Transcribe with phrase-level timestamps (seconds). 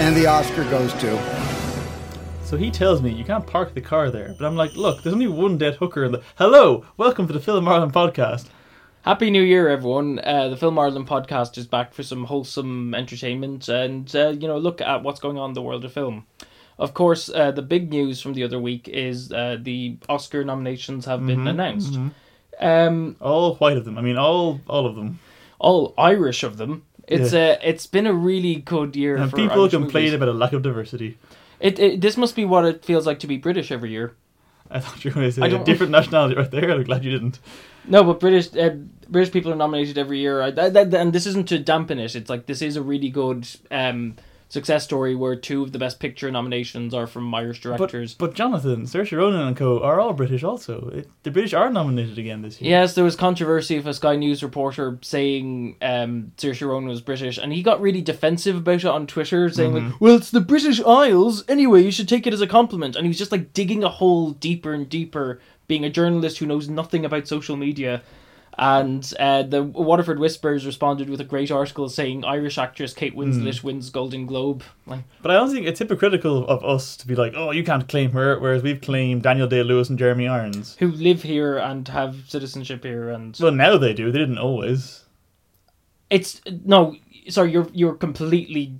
[0.00, 1.18] And the Oscar goes to.
[2.42, 5.12] So he tells me you can't park the car there, but I'm like, look, there's
[5.12, 6.22] only one dead hooker in the.
[6.36, 8.46] Hello, welcome to the Film Ireland podcast.
[9.02, 10.18] Happy New Year, everyone!
[10.20, 14.58] Uh, the Film Ireland podcast is back for some wholesome entertainment and uh, you know
[14.58, 16.26] look at what's going on in the world of film.
[16.78, 21.04] Of course, uh, the big news from the other week is uh, the Oscar nominations
[21.04, 21.98] have been announced.
[22.58, 23.98] Um, All white of them.
[23.98, 25.18] I mean, all all of them.
[25.58, 26.84] all Irish of them.
[27.10, 29.16] It's uh, it's been a really good year.
[29.16, 30.14] And people Irish complain movies.
[30.14, 31.18] about a lack of diversity.
[31.58, 32.00] It, it.
[32.00, 34.14] This must be what it feels like to be British every year.
[34.70, 36.70] I thought you were going to say a different nationality right there.
[36.70, 37.40] I'm glad you didn't.
[37.86, 38.76] No, but British uh,
[39.08, 42.14] British people are nominated every year, I, that, that- and this isn't to dampen it.
[42.14, 44.14] It's like this is a really good um,
[44.50, 48.14] success story where two of the Best Picture nominations are from Irish But, directors.
[48.14, 50.90] but Jonathan, Saoirse Ronan and co are all British also.
[50.92, 52.70] It, the British are nominated again this year.
[52.70, 57.38] Yes, there was controversy of a Sky News reporter saying um, Saoirse Ronan was British,
[57.38, 59.86] and he got really defensive about it on Twitter, saying Mm-hmm.
[59.92, 61.82] like, "Well, it's the British Isles anyway.
[61.82, 64.32] You should take it as a compliment." And he was just like digging a hole
[64.32, 68.02] deeper and deeper, being a journalist who knows nothing about social media.
[68.62, 73.60] And uh, the Waterford Whispers responded with a great article saying Irish actress Kate Winslet
[73.60, 73.66] Hmm.
[73.66, 74.62] wins Golden Globe.
[74.86, 77.88] Like, But I don't think it's hypocritical of us to be like, oh, you can't
[77.88, 80.76] claim her, whereas we've claimed Daniel Day Lewis and Jeremy Irons.
[80.78, 84.12] who live here and have citizenship here, and Well, now they do.
[84.12, 85.04] They didn't always.
[86.10, 86.96] It's no,
[87.28, 88.74] sorry, you're you're completely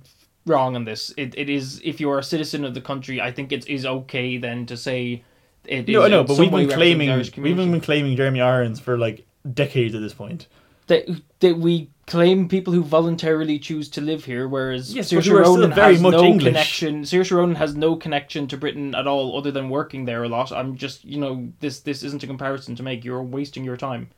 [0.45, 1.11] wrong on this.
[1.17, 4.37] It it is if you're a citizen of the country, I think it is okay
[4.37, 5.23] then to say
[5.65, 5.93] it is.
[5.95, 9.95] No, I know, but we've been claiming we've been claiming Jeremy Irons for like decades
[9.95, 10.47] at this point.
[10.87, 11.05] that
[11.39, 15.93] that we claim people who voluntarily choose to live here, whereas Yes, Saoirse Ronan very
[15.93, 16.43] has much no English.
[16.45, 17.03] connection.
[17.03, 20.51] Saoirse Ronan has no connection to Britain at all, other than working there a lot.
[20.51, 23.05] I'm just, you know, this this isn't a comparison to make.
[23.05, 24.09] You're wasting your time.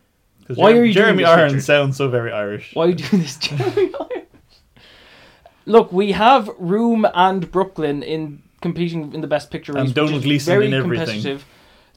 [0.47, 1.65] Why Jer- are you doing Jeremy this, Irons Richard?
[1.65, 2.71] sounds so very Irish.
[2.73, 4.27] Why do this, Jeremy Irons?
[5.65, 9.85] Look, we have Room and Brooklyn in competing in the Best Picture race.
[9.85, 11.39] And Donald Gleeson in everything.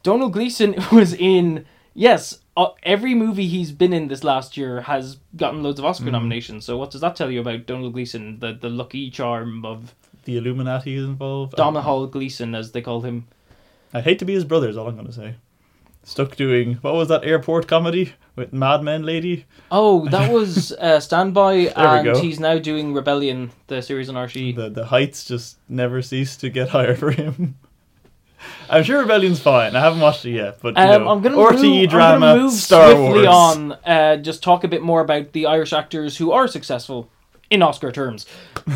[0.02, 2.38] Donald Gleeson was in yes.
[2.56, 5.88] Uh, every movie he's been in this last year has gotten loads of Mm.
[5.90, 6.64] Oscar nominations.
[6.64, 9.94] So what does that tell you about Donald Gleeson, the the lucky charm of
[10.24, 11.54] The Illuminati is involved.
[11.56, 13.26] Domhnall Gleeson, as they call him?
[13.92, 14.68] I hate to be his brother.
[14.68, 15.34] Is all I'm going to say.
[16.02, 19.44] Stuck doing what was that airport comedy with Mad Men lady?
[19.72, 24.54] Oh, that was uh, Standby, and he's now doing Rebellion, the series on RTE.
[24.56, 27.56] The the heights just never cease to get higher for him.
[28.68, 29.76] I'm sure Rebellion's fine.
[29.76, 32.52] I haven't watched it yet, but Um, know, I'm gonna RTE move, drama, I'm move
[32.52, 33.26] Star swiftly Wars.
[33.28, 33.72] on.
[33.86, 37.08] Uh, just talk a bit more about the Irish actors who are successful
[37.48, 38.26] in Oscar terms.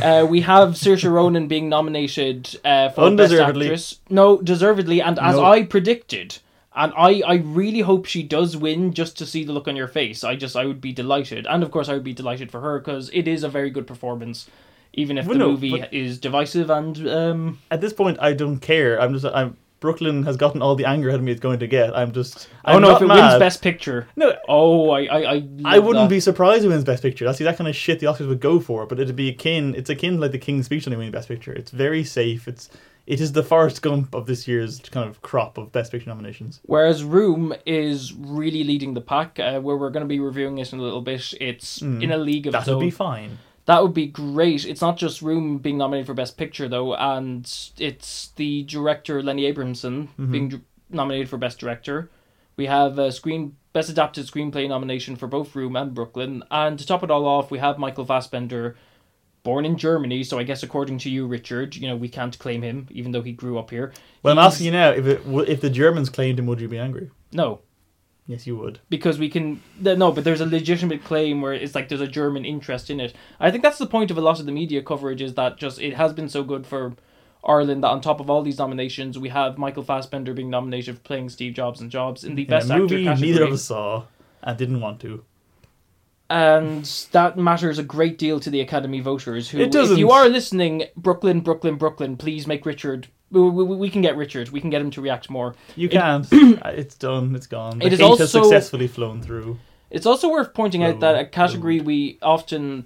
[0.02, 3.10] Uh, we have Saoirse Ronan being nominated uh, for.
[3.16, 3.98] Best Actress.
[4.08, 5.44] No, deservedly, and as No.
[5.44, 6.38] I predicted.
[6.72, 9.88] And I, I really hope she does win just to see the look on your
[9.88, 10.22] face.
[10.22, 12.78] I just I would be delighted, and of course I would be delighted for her
[12.78, 14.46] because it is a very good performance,
[14.94, 18.58] even if Well, the no, movie is divisive and um, At this point, I don't
[18.58, 19.00] care.
[19.00, 21.66] I'm just I'm Brooklyn has gotten all the anger out of me it's going to
[21.66, 21.96] get.
[21.96, 22.48] I'm just.
[22.66, 23.30] oh I'm no, not if it mad.
[23.30, 26.14] wins Best Picture, No, oh I I I, I wouldn't that.
[26.14, 27.24] be surprised if it wins Best Picture.
[27.24, 28.84] That's the exact kind of shit the Oscars would go for.
[28.84, 29.74] But it'd be akin.
[29.74, 31.52] It's akin to like the King's Speech when they win Best Picture.
[31.54, 32.46] It's very safe.
[32.46, 32.68] It's
[33.06, 36.60] it is the Forrest Gump of this year's kind of crop of Best Picture nominations.
[36.64, 40.74] Whereas Room is really leading the pack, uh, where we're going to be reviewing this
[40.74, 41.32] in a little bit.
[41.40, 43.38] It's in a league of That would be fine.
[43.66, 44.64] That would be great.
[44.64, 47.44] It's not just Room being nominated for Best Picture though, and
[47.78, 50.32] it's the director Lenny Abrahamson mm-hmm.
[50.32, 52.10] being dr- nominated for Best Director.
[52.56, 56.86] We have a screen Best Adapted Screenplay nomination for both Room and Brooklyn, and to
[56.86, 58.76] top it all off, we have Michael Fassbender,
[59.42, 60.24] born in Germany.
[60.24, 63.22] So I guess according to you, Richard, you know we can't claim him even though
[63.22, 63.92] he grew up here.
[64.22, 66.78] Well, I'm asking you now if it if the Germans claimed him, would you be
[66.78, 67.10] angry?
[67.32, 67.60] No,
[68.30, 68.78] Yes, you would.
[68.88, 72.06] because we can th- no but there's a legitimate claim where it's like there's a
[72.20, 74.80] german interest in it i think that's the point of a lot of the media
[74.90, 76.94] coverage is that just it has been so good for
[77.44, 81.02] ireland that on top of all these nominations we have michael fassbender being nominated for
[81.02, 83.64] playing steve jobs and jobs in the In best a movie actor neither of us
[83.64, 84.04] saw
[84.44, 85.24] and didn't want to.
[86.28, 89.98] and that matters a great deal to the academy voters who It if doesn't.
[89.98, 94.48] you are listening brooklyn brooklyn brooklyn please make richard we, we, we can get richard
[94.50, 96.26] we can get him to react more You It- can't.
[96.32, 97.34] it's done.
[97.34, 97.78] It's gone.
[97.78, 99.58] The It is also- successfully flown through.
[99.90, 101.86] It's also worth pointing out that a category road.
[101.86, 102.84] we often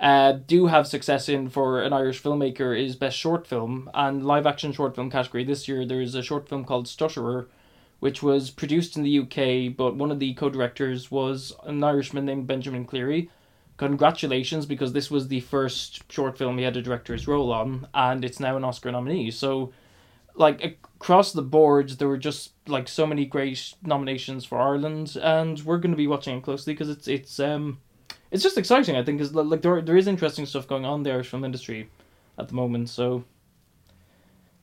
[0.00, 4.46] uh, do have success in for an Irish filmmaker is best short film and live
[4.46, 5.44] action short film category.
[5.44, 7.46] This year there is a short film called Stutterer,
[8.00, 12.46] which was produced in the UK, but one of the co-directors was an Irishman named
[12.46, 13.30] Benjamin Cleary.
[13.80, 18.26] Congratulations, because this was the first short film he had a director's role on, and
[18.26, 19.30] it's now an Oscar nominee.
[19.30, 19.72] So,
[20.34, 25.58] like across the board, there were just like so many great nominations for Ireland, and
[25.64, 27.78] we're going to be watching it closely because it's it's um
[28.30, 28.96] it's just exciting.
[28.96, 31.42] I think because like there there is interesting stuff going on in the Irish film
[31.42, 31.88] industry,
[32.36, 32.90] at the moment.
[32.90, 33.24] So,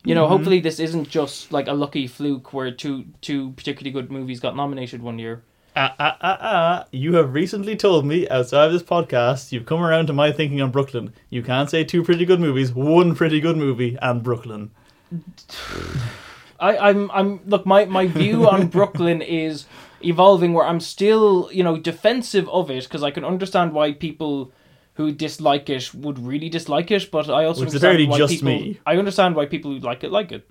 [0.06, 0.30] you know, Mhm.
[0.30, 4.56] hopefully this isn't just like a lucky fluke where two two particularly good movies got
[4.56, 5.42] nominated one year.
[5.80, 6.86] Ah, ah, ah, ah.
[6.92, 10.60] You have recently told me outside of this podcast, you've come around to my thinking
[10.60, 11.14] on Brooklyn.
[11.30, 14.72] You can't say two pretty good movies, one pretty good movie, and Brooklyn.
[16.60, 19.68] I, I'm I'm look my my view on Brooklyn is
[20.04, 24.52] evolving where I'm still you know defensive of it because I can understand why people
[24.96, 28.48] who dislike it would really dislike it, but I also Which understand why just people
[28.48, 28.80] me.
[28.84, 30.50] I understand why people who like it like it.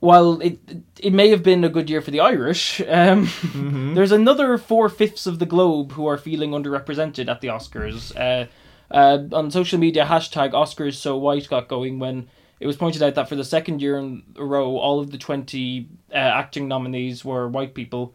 [0.00, 0.58] While it
[0.98, 3.94] it may have been a good year for the Irish, um, Mm-hmm.
[3.96, 8.16] there's another four fifths of the globe who are feeling underrepresented at the Oscars.
[8.16, 8.46] Uh,
[8.90, 12.28] uh, on social media, hashtag Oscars so white got going when
[12.60, 15.18] it was pointed out that for the second year in a row, all of the
[15.18, 18.14] 20 uh, acting nominees were white people.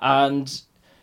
[0.00, 0.60] And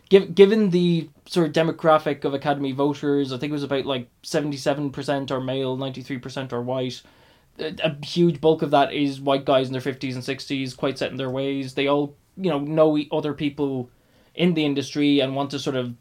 [0.08, 4.08] give, given the sort of demographic of Academy voters, I think it was about like
[4.22, 7.02] 77% are male, 93% are white.
[7.58, 11.10] A, huge bulk of that is white guys in their 50s and 60s, quite set
[11.10, 11.74] in their ways.
[11.74, 13.90] They all, you know, know other people
[14.34, 15.94] in the industry and want to sort of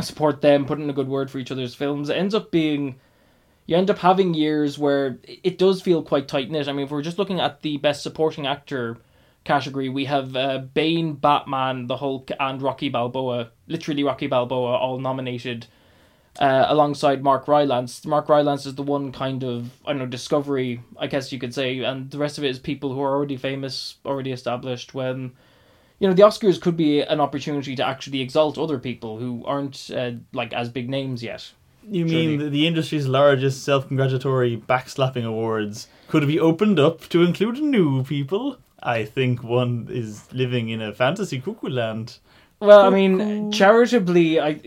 [0.00, 2.08] support them, put in a good word for each other's films.
[2.08, 2.96] It ends up being
[3.70, 6.66] you end up having years where it does feel quite tight knit.
[6.66, 8.98] I mean, if we're just looking at the best supporting actor
[9.44, 13.50] category, we have uh, Bane, Batman, The Hulk, and Rocky Balboa.
[13.68, 15.68] Literally, Rocky Balboa all nominated
[16.38, 18.04] uh, alongside Mark Rylance.
[18.04, 21.54] Mark Rylance is the one kind of I don't know discovery, I guess you could
[21.54, 24.94] say, and the rest of it is people who are already famous, already established.
[24.94, 25.32] When
[25.98, 29.90] you know the Oscars could be an opportunity to actually exalt other people who aren't
[29.94, 31.52] uh, like as big names yet.
[31.88, 37.58] You mean the, the industry's largest self-congratulatory backslapping awards could be opened up to include
[37.58, 38.58] new people?
[38.82, 42.18] I think one is living in a fantasy cuckoo land.
[42.60, 44.60] Well, I mean, charitably, I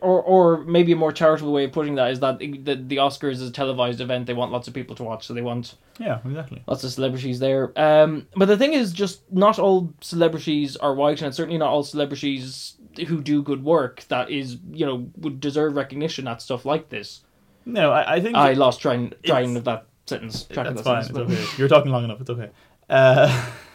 [0.00, 2.46] or or maybe a more charitable way of putting that is that the
[2.76, 4.26] the Oscars is a televised event.
[4.26, 6.62] They want lots of people to watch, so they want Yeah, exactly.
[6.68, 7.72] lots of celebrities there.
[7.76, 11.82] Um, but the thing is, just not all celebrities are white, and certainly not all
[11.82, 12.74] celebrities
[13.08, 17.22] who do good work that is you know would deserve recognition at stuff like this.
[17.66, 20.44] No, I, I think I lost trying train It's- of that sentence.
[20.44, 21.26] Track of that's that fine.
[21.34, 21.56] It's okay.
[21.58, 22.20] You're talking long enough.
[22.20, 22.50] It's okay.
[22.88, 23.50] Uh,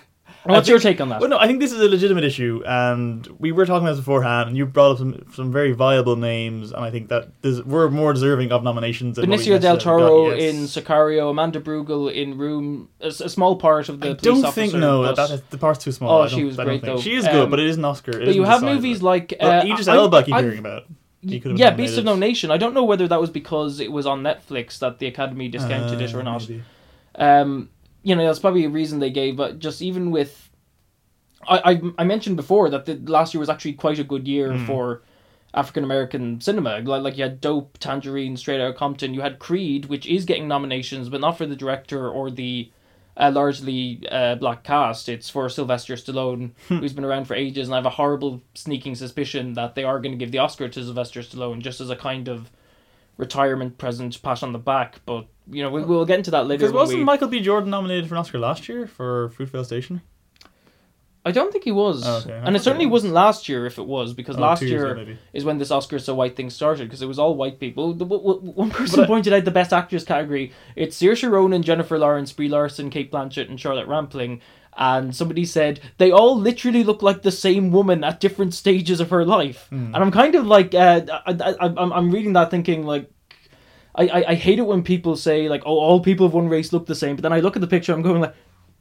[0.48, 1.20] What's I your take on that?
[1.20, 4.00] Well, no, I think this is a legitimate issue, and we were talking about this
[4.00, 7.64] beforehand, and you brought up some some very viable names, and I think that there's,
[7.64, 9.16] we're more deserving of nominations.
[9.18, 10.54] Than Benicio del Toro got, yes.
[10.54, 15.04] in Sicario, Amanda Brugel in Room, a small part of the I don't think no,
[15.04, 16.12] that, that, the part's too small.
[16.12, 17.00] Oh, I don't- she was great, though.
[17.00, 18.20] She is Um, good, but it is an Oscar.
[18.20, 20.60] It But you have the size of movies like uh, Idris Elba, I keep hearing
[20.60, 20.86] about.
[21.22, 22.06] He could have yeah, Beast of.
[22.06, 22.52] No Nation.
[22.52, 26.00] I don't know whether that was because it was on Netflix that the Academy discounted
[26.00, 26.50] it or Uh, not.
[27.16, 27.70] Um,
[28.08, 29.36] you know, that's probably a reason they gave.
[29.36, 30.50] But just even with,
[31.48, 34.50] I I, I mentioned before that the last year was actually quite a good year
[34.52, 34.66] Mm.
[34.66, 35.02] for
[35.54, 36.80] African American cinema.
[36.80, 39.14] Like like you had Dope, Tangerine, Straight Outta Compton.
[39.14, 42.72] You had Creed, which is getting nominations, but not for the director or the.
[43.20, 45.10] Uh, largely uh, black cast.
[45.10, 48.94] It's for Sylvester Stallone, who's been around for ages, and I have a horrible sneaking
[48.94, 51.96] suspicion that they are going to give the Oscar to Sylvester Stallone just as a
[51.96, 52.52] kind of
[53.18, 55.02] retirement present, pat on the back.
[55.06, 56.60] But you know, we, we'll get into that later.
[56.60, 57.40] Because wasn't we- Michael B.
[57.42, 60.02] Jordan nominated for an Oscar last year for Fruitvale Station?
[61.26, 62.42] I don't think he was, Oh, okay.
[62.42, 63.02] And it certainly was.
[63.04, 63.66] wasn't last year.
[63.66, 66.50] If it was, because Oh, last year ago, is when this Oscar so white thing
[66.50, 67.92] started, because it was all white people.
[67.94, 70.54] The, w- w- one person But I- pointed out the best actress category.
[70.78, 74.40] It's Saoirse Ronan, Jennifer Lawrence, Brie Larson, Cate Blanchett, and Charlotte Rampling.
[74.80, 79.10] And somebody said they all literally look like the same woman at different stages of
[79.10, 79.66] her life.
[79.70, 79.96] Hmm.
[79.96, 83.10] And I'm kind of like, uh, I, I, I'm, I'm reading that thinking like,
[83.96, 86.72] I, I, I hate it when people say like, oh, all people of one race
[86.72, 87.16] look the same.
[87.16, 88.36] But then I look at the picture, I'm going like,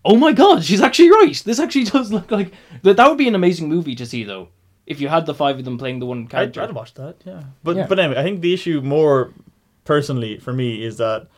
[0.05, 1.35] oh my god, she's actually right.
[1.45, 2.99] This actually does look like that.
[2.99, 4.49] That would be an amazing movie to see though,
[4.87, 6.62] if you had the five of them playing the one I'd, character.
[6.62, 7.43] I'd watch that, yeah.
[7.65, 7.87] But Yeah.
[7.88, 9.33] but anyway, I think the issue more
[9.85, 11.29] personally for me is that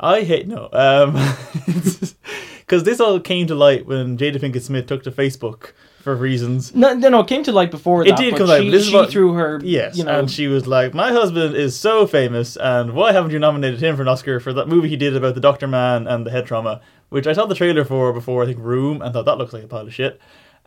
[0.00, 1.14] I hate no, um,
[2.68, 5.72] because this all came to light when Jada Pinkett Smith took to Facebook
[6.02, 6.74] for reasons.
[6.74, 7.20] No, no, no.
[7.20, 8.18] It came to light before It that.
[8.18, 9.58] did come light, She, this she what- threw her.
[9.64, 10.18] Yes, you know.
[10.18, 13.96] and she was like, "My husband is so famous, and why haven't you nominated him
[13.96, 16.44] for an Oscar for that movie he did about the Doctor Man and the head
[16.46, 19.54] trauma?" Which I saw the trailer for before I think Room, and thought that looks
[19.54, 20.20] like a pile of shit.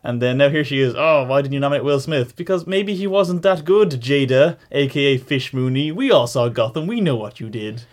[0.04, 0.94] And then now here she is.
[0.98, 2.34] Oh, why didn't you nominate Will Smith?
[2.34, 5.92] Because maybe he wasn't that good, Jada, aka Fish Mooney.
[5.92, 6.88] We all saw Gotham.
[6.88, 7.84] We know what you did.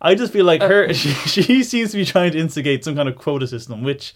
[0.00, 0.94] I just feel like Uh, her.
[1.02, 4.14] She, she seems to be trying to instigate some kind of quota system, which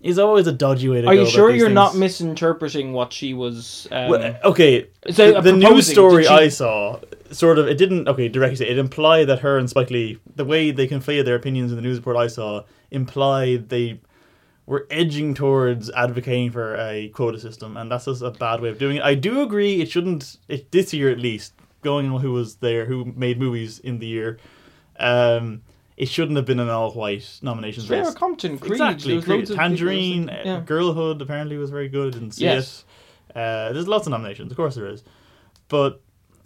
[0.00, 1.08] is always a dodgy way to go.
[1.08, 3.88] Are you sure you're not misinterpreting what she was?
[3.90, 7.76] Um, Well, okay, so, the, uh, the news story she- I saw sort of it
[7.76, 11.34] didn't okay directly it implied that her and Spike Lee the way they conveyed their
[11.34, 14.00] opinions in the news report I saw implied they
[14.64, 18.78] were edging towards advocating for a quota system and that's just a bad way of
[18.78, 19.02] doing it.
[19.02, 22.86] I do agree it shouldn't it this year at least going on who was there
[22.86, 24.38] who made movies in the year
[24.98, 25.62] um
[25.96, 28.16] it shouldn't have been an all white nominations Straight list.
[28.16, 28.72] Compton, Creed.
[28.72, 29.20] Exactly.
[29.20, 29.46] Creed.
[29.48, 30.60] Tangerine, uh, Yeah.
[30.64, 32.14] Girlhood apparently was very good.
[32.14, 32.84] I didn't see Yes.
[33.34, 33.36] it.
[33.38, 35.02] Uh, there's lots of nominations, of course there is,
[35.68, 36.00] but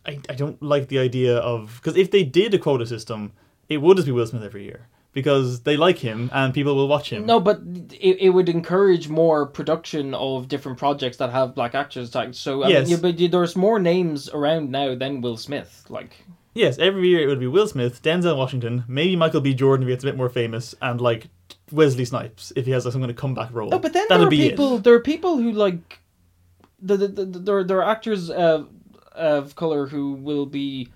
[0.06, 3.32] I, I don't like the idea of because if they did a quota system,
[3.68, 6.88] it would just be Will Smith every year because they like him and people will
[6.88, 7.26] watch him.
[7.26, 7.60] No, but
[8.00, 12.34] it, it would encourage more production of different projects that have black actors tagged.
[12.34, 12.88] So I Yes.
[12.88, 15.84] mean, yeah, but there's more names around now than Will Smith.
[15.90, 16.16] Like,
[16.54, 19.54] Yes, every year it would be Will Smith, Denzel Washington, maybe Michael B.
[19.54, 21.28] Jordan if he gets a bit more famous, and like
[21.70, 23.70] Wesley Snipes if he has like, some kind of comeback role.
[23.70, 24.76] no, but then That'd there are be people.
[24.76, 24.84] it.
[24.84, 26.00] There are people who like,
[26.80, 28.64] the, the, the, there there are actors uh,
[29.12, 30.88] of color who will be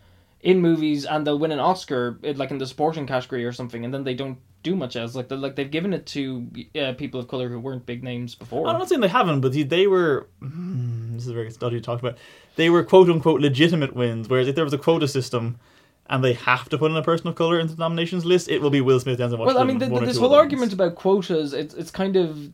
[0.42, 3.84] in movies and they'll win an Oscar, eh, like in the supporting category or something,
[3.84, 5.14] and then they don't do much else.
[5.14, 6.46] Like, like they've given it to
[6.80, 8.66] uh, people of color who weren't big names before.
[8.66, 10.26] I'm not saying they haven't, but they were.
[10.40, 12.18] Hmm, this is very dodgy to talk about.
[12.56, 14.28] They were quote unquote legitimate wins.
[14.28, 15.60] Whereas if there was a quota system,
[16.08, 18.60] and they have to put in a person of color into the nominations list, it
[18.60, 19.46] will be Will Smith, Denzel Washington.
[19.54, 22.52] Well, I mean, the, or this whole argument about quotas, it's it's kind of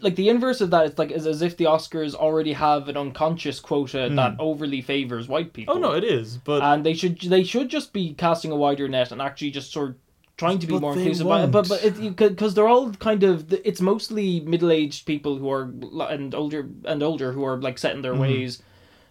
[0.00, 0.84] like the inverse of that.
[0.84, 5.28] It's like is as if the Oscars already have an unconscious quota that overly favors
[5.28, 5.76] white people.
[5.76, 8.86] Oh no, it is, but and they should they should just be casting a wider
[8.86, 9.96] net and actually just sort of
[10.36, 11.26] trying to be But more inclusive.
[11.26, 11.52] won't.
[11.52, 15.62] But but because they're all kind of it's mostly middle aged people who are
[16.10, 18.20] and older and older who are like set in their Mm-hmm.
[18.22, 18.62] ways,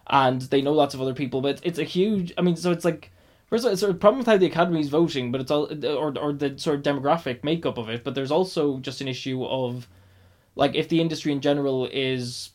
[0.08, 1.42] and they know lots of other people.
[1.42, 2.34] But it's a huge.
[2.38, 3.12] I mean, so it's like.
[3.50, 6.18] First of all, it's a problem with how the Academy's voting, but it's all or
[6.18, 8.02] or the sort of demographic makeup of it.
[8.06, 9.90] But there's also just an issue of,
[10.56, 12.52] like, if the industry in general is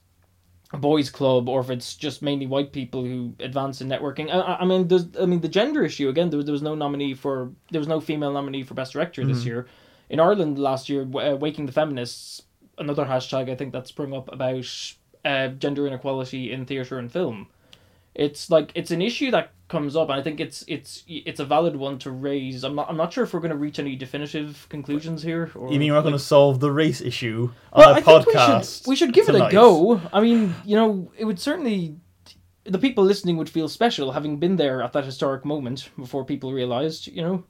[0.73, 4.31] boys' club, or if it's just mainly white people who advance in networking.
[4.33, 6.31] I- I, mean, there's I mean the gender issue again.
[6.31, 9.25] There, was- there was no nominee for there was no female nominee for best director
[9.25, 9.67] this year.
[10.11, 12.43] In Ireland last year, uh, Waking the Feminists,
[12.79, 14.67] another hashtag I think that sprung up about
[15.25, 17.49] uh, gender inequality in theatre and film.
[18.19, 21.45] It's like it's an issue that comes up, and I think it's it's it's a
[21.45, 22.65] valid one to raise.
[22.65, 25.51] I'm not I'm not sure if we're going to reach any definitive conclusions here.
[25.55, 28.01] Or, you mean we're like- going to solve the race issue on well, a I
[28.01, 30.01] think we should, we should give it a go.
[30.13, 31.97] I mean, you know, it would certainly.
[32.65, 36.53] The people listening would feel special having been there at that historic moment before people
[36.53, 37.45] realised, you know.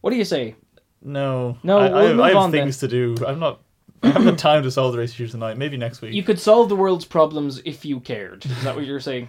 [0.00, 0.56] What do you say?
[1.02, 3.14] No, No, I, we'll I, move I have things to do.
[3.26, 3.60] I'm not.
[4.02, 5.56] I haven't time to solve the race issue tonight.
[5.56, 6.14] Maybe next week.
[6.14, 8.44] You could solve the world's problems if you cared.
[8.46, 9.28] Is that what you're saying?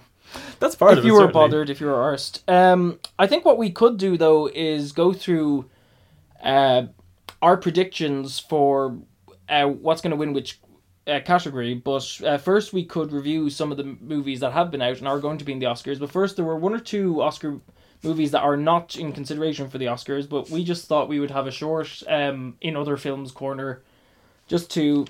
[0.59, 1.07] That's part if of it.
[1.07, 1.33] you were certainly.
[1.33, 2.41] bothered, if you were arsed.
[2.47, 5.69] Um, I think what we could do though is go through
[6.43, 6.83] uh,
[7.41, 8.97] our predictions for
[9.49, 10.59] uh, what's going to win which
[11.07, 11.73] uh, category.
[11.73, 15.07] But uh, first, we could review some of the movies that have been out and
[15.07, 15.99] are going to be in the Oscars.
[15.99, 17.59] But first, there were one or two Oscar
[18.03, 20.29] movies that are not in consideration for the Oscars.
[20.29, 23.81] But we just thought we would have a short um, in other films corner
[24.47, 25.05] just to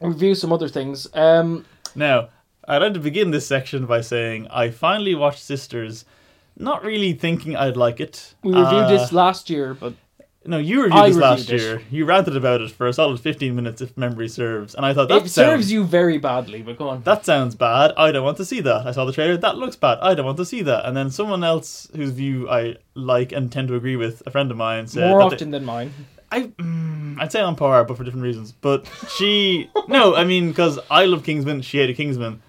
[0.00, 1.06] review some other things.
[1.14, 2.28] Um, Now,
[2.66, 6.04] I'd like to begin this section by saying I finally watched Sisters,
[6.56, 8.34] not really thinking I'd like it.
[8.42, 9.94] we reviewed Uh, this last year, but
[10.46, 11.60] No, you reviewed I this last it.
[11.60, 11.82] year.
[11.90, 14.74] You ranted about it for a solid 15 minutes, if memory serves.
[14.74, 16.60] And I thought, that it sounds, serves you very badly.
[16.60, 17.02] But go on.
[17.04, 17.92] That sounds bad.
[17.96, 18.86] I don't want to see that.
[18.86, 19.38] I saw the trailer.
[19.38, 19.98] That looks bad.
[20.02, 20.84] I don't want to see that.
[20.86, 24.50] And then someone else whose view I like and tend to agree with, a friend
[24.50, 25.08] of mine, said.
[25.08, 25.92] More that they- often than mine.
[26.30, 28.52] I, mm, I'd say on par, but for different reasons.
[28.52, 29.70] But she.
[29.88, 32.42] no, I mean, because I love Kingsman, she hated Kingsman.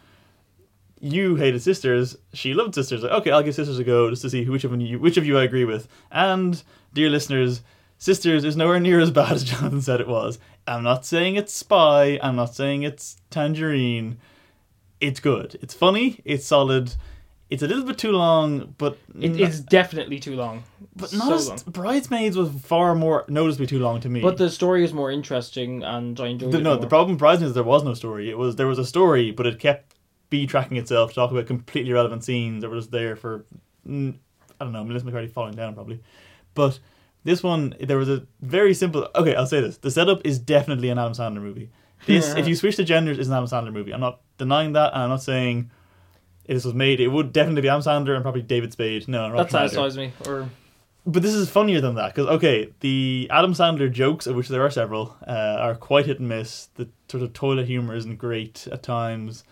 [1.00, 3.04] You hated Sisters, she loved Sisters.
[3.04, 5.26] Like, okay, I'll give Sisters a go just to see which of you, which of
[5.26, 5.88] you I agree with.
[6.12, 6.62] And,
[6.94, 7.62] dear listeners,
[7.98, 10.40] Sisters is nowhere near as bad as Jonathan said it was.
[10.68, 14.18] I'm not saying it's Spy, I'm not saying it's Tangerine.
[15.02, 15.60] It's good.
[15.62, 16.96] It's funny, it's solid.
[17.50, 20.64] It's a little bit too long, but It is definitely too long.
[20.96, 21.60] but not so as long.
[21.68, 24.22] Bridesmaids was far more noticeably too long to me.
[24.22, 26.64] But the story is more interesting, and I enjoyed The- it.
[26.64, 26.80] no, more.
[26.82, 28.30] the problem with Bridesmaids is there was no story.
[28.32, 29.94] It was there was a story, but it kept
[30.36, 33.46] B tracking itself to talk about completely irrelevant scenes that were just there for
[33.88, 36.02] I don't know, Melissa McCarthy falling down probably.
[36.54, 36.80] But
[37.24, 39.10] this one, there was a very simple.
[39.16, 41.70] Okay, I'll say this: the setup is definitely an Adam Sandler movie.
[42.06, 43.94] This, if you switch the genders, is an Adam Sandler movie.
[43.94, 45.72] I'm not denying that, and I'm not saying
[46.46, 49.08] if this was made, it would definitely be Adam Sandler and probably David Spade.
[49.08, 50.14] No, Rob that satisfies me.
[50.28, 50.50] Or
[51.06, 54.64] But this is funnier than that because okay, the Adam Sandler jokes, of which there
[54.64, 56.70] are several, uh, are quite hit and miss.
[56.76, 59.44] The sort of toilet humor isn't great at times,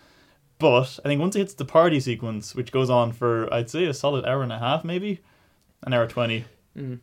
[0.58, 3.84] but I think once it hits the party sequence, which goes on for I'd say
[3.86, 5.20] a solid hour and a half, maybe
[5.82, 6.44] an hour twenty,
[6.76, 7.00] Mhm.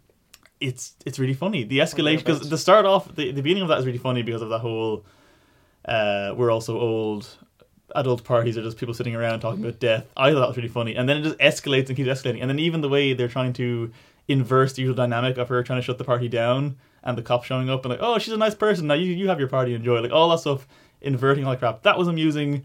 [0.60, 1.64] it's it's really funny.
[1.64, 4.42] The escalation because the start off, the, the beginning of that is really funny because
[4.42, 5.06] of that whole.
[5.86, 7.28] Uh, we're also old.
[7.94, 10.06] Adult parties are just people sitting around talking about death.
[10.16, 12.40] I thought that was really funny, and then it just escalates and keeps escalating.
[12.40, 13.92] And then even the way they're trying to
[14.30, 17.48] inverse the usual dynamic of her trying to shut the party down and the cops
[17.48, 18.88] showing up and like, oh, she's a nice person.
[18.88, 20.00] Now you you have your party, enjoy.
[20.00, 20.68] Like all that stuff,
[21.02, 21.82] inverting all that crap.
[21.84, 22.64] That was amusing.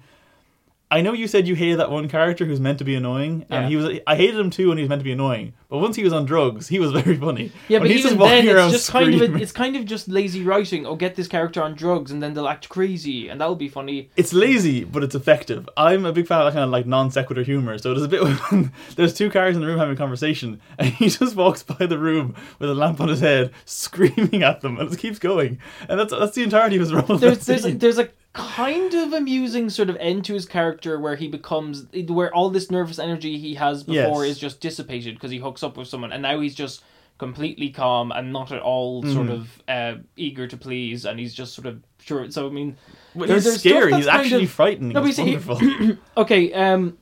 [0.89, 3.65] I know you said you hated that one character who's meant to be annoying, and
[3.65, 3.69] Yeah.
[3.69, 3.99] he was.
[4.07, 5.53] I hated him too when he was meant to be annoying.
[5.69, 7.51] But once he was on drugs, he was very funny.
[7.69, 9.43] Yeah, When but he's even just walking then, around it's just kind of a, screaming.
[9.43, 10.87] it's kind of just lazy writing.
[10.87, 14.11] Oh, get this character on drugs, and then they'll act crazy, and that'll be funny.
[14.17, 15.69] It's lazy, but it's effective.
[15.77, 17.79] I'm a big fan of that kind of like non sequitur humor.
[17.79, 20.91] So there's a bit when there's two characters in the room having a conversation, and
[20.95, 24.79] he just walks by the room with a lamp on his head, screaming at them,
[24.79, 25.59] and it keeps going.
[25.89, 27.19] And that's that's the entirety of his role.
[27.19, 31.29] There's there's there's a kind of amusing sort of end to his character where he
[31.29, 34.33] becomes where all this nervous energy he has before Yes.
[34.37, 36.83] is just dissipated because he hooks up with someone, and now he's just
[37.19, 39.31] completely calm and not at all sort Mhm.
[39.33, 42.31] of uh, eager to please, and he's just sort of sure.
[42.31, 42.77] So I mean,
[43.15, 43.95] Well, he's scary.
[43.95, 44.91] He's actually of- frightening.
[44.93, 45.97] No, but it's you see- wonderful.
[46.19, 46.99] okay, um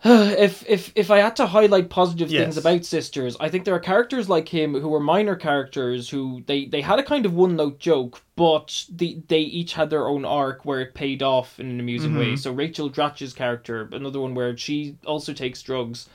[0.04, 3.80] if if if I had to highlight positive things about sisters, I think there are
[3.80, 7.56] characters like him who were minor characters who they they had a kind of one
[7.56, 11.68] note joke, but the they each had their own arc where it paid off in
[11.68, 12.32] an amusing way.
[12.34, 12.38] Mhm.
[12.38, 16.08] So Rachel Dratch's character, another one where she also takes drugs.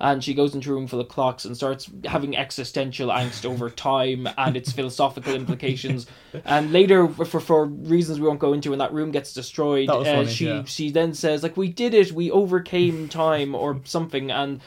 [0.00, 3.68] And she goes into a room full of clocks and starts having existential angst over
[3.90, 6.06] time and its philosophical implications.
[6.44, 10.04] And later, for for reasons we won't go into, when that room gets destroyed, uh,
[10.04, 10.64] funny, she yeah.
[10.64, 12.12] she then says like, "We did it.
[12.12, 14.30] We overcame time," or something.
[14.30, 14.60] And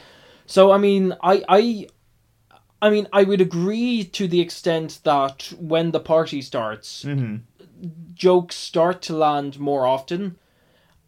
[0.46, 1.86] so, I mean, I I.
[2.82, 7.36] I mean, I would agree to the extent that when the party starts, hmm
[8.14, 10.36] jokes start to land more often.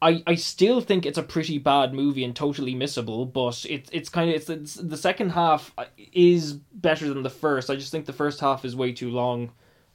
[0.05, 4.09] I, I still think it's a pretty bad movie and totally missable, but it's it's
[4.11, 7.71] kind of it's, it's the second half uh, is better than the first.
[7.71, 9.53] I just think the first half is way too long,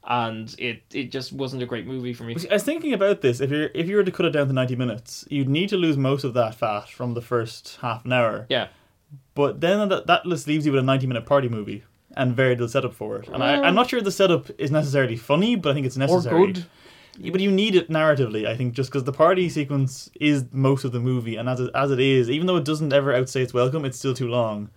[0.08, 2.36] and it it just wasn't a great movie for me.
[2.50, 3.40] I was thinking about this.
[3.40, 5.78] If you if you were to cut it down to ninety minutes, you'd need to
[5.78, 8.48] lose most of that fat from the first half an hour.
[8.50, 8.70] Yeah,
[9.36, 11.84] But then that that just leaves you with a ninety minute party movie
[12.18, 13.28] and very little setup for it.
[13.28, 15.96] And I, Well- I'm not sure the setup is necessarily funny, but I think it's
[15.98, 16.54] or necessary.
[16.54, 16.66] good.
[17.32, 20.92] But you need it narratively, I think, just because the party sequence is most of
[20.94, 23.54] the movie, and as it, as it is, even though it doesn't ever outstay its
[23.54, 24.70] welcome, it's still too long.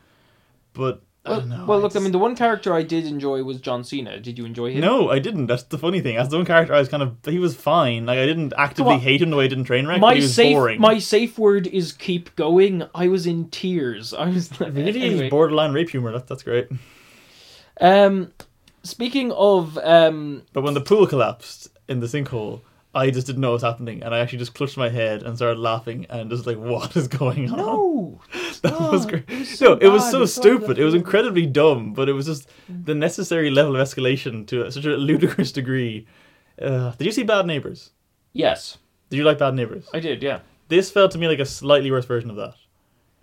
[0.72, 1.64] But I Well, don't know.
[1.66, 4.18] well, look, I mean, the one character I did enjoy was John Cena.
[4.18, 4.80] Did you enjoy him?
[4.80, 5.46] no, I didn't.
[5.46, 6.16] That's the funny thing.
[6.16, 8.06] As the one character, I was kind of he was fine.
[8.06, 10.34] Like I didn't actively hate him the way I didn't Trainwreck, but My he was
[10.34, 10.80] safe, boring.
[10.80, 12.82] my safe word is keep going.
[12.92, 14.12] I was in tears.
[14.12, 15.28] I was really anyway.
[15.30, 16.10] borderline rape humor.
[16.10, 16.68] That, that's great.
[17.80, 18.32] Um,
[18.82, 22.60] speaking of um, But when the pool collapsed in the sinkhole,
[22.94, 25.36] I just didn't know what was happening, and I actually just clutched my head and
[25.36, 27.56] started laughing, and just like, what is going on?
[27.56, 28.20] no,
[28.62, 29.24] that Oh, was great.
[29.28, 30.78] it was so no, it was so It's all stupid.
[30.78, 34.84] It was incredibly dumb, but it was just the necessary level of escalation to such
[34.84, 36.06] a ludicrous degree.
[36.60, 37.90] Uh, did you see Bad Neighbors?
[38.34, 38.78] yes,
[39.10, 39.86] Did you like Bad Neighbors?
[39.92, 40.22] I did.
[40.22, 42.54] Yeah, This felt to me like a slightly worse version of that.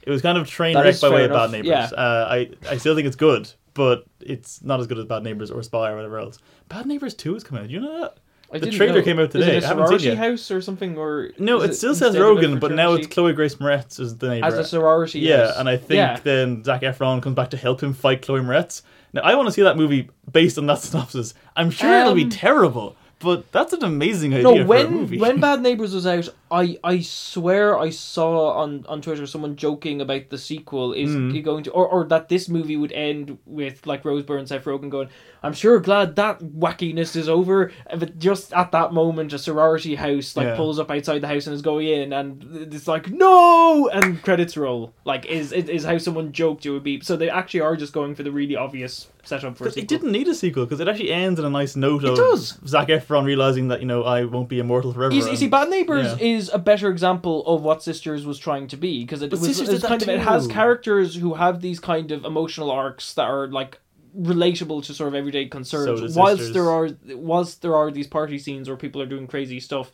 [0.03, 1.67] It was kind of train That wreck by way fair of Bad Neighbors.
[1.67, 1.85] yeah.
[1.95, 5.51] Uh, I I still think it's good, but it's not as good as Bad Neighbors
[5.51, 6.39] or Spy or whatever else.
[6.69, 7.69] Bad Neighbors Two is coming out.
[7.69, 8.17] You know that?
[8.51, 9.01] I The trailer know.
[9.03, 9.57] came out today.
[9.57, 10.17] Is it I a haven't seen sorority it yet.
[10.17, 10.97] house or something?
[10.97, 13.05] Or No, is it still says instead of a Rogan, but now it's?
[13.07, 14.45] Chloe Grace Moretz is the neighbor.
[14.47, 15.19] as a sorority.
[15.19, 15.57] yeah, house.
[15.57, 16.19] and I think Yeah.
[16.23, 18.81] then Zac Efron comes back to help him fight Chloe Moretz.
[19.13, 21.33] Now, I want to see that movie based on that synopsis.
[21.55, 24.91] I'm sure it'll be Um, terrible, but that's an amazing idea No, for a when
[24.91, 25.19] movie.
[25.19, 30.01] when Bad Neighbors was out, I I swear I saw on, on Twitter someone joking
[30.01, 31.43] about the sequel is Mm.
[31.43, 34.65] going to or, or that this movie would end with like Rose Byrne and Seth
[34.65, 35.09] Rogen going,
[35.43, 37.71] I'm sure glad that wackiness is over.
[37.95, 40.55] But just at that moment, a sorority house like Yeah.
[40.55, 44.57] pulls up outside the house and is going in, and it's like no, and credits
[44.57, 44.93] roll.
[45.05, 46.99] Like is is how someone joked it would be.
[47.01, 49.87] So they actually are just going for the really obvious setup for a But it
[49.87, 52.57] didn't need a sequel because it actually ends on a nice note It of does.
[52.65, 55.13] Zac Efron realizing that you know I won't be immortal forever.
[55.13, 56.25] You see, you see, and- Bad Neighbors Yeah.
[56.37, 59.49] is a better example of what Sisters was trying to be because it But was
[59.49, 63.13] Sisters it's kind that of it has characters who have these kind of emotional arcs
[63.15, 63.79] that are like
[64.17, 66.13] relatable to sort of everyday concerns.
[66.13, 66.53] So whilst Sisters.
[66.53, 69.91] there are whilst there are these party scenes where people are doing crazy stuff.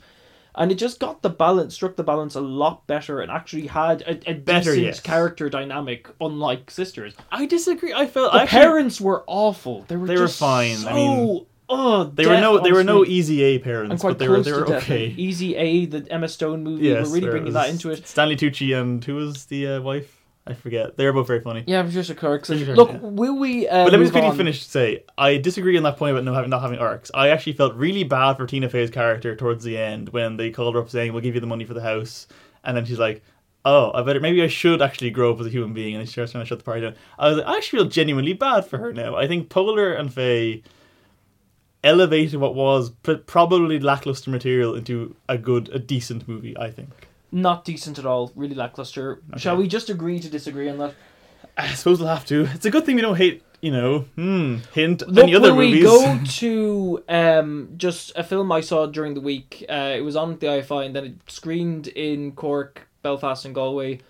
[0.58, 4.04] And it just got the balance, struck the balance a lot better, and actually had
[4.04, 5.00] a, a Better, decent yes.
[5.02, 7.14] character dynamic, unlike sisters.
[7.30, 7.92] I disagree.
[7.94, 9.84] I felt The I actually, parents were awful.
[9.90, 10.78] They were They were fine.
[10.78, 14.28] So, I mean, oh, they were no, they were no easy A parents, but they
[14.28, 15.08] were they were okay.
[15.18, 18.08] Easy A, the Emma Stone movie, Yes, we're really bringing that into it.
[18.08, 20.12] Stanley Tucci and who was the uh, wife?
[20.48, 20.96] I forget.
[20.96, 21.64] They were both very funny.
[21.66, 22.60] Yeah, Patricia Clarkson.
[22.60, 23.68] Patricia Look, Clarkson, will we?
[23.68, 24.38] Uh, But let me just quickly on?
[24.38, 27.10] finish to say I disagree on that point about no having, not having arcs.
[27.16, 30.76] I actually felt really bad for Tina Fey's character towards the end when they called
[30.76, 32.28] her up saying, "We'll give you the money for the house,"
[32.64, 33.24] and then she's like,
[33.66, 36.06] "Oh, I better maybe I should actually grow up as a human being," and then
[36.06, 36.94] she starts trying to shut the party down.
[37.18, 39.16] I was like, I actually feel genuinely bad for her now.
[39.16, 40.62] I think Poehler and Fey
[41.86, 46.58] elevated what was pr- probably lackluster material into a good, a decent movie.
[46.58, 46.90] I think.
[47.32, 48.32] Not decent at all.
[48.36, 49.22] Really lackluster.
[49.38, 50.94] Shall we just agree to disagree on that?
[51.58, 52.48] I suppose we'll have to.
[52.54, 55.72] It's a good thing we don't hate you know, hmm, hint Look, any other will
[55.72, 59.66] we go to um, just a film I saw during the week?
[59.68, 64.02] Uh, it was on the IFI and then it screened in Cork, Belfast, and Galway.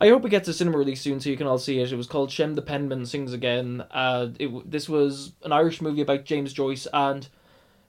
[0.00, 1.92] I hope it gets a cinema release soon so you can all see it.
[1.92, 3.84] It was called Shem the Penman Sings Again.
[3.90, 7.28] Uh, it, this was an Irish movie about James Joyce and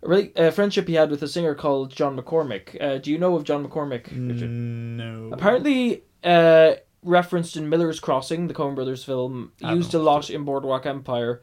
[0.01, 2.81] a, really, a friendship he had with a singer called John McCormack.
[2.81, 4.49] Uh, do you know of John McCormack, Richard?
[4.49, 5.29] Mm, no.
[5.31, 10.85] Apparently, uh, referenced in Miller's Crossing, the Coen Brothers film, used a lot in Boardwalk
[10.85, 11.41] Empire.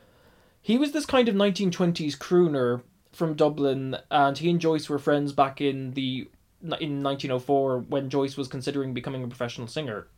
[0.60, 5.32] He was this kind of 1920s crooner from Dublin, and he and Joyce were friends
[5.32, 6.28] back in the
[6.60, 10.08] in 1904 when Joyce was considering becoming a professional singer.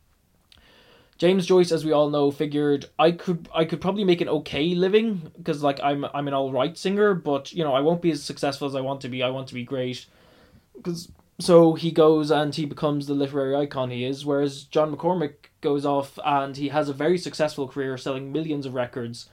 [1.19, 4.73] James Joyce, as we all know, figured I could I could probably make an okay
[4.73, 8.11] living because like I'm I'm an all right singer, but you know I won't be
[8.11, 9.21] as successful as I want to be.
[9.21, 10.05] I want to be great.
[10.75, 15.33] Because so he goes and he becomes the literary icon he is, whereas John McCormack
[15.59, 19.27] goes off and he has a very successful career selling millions of records,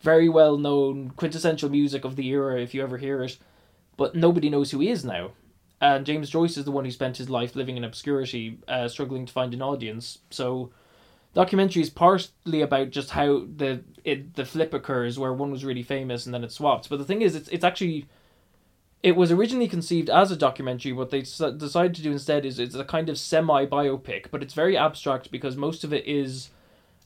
[0.00, 3.38] very well known, quintessential music of the era if you ever hear it,
[3.96, 5.30] but nobody knows who he is now.
[5.80, 9.24] And James Joyce is the one who spent his life living in obscurity, uh, struggling
[9.24, 10.18] to find an audience.
[10.30, 10.70] So,
[11.34, 15.82] documentary is partly about just how the it, the flip occurs, where one was really
[15.82, 16.88] famous and then it swapped.
[16.88, 18.06] But the thing is, it's it's actually
[19.02, 20.92] it was originally conceived as a documentary.
[20.92, 24.42] What they s- decided to do instead is it's a kind of semi biopic, but
[24.42, 26.50] it's very abstract because most of it is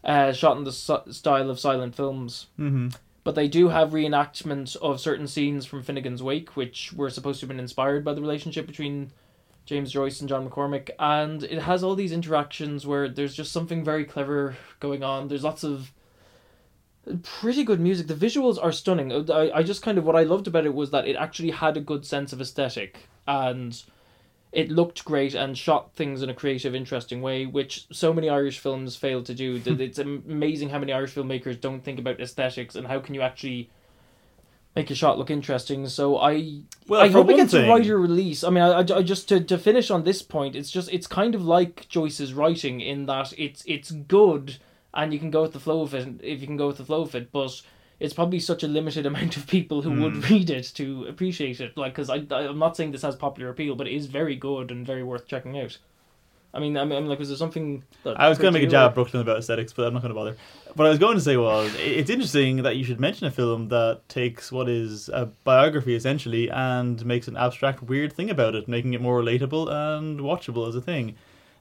[0.05, 2.47] uh, shot in the s- style of silent films.
[2.57, 2.89] hmm
[3.25, 7.45] But they do have reenactment of certain scenes from Finnegan's Wake, which were supposed to
[7.47, 9.11] have been inspired by the relationship between
[9.67, 10.91] James Joyce and John McCormack.
[10.99, 15.29] And it has all these interactions where there's just something very clever going on.
[15.29, 15.93] There's lots of
[17.23, 18.07] pretty good music.
[18.07, 19.31] The visuals are stunning.
[19.31, 21.77] I, I just kind of what I loved about it was that it actually had
[21.77, 23.81] a good sense of aesthetic and
[24.53, 28.61] it looked great and shot things in a creative, interesting way, which so many Irish
[28.61, 29.59] films fail to do.
[29.59, 33.21] That it's amazing how many Irish filmmakers don't think about aesthetics and how can you
[33.21, 33.71] actually
[34.77, 35.89] make your shot look interesting.
[35.89, 38.45] So I, Well, I hope it gets a thing- wider release.
[38.45, 41.35] I mean, I, I, just to, to finish on this point, it's just it's kind
[41.35, 44.59] of like Joyce's writing in that it's it's good
[44.95, 46.85] and you can go with the flow of it if you can go with the
[46.85, 47.61] flow of it, but
[47.99, 50.03] it's probably such a limited amount of people who Hmm.
[50.03, 51.77] would read it to appreciate it.
[51.79, 54.37] Like, because I, I I'm not saying this has popular appeal, but it is very
[54.37, 55.79] good and very worth checking out.
[56.57, 58.71] I mean, I mean, I'm like, was there something I was going to make a
[58.71, 60.37] jab at Brooklyn about aesthetics, but I'm not going to bother.
[60.75, 63.69] What I was going to say was, it's interesting that you should mention a film
[63.69, 68.69] that takes what is a biography essentially and makes an abstract, weird thing about it,
[68.69, 71.15] making it more relatable and watchable as a thing.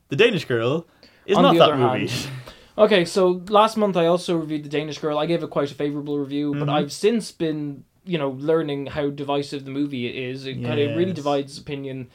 [0.10, 0.88] The Danish Girl
[1.26, 2.08] is On not that movie.
[2.08, 2.30] hand,
[2.78, 5.18] Okay, so last month I also reviewed The Danish Girl.
[5.18, 6.74] I gave it quite a favorable review, but Mhm.
[6.74, 10.46] I've since been, you know, learning how divisive the movie is.
[10.46, 12.08] It kind of really divides opinion.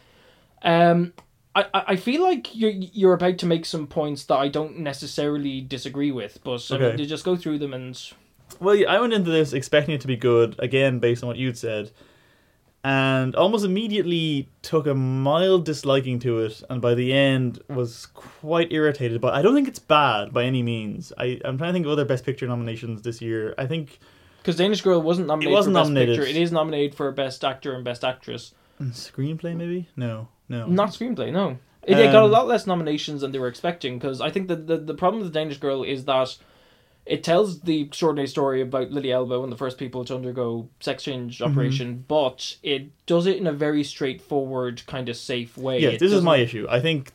[0.63, 1.15] Um,
[1.55, 5.61] I, I feel like you're you're about to make some points that I don't necessarily
[5.61, 6.97] disagree with, but I mean, Okay.
[6.99, 8.01] to just go through them and
[8.61, 11.37] Well, yeah, I went into this expecting it to be good, again, based on what
[11.39, 11.91] you'd said,
[12.83, 18.73] and almost immediately took a mild disliking to it, and by the end was quite
[18.73, 19.21] irritated.
[19.21, 21.13] But I don't think it's bad by any means.
[21.19, 23.55] I, I'm trying to think of other Best Picture nominations this year.
[23.59, 23.99] I think
[24.39, 26.17] because Danish Girl wasn't nominated It wasn't for Best nominated.
[26.17, 28.55] Picture, it is nominated for Best Actor and Best Actress.
[28.79, 29.89] And screenplay, maybe?
[29.97, 30.67] No, no.
[30.67, 31.59] Not screenplay, no.
[31.83, 34.49] It, it got a Um, lot less nominations than they were expecting because I think
[34.49, 36.37] that the, the problem with the Danish Girl is that
[37.07, 41.03] it tells the extraordinary story about Lily Elbe and the first people to undergo sex
[41.05, 41.51] change Mm-hmm.
[41.51, 45.81] operation, but it does it in a very straightforward, kind of safe way.
[45.81, 46.67] Yes, It this is doesn't- my issue.
[46.69, 47.13] I think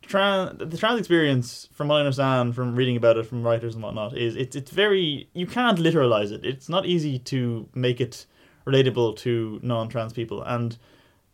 [0.00, 3.82] trans the trans experience, from what I understand from reading about it from writers and
[3.84, 6.44] whatnot, is it's it's very you can't literalize it.
[6.44, 8.26] It's not easy to make it
[8.66, 10.76] relatable to non-trans people, and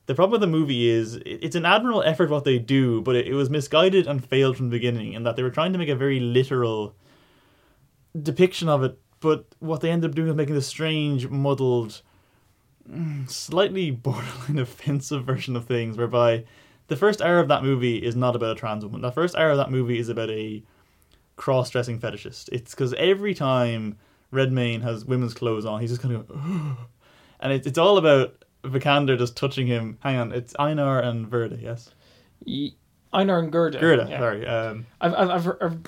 [0.09, 3.27] the problem with the movie is it's an admirable effort what they do, but it,
[3.27, 5.90] it was misguided and failed from the beginning, in that they were trying to make
[5.90, 6.97] a very literal
[8.21, 12.01] depiction of it, but what they ended up doing was making this strange, muddled,
[12.90, 16.42] mm, slightly borderline offensive version of things, whereby
[16.87, 19.03] the first hour of that movie is not about a trans woman.
[19.03, 20.62] The first hour of that movie is about a
[21.37, 22.49] cross-dressing fetishist.
[22.51, 23.99] It's because every time
[24.31, 26.31] Redmayne has women's clothes on, he's just kind of,
[27.40, 29.99] and it's it's all about Vikander just touching him.
[30.01, 31.91] Hang on, it's Einar and Verda, yes,
[32.45, 32.77] Ye-
[33.13, 33.79] Einar and Gerda.
[33.81, 34.07] Gerda.
[34.11, 34.19] yeah.
[34.19, 35.79] Sorry, um, I've, I've, I've, I've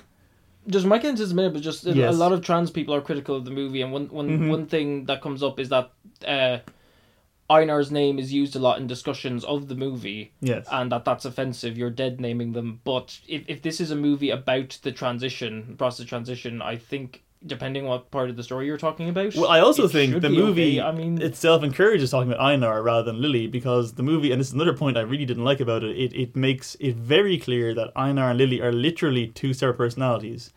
[0.68, 3.00] just get into this a minute, but just a- a lot of trans people are
[3.00, 4.48] critical of the movie, and one one, Mhm.
[4.48, 5.90] one thing that comes up is that
[6.26, 6.58] uh,
[7.48, 11.24] Einar's name is used a lot in discussions of the movie, yes, and that that's
[11.24, 11.76] offensive.
[11.76, 12.80] You're dead naming them.
[12.84, 17.24] But if if this is a movie about the transition, process of transition, I think
[17.46, 19.34] depending what part of the story you're talking about.
[19.34, 20.88] Well, I also think the movie okay.
[20.88, 24.48] I mean, itself encourages talking about Einar rather than Lily because the movie, and this
[24.48, 27.74] is another point I really didn't like about it, it, it makes it very clear
[27.74, 30.52] that Einar and Lily are literally two separate personalities.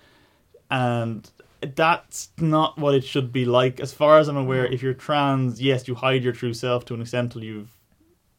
[0.70, 1.30] And
[1.62, 3.80] that's not what it should be like.
[3.80, 6.94] As far as I'm aware, if you're trans, yes, you hide your true self to
[6.94, 7.72] an extent till you've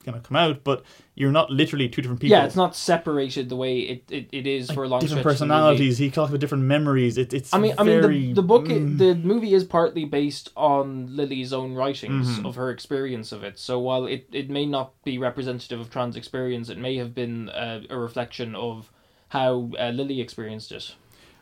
[0.04, 0.84] kind of come out, but
[1.16, 2.36] you're not literally two different people.
[2.36, 5.98] Yeah, it's not separated the way it, it, it is for a long different personalities.
[5.98, 7.16] He talks about different memories.
[7.18, 8.98] It, it's I mean, I mean, the, the book, mm.
[8.98, 12.46] the movie is partly based on Lily's own writings Mm-hmm.
[12.46, 13.58] of her experience of it.
[13.58, 17.48] So while it, it may not be representative of trans experience, it may have been
[17.50, 18.90] uh, a reflection of
[19.28, 20.94] how uh, Lily experienced it.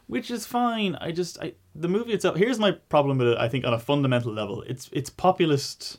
[0.07, 0.97] which is fine.
[1.01, 2.37] I just I the movie itself.
[2.37, 3.39] Here's my problem with it.
[3.39, 5.99] I think on a fundamental level, it's it's populist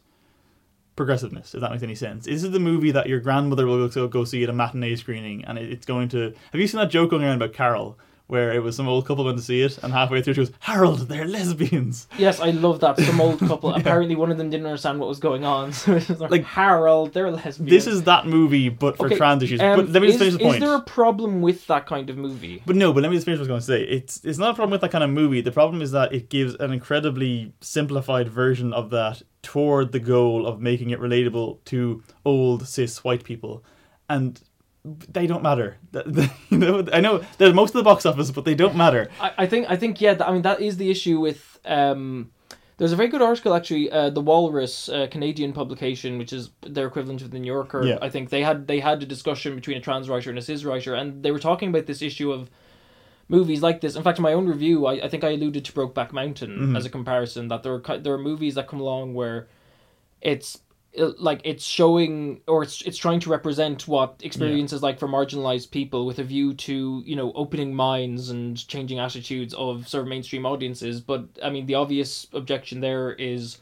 [0.95, 1.53] progressiveness.
[1.53, 2.25] If that makes any sense.
[2.25, 5.43] This is the movie that your grandmother will go, go see at a matinee screening,
[5.45, 6.33] and it's going to.
[6.51, 7.97] Have you seen that joke going around about Carol?
[8.27, 10.51] Where it was some old couple went to see it, and halfway through she goes,
[10.61, 12.97] "Harold, they're lesbians." Yes, I love that.
[12.97, 13.73] Some old couple.
[13.73, 15.73] Apparently, one of them didn't understand what was going on.
[15.83, 17.69] So it was like, Harold, they're lesbians.
[17.69, 19.59] This is that movie, but for Okay, trans issues.
[19.59, 20.55] um, but let me just finish the point.
[20.55, 22.63] Is there a problem with that kind of movie?
[22.65, 23.93] But no, but let me just finish what I was going to say.
[23.93, 25.41] It's it's not a problem with that kind of movie.
[25.41, 30.47] The problem is that it gives an incredibly simplified version of that toward the goal
[30.47, 33.63] of making it relatable to old cis white people,
[34.09, 34.41] and
[34.83, 35.77] they don't matter.
[35.93, 39.09] You know, I know they're most of the box office, but they don't matter.
[39.19, 40.17] I, I think I think yeah.
[40.25, 41.59] I mean that is the issue with.
[41.65, 42.31] Um,
[42.77, 43.91] there's a very good article actually.
[43.91, 47.83] Uh, the Walrus, uh, Canadian publication, which is their equivalent of the New Yorker.
[47.85, 47.99] Yeah.
[48.01, 50.63] I think they had they had a discussion between a trans writer and a cis
[50.63, 52.49] writer, and they were talking about this issue of
[53.29, 53.95] movies like this.
[53.95, 56.75] In fact, in my own review, I, I think I alluded to Brokeback Mountain Mm-hmm.
[56.75, 57.47] as a comparison.
[57.47, 59.47] That there are there are movies that come along where
[60.21, 60.59] it's
[60.97, 65.07] uh, like it's showing or it's it's trying to represent what experience is like for
[65.07, 70.03] marginalized people with a view to you know opening minds and changing attitudes of sort
[70.03, 73.57] of mainstream audiences but i mean the obvious objection there is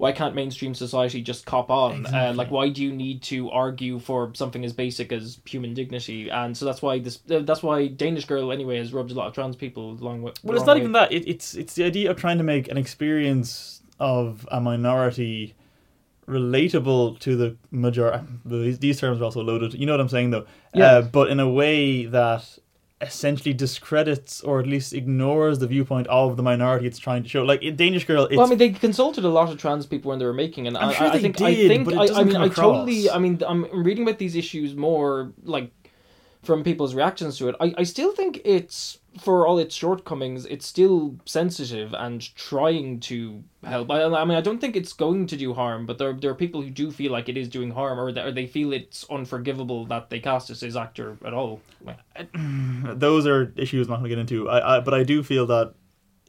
[0.00, 3.98] why can't mainstream society just cop on uh, like why do you need to argue
[3.98, 7.86] for something as basic as human dignity and so that's why this uh, that's why
[7.86, 10.78] danish girl anyway has rubbed a lot of trans people along with Well, it's not
[10.78, 11.12] even that.
[11.12, 15.54] It, it's it's the idea of trying to make an experience of a minority
[16.26, 18.24] relatable to the majority.
[18.44, 19.74] These, these terms are also loaded.
[19.74, 20.46] You know what I'm saying, though.
[20.72, 20.84] Yeah.
[20.84, 22.58] Uh, but in a way that
[23.00, 27.42] essentially discredits or at least ignores the viewpoint of the minority it's trying to show.
[27.44, 30.10] Like in Danish Girl, it's well, I mean, they consulted a lot of trans people
[30.10, 31.94] when they were making, and I'm I, sure I they think did, I think but
[31.94, 33.10] it I, I doesn't mean come I totally.
[33.10, 35.70] I mean I'm reading about these issues more like
[36.42, 37.56] from people's reactions to it.
[37.60, 43.42] I, I still think it's for all its shortcomings, it's still sensitive and trying to
[43.64, 43.90] help.
[43.90, 46.34] I, I mean, I don't think it's going to do harm, but there there are
[46.34, 49.04] people who do feel like it is doing harm, or, that, or they feel it's
[49.10, 51.60] unforgivable that they cast a cis actor at all.
[52.34, 54.48] those are issues I'm not going to get into.
[54.48, 55.74] I, I but I do feel that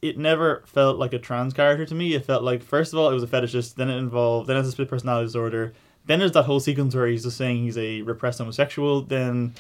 [0.02, 2.16] it never felt like a trans character to me.
[2.16, 4.60] It felt like first of all it was a fetishist, then it involved then it
[4.60, 5.74] has a split personality disorder.
[6.06, 9.04] Then there's that whole sequence where he's just saying he's a repressed homosexual.
[9.04, 9.54] Then,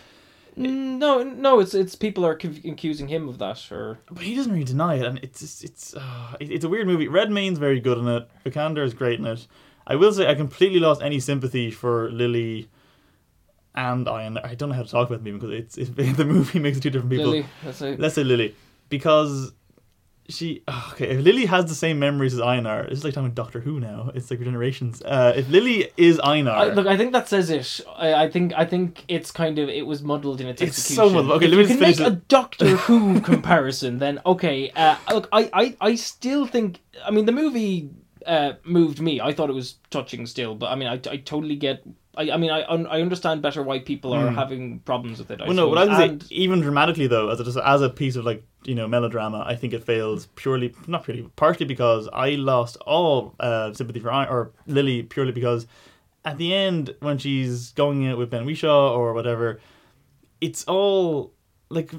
[0.56, 4.66] No, no, it's it's people are accusing him of that, or but he doesn't really
[4.66, 7.08] deny it, and it's it's uh, it's a weird movie.
[7.08, 8.30] Redmayne's very good in it.
[8.46, 9.48] Vikander is great in it.
[9.88, 12.70] I will say I completely lost any sympathy for Lily
[13.74, 14.46] and Einar.
[14.46, 16.78] I don't know how to talk about them even because it's, it's the movie makes
[16.78, 17.32] it two different people.
[17.32, 17.46] Lily.
[17.64, 18.56] Let's say Lily,
[18.90, 19.54] because
[20.32, 21.10] she okay.
[21.10, 24.12] If Lily has the same memories as Einar, it's like talking about Doctor Who now.
[24.16, 25.02] It's like generations.
[25.02, 27.82] Uh, if Lily is Einar, I, look, I think that says it.
[27.96, 30.96] I, I think I think it's kind of it was muddled in its It's execution.
[30.96, 31.32] so muddled.
[31.34, 34.72] Okay, if let me you can make finish a Doctor Who comparison, then okay.
[34.72, 36.80] Uh, look, I, I, I still think.
[37.06, 37.90] I mean, the movie
[38.26, 39.22] uh, moved me.
[39.22, 41.84] I thought it was touching still, but I mean, I, I totally get.
[42.16, 45.40] I, I mean, I I understand better why people are having problems with it.
[45.42, 45.70] I well, no.
[45.70, 46.00] What I suppose.
[46.00, 48.76] was And- say, even dramatically though, as a, just as a piece of like you
[48.76, 53.72] know melodrama, I think it fails purely, not purely, partially because I lost all uh,
[53.74, 55.68] sympathy for I, or Lily purely because
[56.26, 59.62] at the end when she's going out with Ben Whishaw or whatever,
[60.42, 61.34] it's all
[61.70, 61.92] like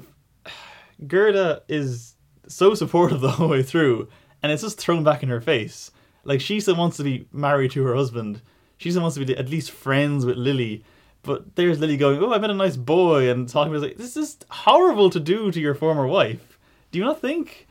[1.07, 2.15] Gerda is
[2.47, 4.09] so supportive the whole way through,
[4.43, 5.89] and it's just thrown back in her face.
[6.23, 8.41] Like she still wants to be married to her husband.
[8.77, 10.83] She still wants to be at least friends with Lily.
[11.21, 14.17] But there's Lily going, "Oh, I met a nice boy," and talking about like, "This
[14.17, 16.57] is horrible to do to your former wife."
[16.91, 17.67] Do you not think?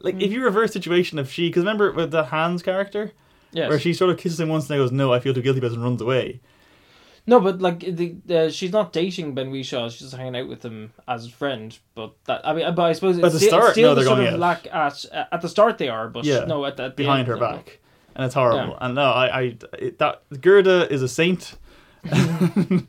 [0.00, 3.12] Like, if you reverse situation, if she, because remember with the Hans character,
[3.52, 3.68] yes.
[3.68, 5.70] where she sort of kisses him once and goes, "No, I feel too guilty," about
[5.72, 6.40] it," and runs away.
[7.26, 9.88] No, but like the uh, she's not dating Ben Whishaw.
[9.90, 11.76] She's just hanging out with him as a friend.
[11.94, 14.04] But that I mean, but I suppose it's At the start, still no, the they're
[14.08, 14.40] sort going of out.
[14.40, 16.44] lack at at the start they are, but Yeah.
[16.44, 17.78] no, at, at the behind end, her back,
[18.14, 18.72] and it's horrible.
[18.72, 18.78] Yeah.
[18.86, 21.54] And no, I, I, it, that Gerda is a saint.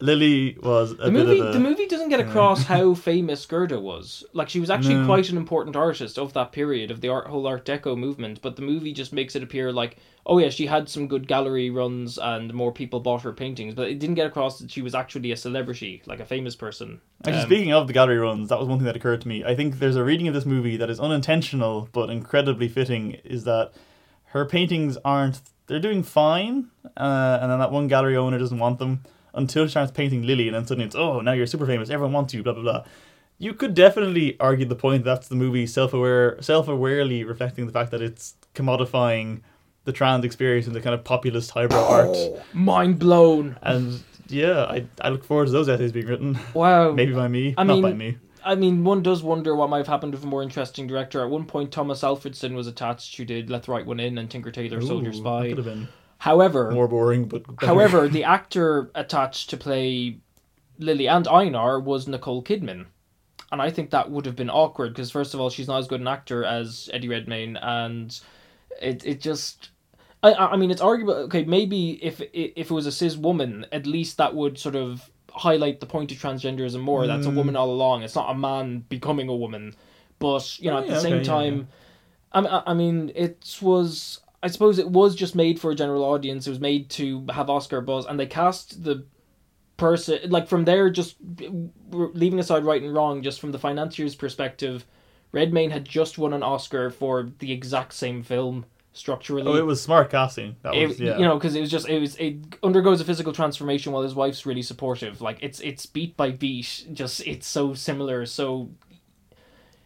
[0.00, 1.52] Lily was a The bit movie, a.
[1.52, 4.24] the movie doesn't get across how famous Gerda was.
[4.32, 5.06] Like she was actually No.
[5.06, 8.42] quite an important artist of that period of the art, whole Art Deco movement.
[8.42, 9.96] But the movie just makes it appear like,
[10.26, 13.72] oh yeah, she had some good gallery runs and more people bought her paintings.
[13.74, 17.00] But it didn't get across that she was actually a celebrity, like a famous person.
[17.24, 19.44] Actually, Um, speaking of the gallery runs, that was one thing that occurred to me.
[19.44, 23.12] I think there's a reading of this movie that is unintentional but incredibly fitting.
[23.24, 23.72] Is that
[24.34, 25.40] her paintings aren't?
[25.66, 29.70] They're doing fine, uh, and then that one gallery owner doesn't want them until she
[29.70, 32.42] starts painting Lily, and then suddenly it's oh now you're super famous, everyone wants you,
[32.42, 32.84] blah blah blah.
[33.38, 38.02] You could definitely argue the point that's the movie self-aware, self-awarely reflecting the fact that
[38.02, 39.40] it's commodifying
[39.84, 42.16] the trans experience in the kind of populist highbrow art.
[42.52, 43.56] mind blown.
[43.62, 46.38] And yeah, I I look forward to those essays being written.
[46.54, 46.92] Wow.
[47.00, 48.18] Maybe by me, I not mean, by me.
[48.44, 51.22] I mean, one does wonder what might have happened with a more interesting director.
[51.22, 54.30] At one point, Tomas Alfredson was attached, who did Let the Right One In and
[54.30, 55.48] Tinker Tailor Soldier Ooh, that Spy.
[55.48, 57.66] could have been However, more boring, but better.
[57.66, 60.18] However, the actor attached to play
[60.78, 62.86] Lily and Einar was Nicole Kidman.
[63.52, 65.86] And I think that would have been awkward because, first of all, she's not as
[65.86, 68.18] good an actor as Eddie Redmayne, and
[68.80, 69.70] it it just.
[70.22, 71.14] I, I I mean, it's arguable.
[71.14, 75.10] Okay, maybe if if it was a cis woman, at least that would sort of
[75.34, 77.06] highlight the point of transgenderism more.
[77.06, 77.34] That's a Mm.
[77.36, 78.02] woman all along.
[78.02, 79.74] It's not a man becoming a woman.
[80.18, 81.68] But you know, Oh, at the yeah, same okay, yeah, time,
[82.32, 84.20] I I I mean, it was.
[84.42, 86.46] I suppose it was just made for a general audience.
[86.46, 89.04] It was made to have Oscar buzz, and they cast the
[89.76, 90.90] person like from there.
[90.90, 91.16] Just
[91.90, 94.84] leaving aside right and wrong, just from the financier's perspective,
[95.32, 99.46] Redmayne had just won an Oscar for the exact same film structurally.
[99.46, 100.54] Oh, it was smart casting.
[100.62, 101.18] That It- was yeah.
[101.18, 104.14] you know because it was just it was it undergoes a physical transformation while his
[104.14, 108.70] wife's really supportive like it's it's beat by beat just it's so similar so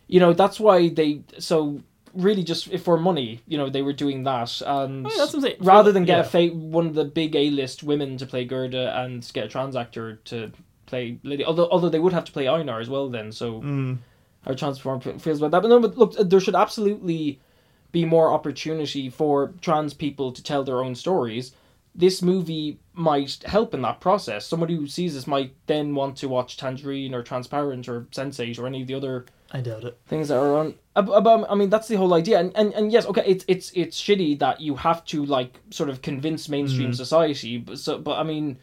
[0.06, 1.80] you know that's why they so
[2.14, 5.32] really just if for money you know they were doing that and Oh, yeah, that's
[5.32, 5.56] what I'm saying.
[5.60, 6.24] rather than get Yeah.
[6.44, 9.48] a fa- one of the big A list women to play Gerda and get a
[9.48, 10.50] trans actor to
[10.86, 13.98] play Lily although although they would have to play Einar as well then so Mm.
[14.42, 15.62] how transform feels about that.
[15.62, 17.40] But no, but look, there should absolutely
[17.92, 21.52] be more opportunity for trans people to tell their own stories.
[21.94, 24.46] This movie might help in that process.
[24.46, 28.66] Somebody who sees this might then want to watch Tangerine or Transparent or Sense8 or
[28.66, 29.98] any of the other I doubt it.
[30.06, 30.74] things that are on.
[30.94, 32.38] Uh, ab- ab- I mean, that's the whole idea.
[32.38, 35.88] And, and and yes, okay, it's it's it's shitty that you have to like sort
[35.88, 36.92] of convince mainstream mm-hmm.
[36.96, 37.58] society.
[37.58, 38.58] But so, but I mean,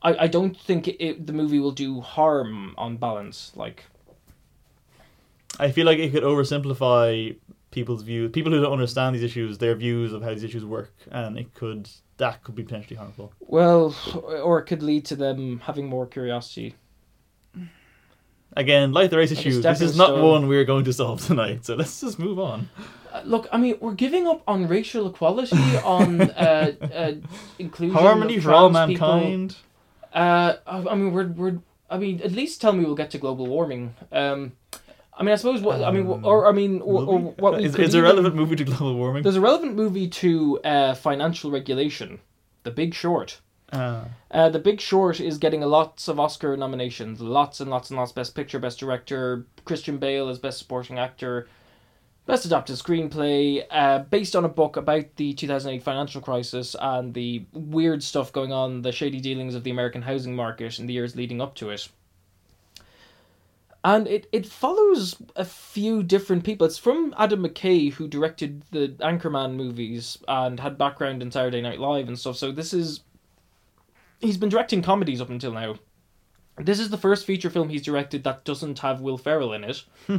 [0.00, 3.52] I I don't think it, the movie will do harm on balance.
[3.56, 3.84] Like.
[5.60, 7.36] I feel like it could oversimplify
[7.72, 8.30] people's views.
[8.30, 11.52] People who don't understand these issues, their views of how these issues work, and it
[11.54, 13.32] could that could be potentially harmful.
[13.40, 13.96] Well,
[14.44, 16.76] or it could lead to them having more curiosity.
[18.54, 20.22] Again, like the race Like issues, this is not stone.
[20.22, 21.64] one we're going to solve tonight.
[21.64, 22.68] So let's just move on.
[23.10, 27.12] Uh, look, I mean, we're giving up on racial equality, on uh, uh,
[27.58, 29.56] inclusion, Harmony for all mankind.
[30.12, 31.58] Uh, I I mean, we're we're.
[31.90, 33.94] I mean, at least tell me we'll get to global warming.
[34.12, 34.52] Um,
[35.22, 37.30] I mean, I suppose what I mean, Um, or I mean, or, or we?
[37.38, 39.22] what is, could a relevant movie to global warming?
[39.22, 42.18] There's a relevant movie to uh, financial regulation,
[42.64, 43.40] The Big Short.
[43.72, 44.06] Ah.
[44.32, 48.10] Uh, the Big Short is getting lots of Oscar nominations, lots and lots and lots.
[48.10, 51.46] Best Picture, Best Director, Christian Bale as Best Supporting Actor,
[52.26, 57.44] Best Adapted Screenplay, uh, based on a book about the 2008 financial crisis and the
[57.52, 61.14] weird stuff going on, the shady dealings of the American housing market in the years
[61.14, 61.88] leading up to it.
[63.84, 66.66] And it, it follows a few different people.
[66.66, 71.80] It's from Adam McKay, who directed the Anchorman movies and had background in Saturday Night
[71.80, 72.36] Live and stuff.
[72.36, 73.00] So this is
[74.20, 75.76] he's been directing comedies up until now.
[76.58, 79.82] This is the first feature film he's directed that doesn't have Will Ferrell in it.
[80.06, 80.18] Hmm.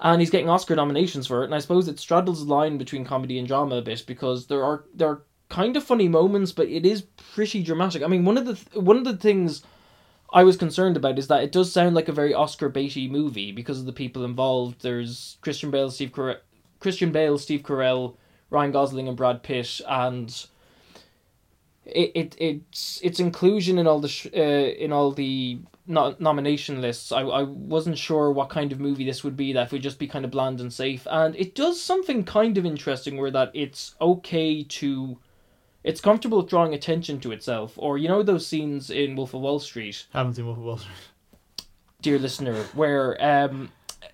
[0.00, 3.04] and he's getting Oscar nominations for it, and I suppose it straddles the line between
[3.04, 6.68] comedy and drama a bit because there are there are kind of funny moments, but
[6.68, 7.02] it is
[7.34, 8.02] pretty dramatic.
[8.02, 9.62] I mean, one of the th- one of the things
[10.32, 13.52] I was concerned about is that it does sound like a very Oscar baity movie
[13.52, 14.82] because of the people involved.
[14.82, 16.38] There's Christian Bale, Steve Carell,
[16.80, 18.16] Christian Bale, Steve Carell,
[18.50, 20.46] Ryan Gosling, and Brad Pitt, and
[21.84, 26.80] it, it its its inclusion in all the sh- uh, in all the no- nomination
[26.80, 27.12] lists.
[27.12, 29.52] I I wasn't sure what kind of movie this would be.
[29.52, 32.64] That would just be kind of bland and safe, and it does something kind of
[32.66, 35.18] interesting where that it's okay to.
[35.84, 39.60] It's comfortable drawing attention to itself, or you know those scenes in Wolf of Wall
[39.60, 40.96] Street, Haven't seen Wolf of Wall Street.
[42.00, 43.70] dear listener, where um,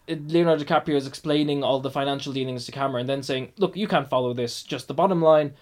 [0.09, 3.87] Leonardo DiCaprio is explaining all the financial dealings to camera and then saying, "Look, you
[3.87, 4.63] can't follow this.
[4.63, 5.55] Just the bottom line."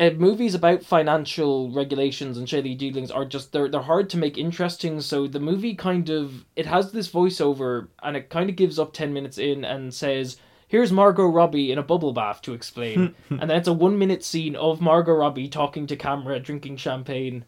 [0.00, 4.38] Uh, movies about financial regulations and shady dealings are just they're they're hard to make
[4.38, 5.00] interesting.
[5.00, 8.92] So the movie kind of it has this voiceover and it kind of gives up
[8.92, 10.36] ten minutes in and says,
[10.68, 14.22] "Here's Margot Robbie in a bubble bath to explain," and then it's a one minute
[14.22, 17.44] scene of Margot Robbie talking to camera, drinking champagne.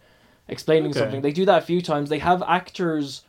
[0.49, 0.99] explaining Okay.
[0.99, 1.21] something.
[1.21, 2.11] They do that a few times.
[2.11, 3.23] They have actors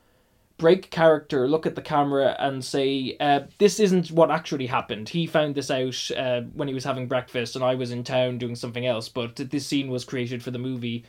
[0.57, 5.09] break character, look at the camera, and say, uh, "This isn't what actually happened.
[5.09, 8.37] He found this out uh, when he was having breakfast, and I was in town
[8.39, 9.07] doing something else.
[9.09, 11.03] But this scene was created for the movie."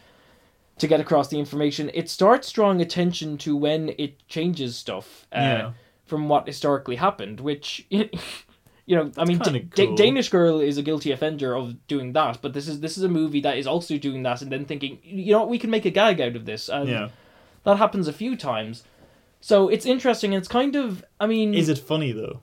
[0.78, 5.38] To get across the information, it starts drawing attention to when it changes stuff uh,
[5.40, 5.72] Yeah.
[6.06, 7.86] from what historically happened, which
[8.86, 9.94] you know, I mean, Da- cool.
[9.96, 13.08] Danish Girl is a guilty offender of doing that, but this is this is a
[13.08, 15.84] movie that is also doing that, and then thinking, you know, what, we can make
[15.84, 17.08] a gag out of this, and Yeah.
[17.64, 18.82] that happens a few times.
[19.40, 20.32] So it's interesting.
[20.32, 22.40] It's kind of, I mean, Is it funny though?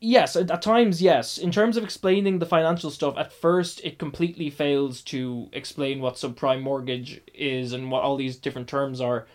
[0.00, 1.38] yes, at, at times, yes.
[1.38, 6.16] In terms of explaining the financial stuff, at first it completely fails to explain what
[6.16, 9.26] subprime mortgage is and what all these different terms are.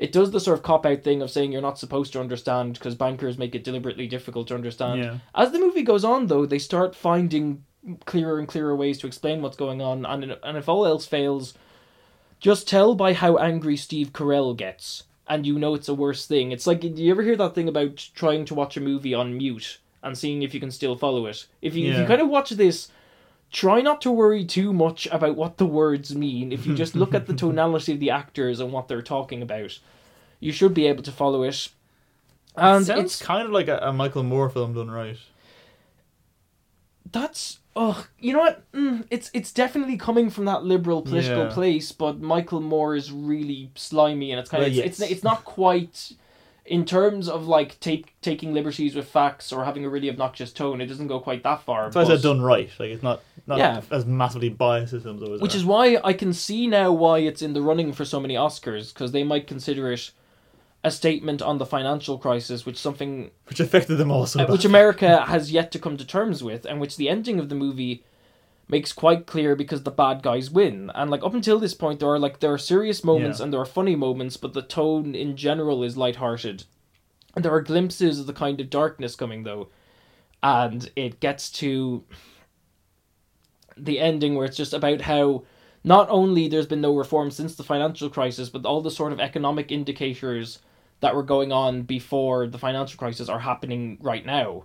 [0.00, 2.72] It does the sort of cop out thing of saying you're not supposed to understand
[2.72, 5.04] because bankers make it deliberately difficult to understand.
[5.04, 5.18] Yeah.
[5.34, 7.64] As the movie goes on, though, they start finding
[8.06, 11.52] clearer and clearer ways to explain what's going on, and and if all else fails,
[12.38, 16.50] just tell by how angry Steve Carell gets, and you know it's a worse thing.
[16.50, 19.36] It's like, do you ever hear that thing about trying to watch a movie on
[19.36, 21.46] mute and seeing if you can still follow it?
[21.60, 22.88] If you if you kind of watch this.
[23.52, 26.52] Try not to worry too much about what the words mean.
[26.52, 29.78] If you just look at the tonality of the actors and what they're talking about,
[30.38, 31.68] you should be able to follow it.
[32.56, 35.18] And Sounds it's kind of like a, a Michael Moore film done right.
[37.12, 41.50] that's oh you know what mm, it's it's definitely coming from that liberal political Yeah.
[41.52, 45.00] place but michael moore is really slimy and it's kind of Well, it's, yes.
[45.00, 46.12] it's it's not quite
[46.70, 50.80] in terms of like take taking liberties with facts or having a really obnoxious tone
[50.80, 52.70] it doesn't go quite that far So I said done right.
[52.78, 53.80] Like it's not not Yeah.
[53.90, 55.58] as massively biased as films always which are.
[55.58, 58.94] is why i can see now why it's in the running for so many oscars
[58.94, 60.12] because they might consider it
[60.84, 64.64] a statement on the financial crisis which something which affected them all so uh, which.
[64.64, 68.02] America has yet to come to terms with, and which the ending of the movie
[68.70, 70.90] makes quite clear because the bad guys win.
[70.94, 73.44] And like up until this point, there are like there are serious moments Yeah.
[73.44, 76.64] and there are funny moments, but the tone in general is lighthearted.
[77.34, 79.68] And there are glimpses of the kind of darkness coming though,
[80.42, 82.04] and it gets to
[83.76, 85.44] the ending where it's just about how
[85.82, 89.20] not only there's been no reform since the financial crisis, but all the sort of
[89.20, 90.58] economic indicators
[91.00, 94.64] that were going on before the financial crisis are happening right now.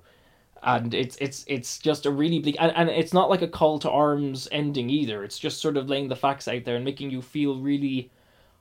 [0.63, 3.77] And it's it's it's just a really bleak and, and it's not like a call
[3.79, 5.23] to arms ending either.
[5.23, 8.09] It's just sort of laying the facts out there and making you feel really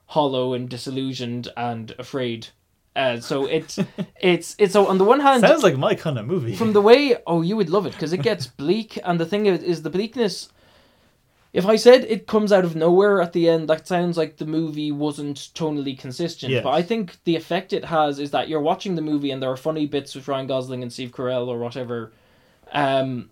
[0.07, 2.47] hollow and disillusioned and afraid.
[2.95, 3.79] Uh, so it's
[4.21, 6.55] it's it's so on the one hand Sounds like my kind of movie.
[6.55, 9.47] from the way oh you would love it because it gets bleak and the thing
[9.47, 10.49] is, is the bleakness
[11.55, 14.45] if i said it comes out of nowhere at the end that sounds like the
[14.45, 16.51] movie wasn't tonally consistent.
[16.51, 16.63] Yes.
[16.63, 19.51] but i think the effect it has is that you're watching the movie and there
[19.51, 22.11] are funny bits with ryan gosling and steve carell or whatever.
[22.71, 23.29] Um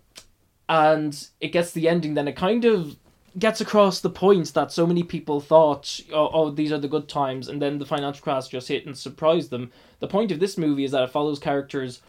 [0.68, 2.96] and it gets the ending then it kind of
[3.38, 7.08] gets across the point that so many people thought oh, oh these are the good
[7.08, 9.70] times and then the financial crash just hit and surprised them.
[10.00, 12.00] The point of this movie is that it follows characters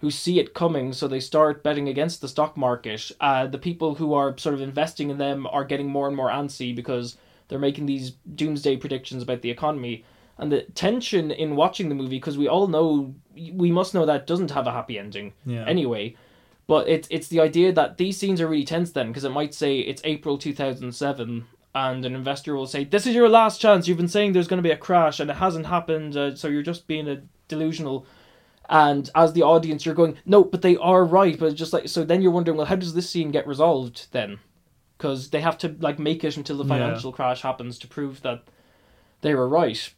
[0.00, 3.10] who see it coming, so they start betting against the stock market.
[3.20, 6.28] Uh, the people who are sort of investing in them are getting more and more
[6.28, 7.16] antsy because
[7.48, 10.04] they're making these doomsday predictions about the economy.
[10.36, 13.14] And the tension in watching the movie, because we all know,
[13.52, 15.64] we must know that doesn't have a happy ending Yeah.
[15.64, 16.16] anyway.
[16.66, 19.54] But it's it's the idea that these scenes are really tense then, because it might
[19.54, 23.86] say it's April 2007, and an investor will say, This is your last chance.
[23.86, 26.48] You've been saying there's going to be a crash, and it hasn't happened, uh, so
[26.48, 28.06] you're just being a delusional
[28.68, 31.38] and as the audience you're going no but they are right.
[31.38, 34.38] But just like so then you're wondering well how does this scene get resolved then?
[34.96, 36.68] Because they have to like make it until the Yeah.
[36.78, 38.44] financial crash happens to prove that
[39.20, 39.92] they were right.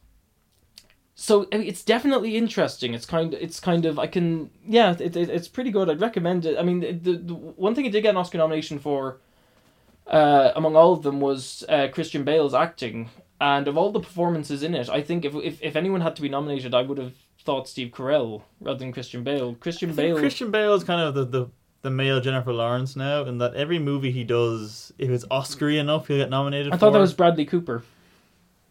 [1.15, 2.93] So I mean, it's definitely interesting.
[2.93, 5.89] It's kind of it's kind of i can yeah it, it, it's pretty good.
[5.89, 6.57] I'd recommend it.
[6.59, 9.19] I mean the, the, the one thing it did get an oscar nomination for
[10.07, 13.09] uh, among all of them was uh, christian bale's acting.
[13.39, 16.21] And of all the performances in it i think if, if, if anyone had to
[16.23, 17.13] be nominated i would have
[17.47, 21.25] thought steve carell rather than christian bale christian bale Christian Bale is kind of the,
[21.25, 21.43] the,
[21.83, 26.07] the male Jennifer Lawrence now, in that every movie he does, if it's Oscar-y enough,
[26.07, 26.73] he'll get nominated.
[26.73, 27.07] i thought that for.
[27.09, 27.83] was bradley cooper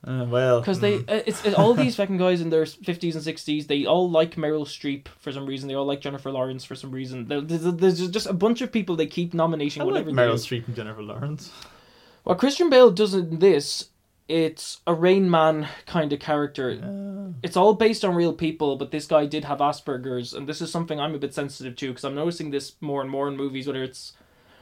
[0.06, 1.10] Uh, well, because they mm.
[1.10, 4.32] uh, it's, it's all these fucking guys in their 50s and 60s they all like
[4.36, 7.64] meryl streep for some reason they all like jennifer lawrence for some reason There- there's,
[7.82, 10.34] there's just a bunch of people they keep nominating I like whatever they Meryl.
[10.46, 11.50] Streep and Jennifer Lawrence.
[12.24, 13.88] what christian bale does in this
[14.28, 18.90] it's a rain man kind of character Uh, it's all based on real people, but
[18.90, 22.04] this guy did have Asperger's, and this is something I'm a bit sensitive to because
[22.04, 24.14] I'm noticing this more and more in movies, whether it's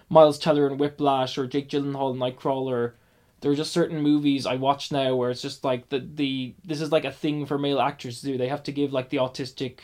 [0.09, 2.93] Miles Teller in Whiplash or Jake Gyllenhaal in Nightcrawler.
[3.41, 6.81] There are just certain movies I watch now where it's just like the the this
[6.81, 8.39] is like a thing for male actors to do.
[8.39, 9.79] They have to give like the autistic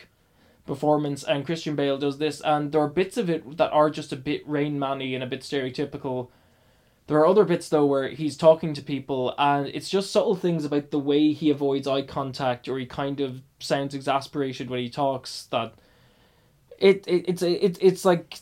[0.67, 4.13] performance, and Christian Bale does this, and there are bits of it that are just
[4.13, 6.29] a bit Rain Man-y and a bit stereotypical.
[7.11, 10.65] There are other bits though where he's talking to people, and it's just subtle things
[10.65, 14.89] about the way he avoids eye contact, or he kind of sounds exasperated when he
[14.89, 15.49] talks.
[15.51, 15.75] That
[16.79, 18.39] it, it it's it, it's like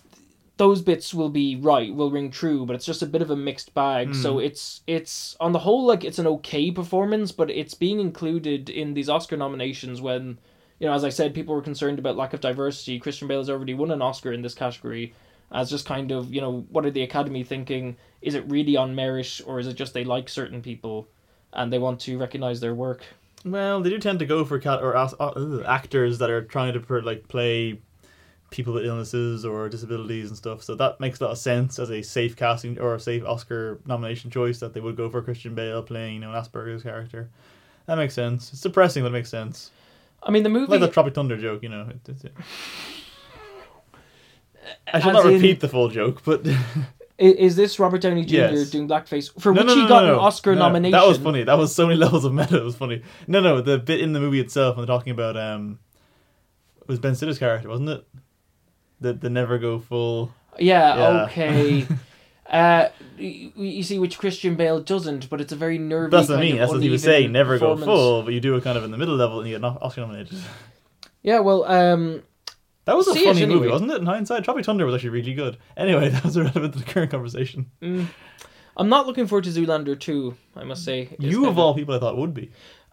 [0.59, 3.37] those bits will be right, will ring true, but it's just a bit of a
[3.37, 4.15] mixed bag.
[4.15, 4.41] So hmm.
[4.41, 8.93] it's it's on the whole like it's an okay performance, but it's being included in
[8.93, 10.39] these Oscar nominations when
[10.79, 13.01] you know, as I said, people were concerned about lack of diversity.
[13.01, 15.15] Christian Bale has already won an Oscar in this category
[15.53, 17.97] as just kind of, you know, what are the Academy thinking?
[18.21, 21.09] Is it really on merit or is it just they like certain people
[21.53, 23.05] and they want to recognize their work?
[23.45, 26.81] Well, they do tend to go for cat or uh, actors that are trying to
[26.81, 27.81] per- like play
[28.51, 30.63] people with illnesses or disabilities and stuff.
[30.63, 33.79] So that makes a lot of sense as a safe casting or a safe Oscar
[33.87, 37.29] nomination choice that they would go for Christian Bale playing you know an Asperger's character.
[37.87, 38.53] That makes sense.
[38.53, 39.71] It's depressing, but it makes sense.
[40.23, 40.73] I mean, the movie.
[40.73, 41.89] Like the Tropic Thunder joke, you know.
[41.89, 42.35] It, it, it.
[44.93, 46.47] I should As not in- repeat the full joke, but
[47.19, 48.35] is this Robert Downey Jr.
[48.35, 48.71] Yes.
[48.71, 50.21] doing blackface for No, which no, he got no, an.
[50.21, 50.93] Oscar No, nomination?
[50.93, 51.43] That was funny.
[51.45, 52.57] That was so many levels of meta.
[52.59, 53.03] It was funny.
[53.27, 55.79] No, no, the bit in the movie itself when they're talking about um,
[56.81, 58.07] it was Ben Stiller's character, wasn't it?
[59.01, 60.33] The the never go full.
[60.59, 61.25] Yeah, Yeah.
[61.27, 61.87] okay.
[62.51, 66.11] uh, you, see, which Christian Bale doesn't, but it's a very nervy.
[66.11, 66.57] That's what I mean.
[66.57, 67.31] That's what he was saying.
[67.31, 69.55] Never go full, but you do it kind of in the middle level, and you
[69.59, 70.37] get an Oscar nominated.
[71.23, 72.23] Yeah, well, um,
[72.89, 74.01] That was a See funny movie, wasn't it?
[74.01, 75.59] In hindsight, Tropic Thunder was actually really good.
[75.77, 77.67] Anyway, that was irrelevant to the current conversation.
[77.83, 81.11] I'm not looking forward to Zoolander 2, I must say.
[81.11, 82.51] It's you of all people, I thought would be.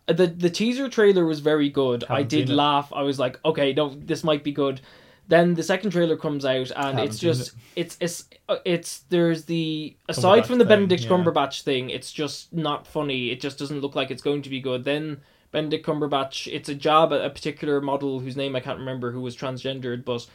[0.10, 2.04] Uh, The the teaser trailer was very good.
[2.10, 2.92] I Haven't did laugh.
[2.92, 4.82] I was like, okay, no, this might be good.
[5.30, 9.46] Then the second trailer comes out, and Haven't it's just it's it's uh, it's there's
[9.46, 11.10] the aside from the thing, Benedict yeah.
[11.10, 13.32] Cumberbatch thing, it's just not funny.
[13.32, 14.84] It just doesn't look like it's going to be good.
[14.84, 15.22] Then
[15.56, 19.22] Benedict Cumberbatch, it's a job at a particular model whose name I can't remember who
[19.22, 20.28] was transgendered, but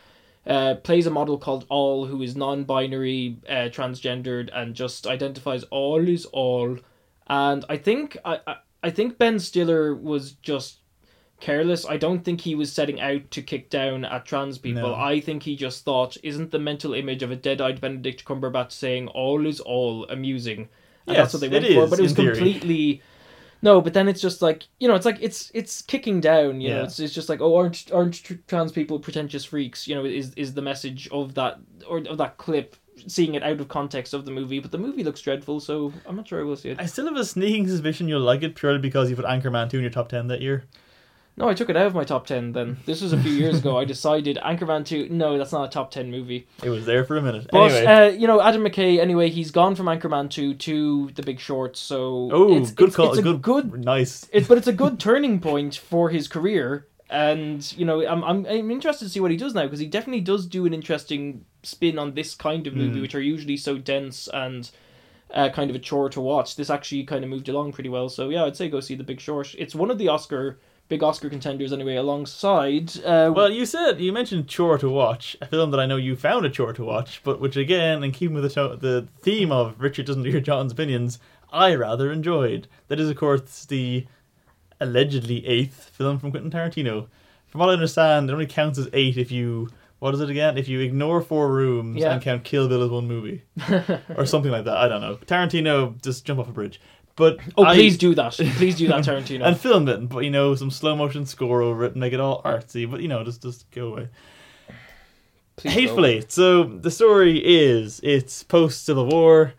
[0.46, 6.08] uh, plays a model called All who is non-binary, uh, transgendered, and just identifies all
[6.08, 6.78] is all.
[7.26, 10.78] And I think I, I I think Ben Stiller was just
[11.38, 11.84] careless.
[11.84, 14.88] I don't think he was setting out to kick down at trans people.
[14.88, 14.94] No.
[14.94, 19.08] I think he just thought, isn't the mental image of a dead-eyed Benedict Cumberbatch saying
[19.08, 20.70] all is all amusing?
[21.06, 21.86] And Yes, that's what they went for.
[21.88, 23.02] But it was completely
[23.62, 23.80] no.
[23.80, 26.60] But then it's just like you know, it's like it's it's kicking down.
[26.60, 29.86] You know, it's it's just like oh, aren't aren't trans people pretentious freaks?
[29.86, 31.58] You know, is is the message of that
[31.88, 32.76] or of that clip?
[33.06, 36.16] Seeing it out of context of the movie, but the movie looks dreadful, so I'm
[36.16, 36.78] not sure I will see it.
[36.78, 39.78] I still have a sneaking suspicion you'll like it purely because you put Anchorman 2
[39.78, 40.64] in your top 10 that year.
[41.40, 42.76] No, I took it out of my top 10 then.
[42.84, 43.78] This was a few years ago.
[43.78, 46.46] I decided Anchorman 2, no, that's not a top 10 movie.
[46.62, 47.46] It was there for a minute.
[47.50, 47.86] But, anyway.
[47.86, 51.78] uh, you know, Adam McKay, anyway, he's gone from Anchorman 2 to The Big Short,
[51.78, 52.28] so.
[52.30, 53.08] oh, it's, good it's, call.
[53.08, 53.82] It's a good, good.
[53.82, 54.28] Nice.
[54.34, 56.86] It, but it's a good turning point for his career.
[57.08, 59.86] And, you know, I'm, I'm, I'm interested to see what he does now because he
[59.86, 63.02] definitely does do an interesting spin on this kind of movie, Mm.
[63.02, 64.70] which are usually so dense and.
[65.32, 66.56] Uh, kind of a chore to watch.
[66.56, 69.04] This actually kind of moved along pretty well, so yeah, I'd say go see The
[69.04, 69.54] Big Short.
[69.56, 70.58] It's one of the Oscar
[70.90, 72.92] big Oscar contenders anyway, alongside.
[73.04, 76.14] Uh, Well, you said you mentioned chore to watch, a film that I know you
[76.16, 79.50] found a chore to watch, but which again, in keeping with the to- the theme
[79.50, 81.18] of Richard doesn't hear John's opinions,
[81.52, 82.66] I rather enjoyed.
[82.88, 84.06] That is, of course, the
[84.80, 87.06] allegedly eighth film from Quentin Tarantino.
[87.46, 89.68] From what I understand, it only counts as eight if you
[89.98, 90.56] what is it again?
[90.56, 92.14] If you ignore Four Rooms Yeah.
[92.14, 93.42] and count Kill Bill as one movie,
[94.16, 94.78] or something like that.
[94.78, 95.16] I don't know.
[95.26, 96.80] Tarantino just jump off a bridge.
[97.20, 98.32] But oh, I- please do that.
[98.32, 99.44] Please do that, Tarantino.
[99.46, 102.20] and film it, but you know, some slow motion score over it and make it
[102.20, 102.90] all artsy.
[102.90, 104.08] But you know, just just go away.
[105.56, 106.32] Please Hateful Eight.
[106.32, 109.52] So the story is it's post Civil War.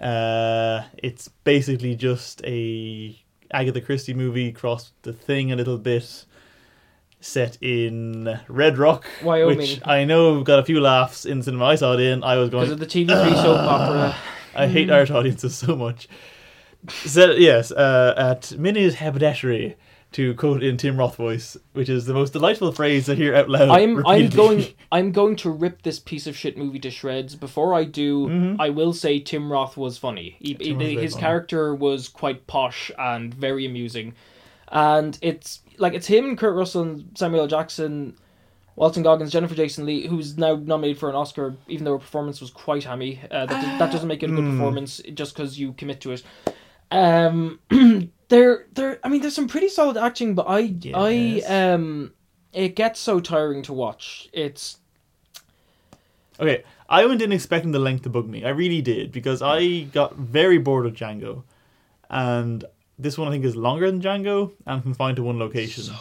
[0.00, 3.18] Uh, it's basically just a
[3.50, 6.24] Agatha Christie movie crossed the thing a little bit.
[7.20, 9.56] Set in Red Rock, Wyoming.
[9.56, 12.22] which I know got a few laughs in the cinema I saw it in.
[12.22, 14.14] I was going Because going, of the TV3 soap opera.
[14.54, 16.06] I hate Irish audiences so much.
[16.88, 19.76] Set, yes, uh, at Minnie's haberdashery,
[20.12, 23.48] to quote in Tim Roth voice, which is the most delightful phrase I hear out
[23.48, 23.68] loud.
[23.70, 27.34] I'm I'm going I'm going to rip this piece of shit movie to shreds.
[27.36, 28.56] Before I do, Mhm.
[28.60, 30.36] I will say Tim Roth was funny.
[30.40, 31.20] He, Roth was his funny.
[31.22, 34.14] character was quite posh and very amusing,
[34.68, 37.46] and it's like it's him, Kurt Russell, Samuel L.
[37.48, 38.14] Jackson,
[38.76, 42.40] Walton Goggins, Jennifer Jason Lee, who's now nominated for an Oscar, even though her performance
[42.40, 43.20] was quite hammy.
[43.30, 44.50] Uh, that, does, that doesn't make it a good Hmm.
[44.58, 46.22] performance just because you commit to it.
[46.94, 47.60] Um,
[48.28, 49.00] there, there.
[49.02, 50.94] I mean, there's some pretty solid acting, but I, Yes.
[51.48, 52.12] I, um,
[52.52, 54.28] it gets so tiring to watch.
[54.32, 54.78] It's
[56.40, 58.44] Okay, I went in expecting the length to bug me.
[58.44, 61.44] I really did because I got very bored of Django,
[62.10, 62.64] and
[62.98, 65.84] this one I think is longer than Django and confined to one location.
[65.84, 65.94] So.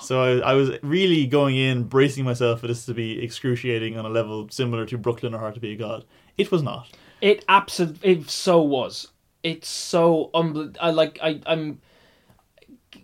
[0.00, 4.04] So I, I was really going in bracing myself for this to be excruciating on
[4.04, 6.04] a level similar to Brooklyn or Hard to Be a God.
[6.36, 6.88] It was not.
[7.22, 9.08] It absolutely it so was.
[9.44, 11.80] It's so unbel- I like I I'm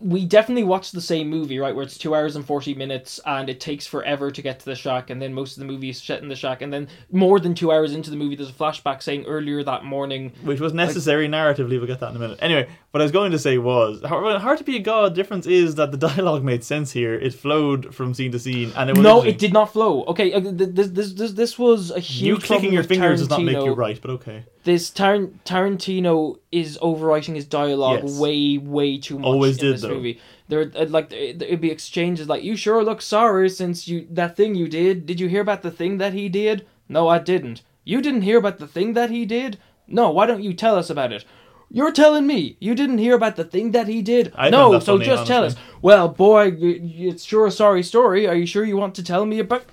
[0.01, 1.75] we definitely watched the same movie, right?
[1.75, 4.75] Where it's two hours and forty minutes, and it takes forever to get to the
[4.75, 7.39] shack, and then most of the movie is set in the shack, and then more
[7.39, 10.33] than two hours into the movie, there's a flashback saying earlier that morning.
[10.43, 11.71] which was necessary narratively.
[11.79, 12.39] We'll get that in a minute.
[12.41, 15.15] Anyway, what I was going to say was, hard, hard to be a god.
[15.15, 17.15] Difference is that the dialogue made sense here.
[17.15, 20.05] It flowed from scene to scene, and it was No, it did not flow.
[20.07, 23.43] Okay, uh, this this this, this was a huge You clicking your fingers does not
[23.45, 24.45] make you right, but okay.
[24.65, 28.19] This Tar- Tarantino is overwriting his dialogue Yes.
[28.19, 29.95] way way too much Always in did, this though.
[29.95, 30.21] movie.
[30.49, 34.55] There uh, like it'd be exchanges like, "You sure look sorry since you that thing
[34.57, 35.07] you did.
[35.07, 36.67] Did you hear about the thing that he did?
[36.89, 37.63] No, I didn't.
[37.85, 39.59] You didn't hear about the thing that he did?
[39.87, 41.25] No, why don't you tell us about it?"
[41.73, 44.33] You're telling me you didn't hear about the thing that he did?
[44.35, 45.55] I no, so funny, just tell us.
[45.81, 48.27] Well, boy, it's sure a sorry story.
[48.27, 49.65] Are you sure you want to tell me about?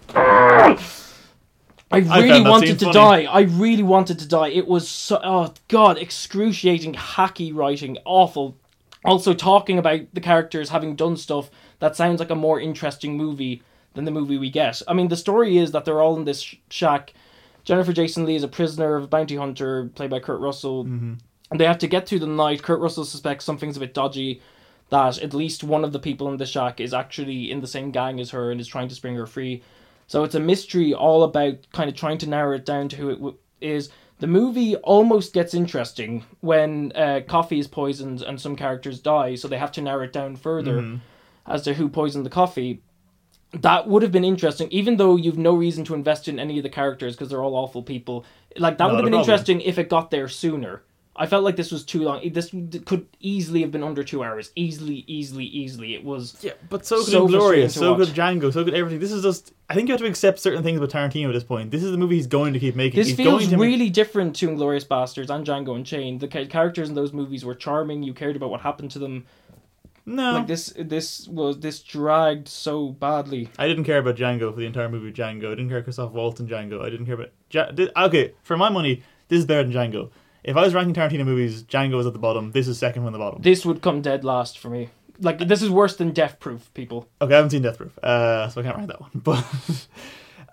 [1.89, 2.93] I really that wanted to funny.
[2.93, 3.23] die.
[3.23, 4.49] I really wanted to die.
[4.49, 8.57] It was so oh god, excruciating, hacky writing, awful.
[9.03, 13.63] Also talking about the characters having done stuff that sounds like a more interesting movie
[13.93, 14.81] than the movie we get.
[14.87, 17.13] I mean, the story is that they're all in this sh- shack.
[17.63, 20.85] Jennifer Jason Lee is a prisoner of a bounty hunter played by Kurt Russell.
[20.85, 21.13] Mm-hmm.
[21.49, 22.63] And they have to get through the night.
[22.63, 24.41] Kurt Russell suspects something's a bit dodgy.
[24.89, 27.91] That at least one of the people in the shack is actually in the same
[27.91, 29.61] gang as her and is trying to spring her free.
[30.07, 33.09] So it's a mystery all about kind of trying to narrow it down to who
[33.09, 33.89] it w- is.
[34.19, 39.47] The movie almost gets interesting when uh, coffee is poisoned and some characters die, so
[39.47, 40.99] they have to narrow it down further
[41.45, 42.81] as to who poisoned the coffee.
[43.51, 46.63] That would have been interesting, even though you've no reason to invest in any of
[46.63, 48.25] the characters because they're all awful people.
[48.57, 49.29] Like that Not would have been problem.
[49.29, 50.81] interesting if it got there sooner.
[51.19, 52.21] I felt like this was too long.
[52.31, 52.51] This
[52.85, 54.51] could easily have been under two hours.
[54.55, 55.95] Easily, easily, easily.
[55.95, 56.37] It was.
[56.41, 58.99] Yeah, but so good So Glorious, so frustrating good Django, so good everything.
[58.99, 59.53] This is just.
[59.69, 61.71] I think you have to accept certain things about Tarantino at this point.
[61.71, 62.97] This is the movie he's going to keep making.
[62.99, 66.19] This he's feels going to make- really different to Inglourious Basterds and Django Unchained.
[66.21, 68.03] The characters in those movies were charming.
[68.03, 69.25] You cared about what happened to them.
[70.05, 70.33] no.
[70.33, 73.49] Like this, this was this dragged so badly.
[73.57, 75.11] I didn't care about Django for the entire movie.
[75.11, 75.47] Django.
[75.47, 76.81] I didn't care about Christoph Waltz and Django.
[76.85, 77.31] I didn't care about.
[77.51, 77.71] Ja-
[78.05, 80.09] okay, for my money, this is better than Django.
[80.43, 82.51] If I was ranking Tarantino movies, Django is at the bottom.
[82.51, 83.41] This is second from the bottom.
[83.41, 84.89] This would come dead last for me.
[85.19, 87.07] Like this is worse than Death Proof, people.
[87.21, 89.11] Okay, I haven't seen Death Proof, uh, so I can't rank that one.
[89.23, 89.45] But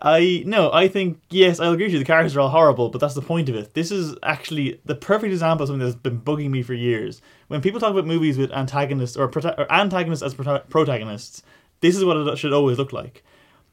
[0.00, 1.98] I no, I think yes, I'll agree with you.
[1.98, 3.74] The characters are all horrible, but that's the point of it.
[3.74, 7.22] This is actually the perfect example of something that's been bugging me for years.
[7.48, 11.42] When people talk about movies with antagonists or, prota- or antagonists as prota- protagonists,
[11.80, 13.22] this is what it should always look like.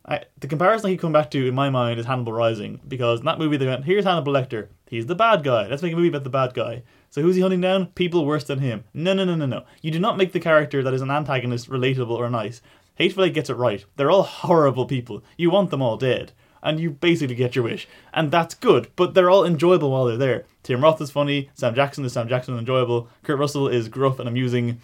[0.05, 3.19] I, the comparison I keep coming back to in my mind is Hannibal Rising because
[3.19, 4.69] in that movie they went, "Here's Hannibal Lecter.
[4.87, 5.67] He's the bad guy.
[5.67, 7.87] Let's make a movie about the bad guy." So who's he hunting down?
[7.87, 8.85] People worse than him.
[8.93, 9.65] No, no, no, no, no.
[9.81, 12.61] You do not make the character that is an antagonist relatable or nice.
[12.95, 13.85] Hateful Eight gets it right.
[13.95, 15.23] They're all horrible people.
[15.37, 16.31] You want them all dead,
[16.63, 18.87] and you basically get your wish, and that's good.
[18.95, 20.45] But they're all enjoyable while they're there.
[20.63, 21.49] Tim Roth is funny.
[21.53, 23.09] Sam Jackson is Sam Jackson enjoyable.
[23.23, 24.79] Kurt Russell is gruff and amusing.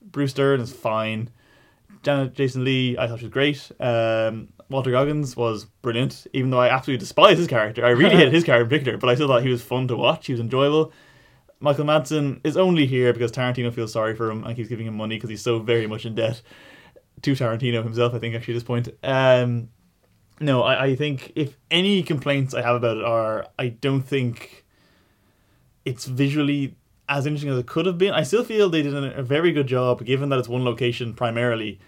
[0.00, 1.30] Bruce Dern is fine.
[2.02, 3.70] Janet Jason Lee, I thought she was great.
[3.78, 7.84] Um, Walton Goggins was brilliant, even though I absolutely despise his character.
[7.84, 9.96] I really hated his character in particular, but I still thought he was fun to
[9.96, 10.26] watch.
[10.26, 10.92] He was enjoyable.
[11.60, 14.96] Michael Madsen is only here because Tarantino feels sorry for him and keeps giving him
[14.96, 16.42] money because he's so very much in debt
[17.22, 18.14] to Tarantino himself.
[18.14, 18.88] I think actually at this point.
[19.04, 19.68] Um,
[20.40, 24.64] no, I, I think if any complaints I have about it are, I don't think
[25.84, 26.74] it's visually
[27.08, 28.12] as interesting as it could have been.
[28.12, 31.14] I still feel they did a, a very good job, given that it's one location
[31.14, 31.78] primarily.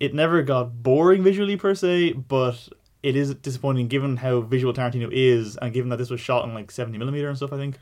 [0.00, 2.56] It never got boring visually per se, but
[3.02, 6.54] it is disappointing given how visual Tarantino is, and given that this was shot in
[6.54, 7.52] like seventy millimeter and stuff.
[7.52, 7.76] I think,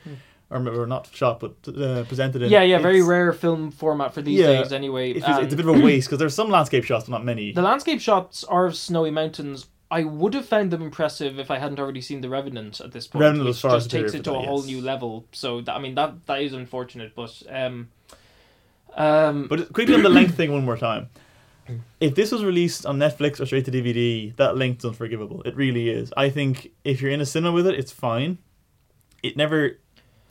[0.50, 2.50] or, or not shot, but uh, presented in.
[2.50, 4.72] Yeah, yeah, very rare film format for these Yeah, days.
[4.72, 7.12] Anyway, It's, it's a Um, bit of a waste because there's some landscape shots, but
[7.12, 7.52] not many.
[7.52, 9.66] The landscape shots are of snowy mountains.
[9.90, 13.06] I would have found them impressive if I hadn't already seen The Revenant at this
[13.06, 13.22] point.
[13.22, 14.66] Revenant which just takes it to that, a whole yes.
[14.66, 15.24] new level.
[15.32, 17.88] So that, I mean that that is unfortunate, but um,
[18.96, 21.08] um, But quickly on the length thing one more time.
[22.00, 25.42] If this was released on Netflix or straight to DVD, that length's unforgivable.
[25.42, 26.12] It really is.
[26.16, 28.38] I think if you're in a cinema with it, it's fine.
[29.22, 29.78] It never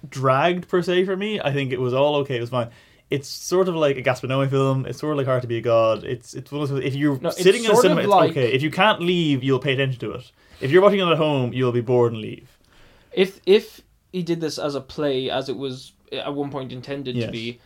[0.10, 1.40] dragged per se for me.
[1.40, 2.38] I think it was all okay.
[2.38, 2.70] It was fine.
[3.10, 4.86] It's sort of like a Gaspar film.
[4.86, 6.04] It's sort of like Hard to Be a God.
[6.04, 8.52] It's it's one of those, if you're No, sitting in a cinema, it's like- okay.
[8.54, 10.32] If you can't leave, you'll pay attention to it.
[10.60, 12.50] If you're watching it at home, you'll be bored and leave.
[13.14, 13.82] if if
[14.12, 17.26] he did this as a play, as it was at one point intended Yes.
[17.26, 17.60] to be,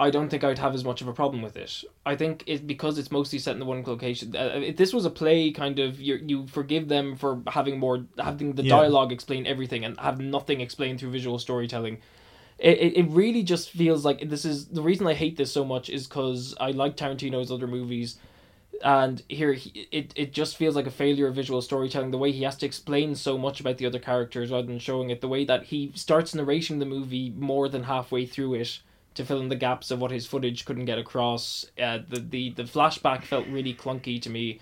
[0.00, 1.84] I don't think I'd have as much of a problem with it.
[2.06, 4.34] I think it because it's mostly set in the one location.
[4.34, 8.06] Uh, if this was a play, kind of you you forgive them for having more
[8.18, 8.76] having the Yeah.
[8.76, 12.00] dialogue explain everything and have nothing explained through visual storytelling.
[12.58, 15.64] It, it, it really just feels like this is the reason I hate this so
[15.64, 18.18] much is because I like Tarantino's other movies.
[18.84, 22.10] and here he, it it just feels like a failure of visual storytelling.
[22.10, 25.10] The way he has to explain so much about the other characters rather than showing
[25.10, 25.20] it.
[25.20, 28.80] The way that he starts narrating the movie more than halfway through it
[29.14, 31.66] to fill in the gaps of what his footage couldn't get across.
[31.80, 34.60] Uh, the the the flashback felt really clunky to me.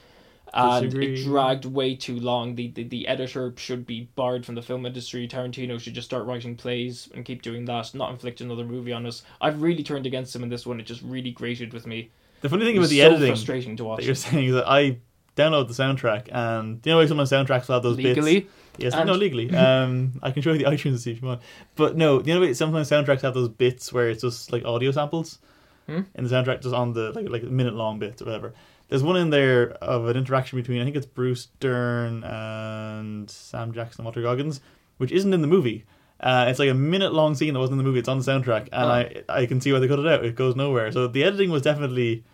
[0.55, 1.13] And Disagree.
[1.21, 2.55] it dragged way too long.
[2.55, 5.29] The, the the editor should be barred from the film industry.
[5.29, 9.05] Tarantino should just start writing plays and keep doing that, not inflict another movie on
[9.05, 9.23] us.
[9.43, 10.81] I've really turned against him in this one.
[10.81, 12.11] It just really grated with me.
[12.41, 13.99] The funny thing about the so editing frustrating to watch.
[13.99, 14.99] that you're saying is that I
[15.43, 18.17] download the soundtrack, and you know, like some of the soundtracks will have those bits.
[18.19, 19.51] Legally, Yes, And- no, legally.
[19.55, 21.41] Um, I can show you the iTunes to see if you want.
[21.75, 24.91] But no, you know, way sometimes soundtracks have those bits where it's just like audio
[24.93, 25.39] samples
[25.87, 26.03] Hmm?
[26.15, 28.53] in the soundtrack, just on the like like minute long bits or whatever.
[28.89, 33.73] There's one in there of an interaction between I think it's Bruce Dern and Sam
[33.73, 34.61] Jackson, Walton Goggins,
[34.99, 35.85] which isn't in the movie.
[36.21, 37.99] Uh, it's like a minute long scene that wasn't in the movie.
[38.01, 38.89] It's on the soundtrack, and Oh.
[38.89, 40.25] I I can see why they cut it out.
[40.25, 40.91] It goes nowhere.
[40.93, 42.25] So the editing was definitely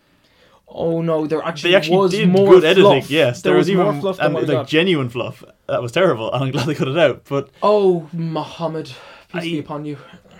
[0.75, 3.05] oh no, there actually, they actually was did more good editing.
[3.09, 4.69] Yes, there, was, even more fluff and what like got.
[4.69, 5.43] genuine fluff.
[5.69, 6.33] That was terrible.
[6.33, 7.25] and I'm glad they cut it out.
[7.29, 8.91] But Oh, Muhammad,
[9.33, 9.97] peace be upon you.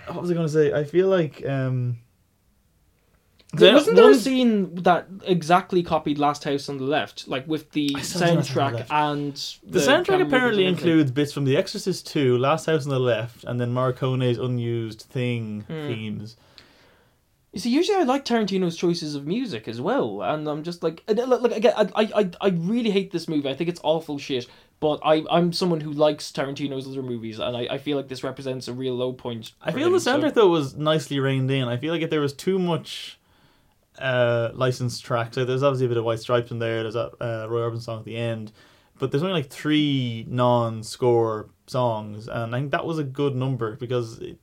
[0.07, 0.73] what was I going to say?
[0.73, 1.97] I feel like um,
[3.53, 7.47] There, wasn't there a one- scene that exactly copied Last House on the Left, like
[7.47, 9.33] with the I saw Last House on the soundtrack and
[9.63, 10.67] the, soundtrack apparently movements and everything?
[10.67, 15.01] includes bits from The Exorcist 2, Last House on the Left, and then Morricone's unused
[15.03, 15.87] thing Hmm.
[15.87, 16.35] themes.
[17.55, 21.03] You see, usually I like Tarantino's choices of music as well, and I'm just like,
[21.07, 23.47] uh, look, look, again, I, I, I really hate this movie.
[23.49, 24.45] I think it's awful shit.
[24.81, 28.25] But I, I'm someone who likes Tarantino's other movies, and I, I feel like this
[28.25, 29.53] represents a real low point.
[29.61, 31.69] I feel him, the so- soundtrack though was nicely reined in.
[31.69, 33.17] I feel like if there was too much
[33.99, 36.81] uh, licensed tracks, like there's obviously a bit of White Stripes in there.
[36.81, 38.51] There's that uh, Roy Orbison song at the end,
[38.99, 43.77] but there's only like three non-score songs, and I think that was a good number
[43.77, 44.19] because.
[44.19, 44.39] It,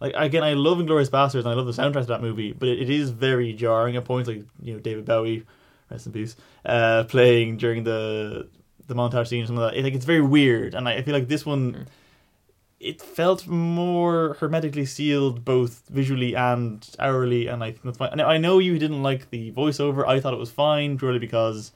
[0.00, 2.68] like again, I love Inglourious Basterds and I love the soundtrack to that movie, but
[2.68, 4.28] it, it is very jarring at points.
[4.28, 5.44] Like you know, David Bowie,
[5.90, 8.48] rest in peace, uh, playing during the
[8.86, 9.78] the montage scene, or something like that.
[9.78, 11.86] It, like it's very weird, and I, I feel like this one Mm.
[12.80, 18.12] it felt more hermetically sealed both visually and hourly and I think that's fine.
[18.12, 20.06] And I know you didn't like the voiceover.
[20.08, 21.72] I thought it was fine purely because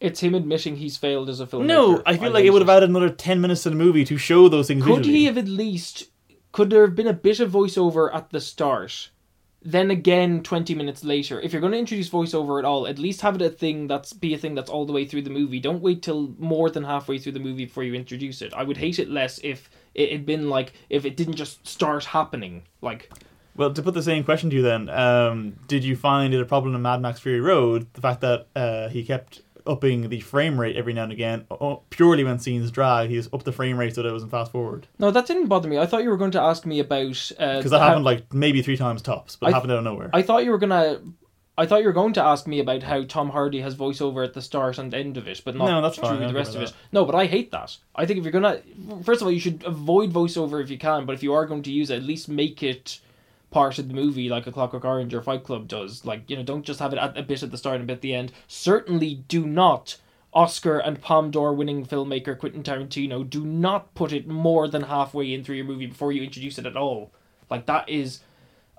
[0.00, 1.66] It's him admitting he's failed as a filmmaker.
[1.66, 4.16] no, I feel like it would have added another 10 minutes to the movie to
[4.16, 5.18] show those things Could visually.
[5.18, 6.06] he have at least?
[6.52, 9.10] Could there have been a bit of voiceover at the start?
[9.60, 13.22] Then again, twenty minutes later, if you're going to introduce voiceover at all, at least
[13.22, 15.58] have it a thing that's be a thing that's all the way through the movie.
[15.58, 18.54] Don't wait till more than halfway through the movie before you introduce it.
[18.54, 22.04] I would hate it less if it had been like if it didn't just start
[22.04, 22.62] happening.
[22.82, 23.10] Like
[23.56, 26.46] Well, to put the same question to you then, um, did you find it a
[26.46, 30.58] problem in Mad Max Fury Road, the fact that uh, he kept upping the frame
[30.58, 33.94] rate every now and again, oh, purely when scenes drag, He's upped the frame rate
[33.94, 34.86] so that it was in fast forward?
[34.98, 35.78] no, that didn't bother me.
[35.78, 38.32] I thought you were going to ask me about uh, Because because that happened like
[38.32, 40.10] maybe three times tops, but it I- happened out of nowhere.
[40.12, 41.00] I thought you were gonna.
[41.56, 44.32] I thought you were going to ask me about how Tom Hardy has voiceover at
[44.32, 46.62] the start and end of it, but not No, that's through fine, the rest of
[46.62, 46.72] it.
[46.92, 47.76] No, but I hate that.
[47.96, 48.60] I think if you're gonna,
[49.02, 51.04] first of all, you should avoid voiceover if you can.
[51.04, 53.00] But if you are going to use it, at least make it
[53.50, 56.04] part of the movie, like a Clockwork Orange or Fight Club does.
[56.04, 57.86] Like you know, don't just have it at a bit at the start and a
[57.86, 58.32] bit at the end.
[58.46, 59.96] Certainly, do not.
[60.34, 65.32] Oscar and Palme d'Or winning filmmaker Quentin Tarantino, do not put it more than halfway
[65.32, 67.10] in through your movie before you introduce it at all.
[67.50, 68.20] Like that is,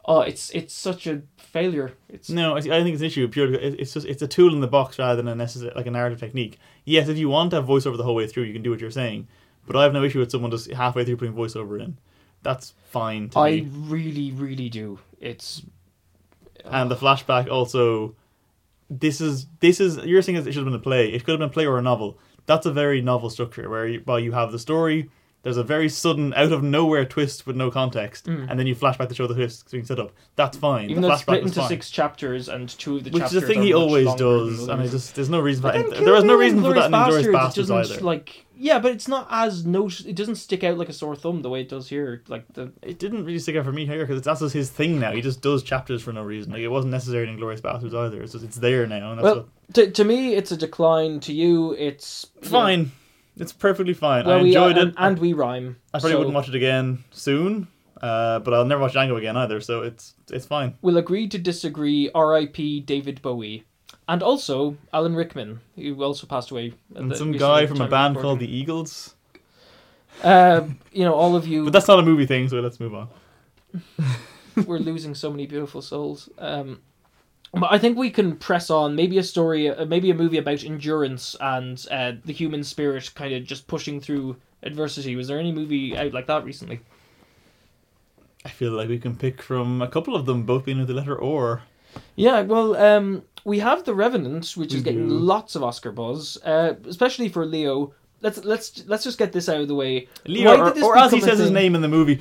[0.05, 1.93] oh, it's it's such a failure.
[2.07, 3.55] It's No, I, I think it's an issue purely.
[3.57, 5.91] it- It's just it's a tool in the box rather than a necessary like a
[5.91, 6.59] narrative technique.
[6.86, 8.80] Yes, if you want to have voiceover the whole way through, you can do what
[8.80, 9.28] you're saying.
[9.65, 11.97] But I have no issue with someone just halfway through putting voiceover in.
[12.42, 13.68] That's fine to I me.
[13.72, 15.00] really, really do.
[15.20, 15.64] It's
[16.66, 18.16] And the flashback also.
[18.90, 21.10] This is this is you're saying it should have been a play.
[21.10, 22.18] It could have been a play or a novel.
[22.48, 25.12] That's a very novel structure where you, while you have the story,
[25.44, 28.98] there's a very sudden out of nowhere twist with no context, and then you flash
[28.98, 30.12] back to show the twist being set up.
[30.36, 30.88] That's fine.
[30.88, 30.92] Mm.
[30.92, 31.70] even the though it's split into fine.
[31.70, 34.88] six chapters and two of the Which is the thing he always does, and I
[34.88, 36.04] just there's no reason for that.
[36.04, 38.02] There was no reason for that in Inglourious Basterds doesn't, either.
[38.02, 39.88] Like yeah, but it's not as no.
[40.05, 42.24] It doesn't stick out like a sore thumb the way it does here.
[42.28, 44.99] Like the It didn't really stick out for me here because that's just his thing
[44.99, 45.14] now.
[45.14, 46.51] He just does chapters for no reason.
[46.51, 48.22] Like it wasn't necessary in Glorious Bastards either.
[48.22, 51.22] It's just it's there now, and that's well, to to me it's a decline.
[51.22, 52.91] To you, it's what, fine.
[53.38, 54.26] It's perfectly fine.
[54.26, 54.95] Well, I we enjoyed and, it.
[54.97, 55.78] and we rhyme.
[55.93, 57.68] I probably so wouldn't watch it again soon,
[58.01, 59.62] uh, but I'll never watch Django again either.
[59.62, 60.76] So it's it's fine.
[60.82, 62.12] We'll agree to disagree.
[62.14, 62.82] R.I.P.
[62.82, 63.64] David Bowie,
[64.10, 66.74] and also Alan Rickman, who also passed away.
[66.95, 68.22] And the- some guy from a band recording.
[68.22, 69.14] called the Eagles.
[70.24, 71.64] Um, you know, all of you.
[71.66, 73.07] But that's not a movie thing, so let's move on.
[74.66, 76.28] we're losing so many beautiful souls.
[76.39, 76.82] Um,
[77.53, 78.95] but I think we can press on.
[78.95, 83.34] Maybe a story, uh, maybe a movie about endurance and uh, the human spirit, kind
[83.34, 85.16] of just pushing through adversity.
[85.16, 86.80] Was there any movie out like that recently?
[88.43, 90.93] I feel like we can pick from a couple of them, both being with the
[90.95, 91.62] letter or.
[92.16, 95.14] Yeah, well, um, we have The Revenant, which is getting do.
[95.14, 97.94] lots of Oscar buzz, uh, especially for Leo.
[98.22, 100.08] Let's let's let's just get this out of the way.
[100.26, 102.20] Leo, Why did or, this or as he says his name in the movie,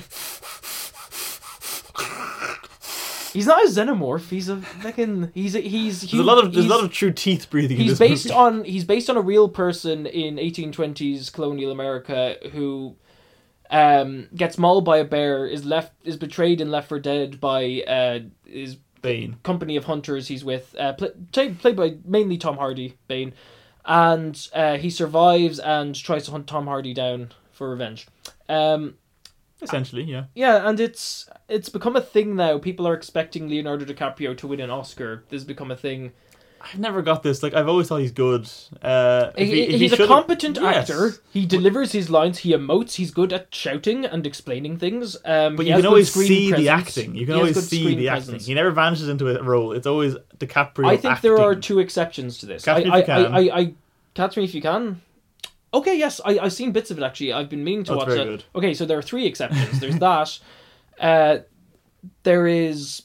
[3.32, 4.28] He's not a xenomorph.
[4.30, 5.32] He's a fucking.
[5.34, 6.00] He's a, he's.
[6.00, 7.76] there's a lot of there's a lot of true teeth breathing.
[7.76, 8.34] in he's this based movie.
[8.36, 12.96] on he's based on a real person in 1820s colonial America who
[13.70, 17.82] um, gets mauled by a bear, is left is betrayed and left for dead by
[17.86, 19.36] uh, his Bane.
[19.42, 23.32] company of hunters he's with, uh, play, played, played by mainly Tom Hardy, Bane,
[23.84, 28.06] and uh, he survives and tries to hunt Tom Hardy down for revenge.
[28.48, 28.94] Um,
[29.60, 30.24] Essentially, yeah.
[30.34, 32.58] yeah, and it's it's become a thing now.
[32.58, 35.24] People are expecting Leonardo DiCaprio to win an Oscar.
[35.30, 36.12] This has become a thing.
[36.60, 37.42] I've never got this.
[37.42, 38.48] Like I've always thought he's good.
[38.82, 40.90] Uh, if He- he- if he he's a competent Yes.
[40.90, 41.14] actor.
[41.32, 42.38] He delivers his lines.
[42.38, 42.94] He emotes.
[42.96, 45.16] He's good at shouting and explaining things.
[45.24, 47.14] Um, But you can always see the acting.
[47.14, 48.28] You can has always see the presence.
[48.34, 48.46] acting.
[48.46, 49.72] He never vanishes into a role.
[49.72, 50.86] It's always DiCaprio.
[50.88, 52.64] I think there are two exceptions to this.
[52.64, 53.26] Catch I, me if I, you can.
[53.26, 53.74] I, I, I,
[54.14, 55.00] catch me if you can.
[55.72, 57.32] Okay, yes, I, I've seen bits of it actually.
[57.32, 58.24] I've been meaning to Oh, it's watch it.
[58.24, 58.44] good.
[58.54, 59.78] Okay, so there are three exceptions.
[59.80, 60.38] There's that.
[60.98, 61.38] Uh,
[62.22, 63.02] there is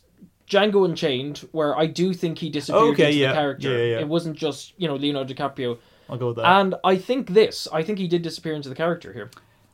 [0.49, 3.27] Django Unchained, where I do think he disappeared Okay, into yeah.
[3.29, 3.71] the character.
[3.71, 3.99] Yeah, yeah, yeah.
[3.99, 5.77] It wasn't just you know Leonardo DiCaprio.
[6.09, 6.45] I'll go with that.
[6.45, 7.67] And I think this.
[7.71, 9.31] I think he did disappear into the character here.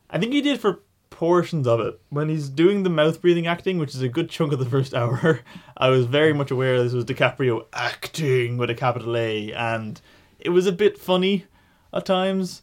[0.08, 2.00] I think he did for portions of it.
[2.08, 4.94] When he's doing the mouth breathing acting, which is a good chunk of the first
[4.94, 5.40] hour,
[5.76, 10.00] I was very much aware this was DiCaprio acting with a capital A, and
[10.38, 11.46] it was a bit funny
[11.92, 12.62] at times.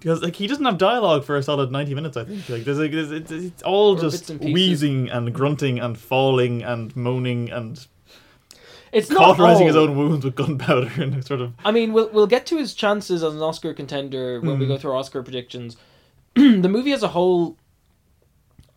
[0.00, 2.48] Because like he doesn't have dialogue for a solid ninety minutes, I think.
[2.48, 4.54] Like there's like there's, it's, it's all Or just bits and pieces.
[4.54, 7.84] wheezing and grunting and falling and moaning and
[8.92, 12.26] It's not cauterizing his own wounds with gunpowder and sort of I mean, we'll we'll
[12.28, 14.72] get to his chances as an Oscar contender when we Hmm.
[14.72, 15.76] go through our Oscar predictions.
[16.34, 17.56] the movie as a whole,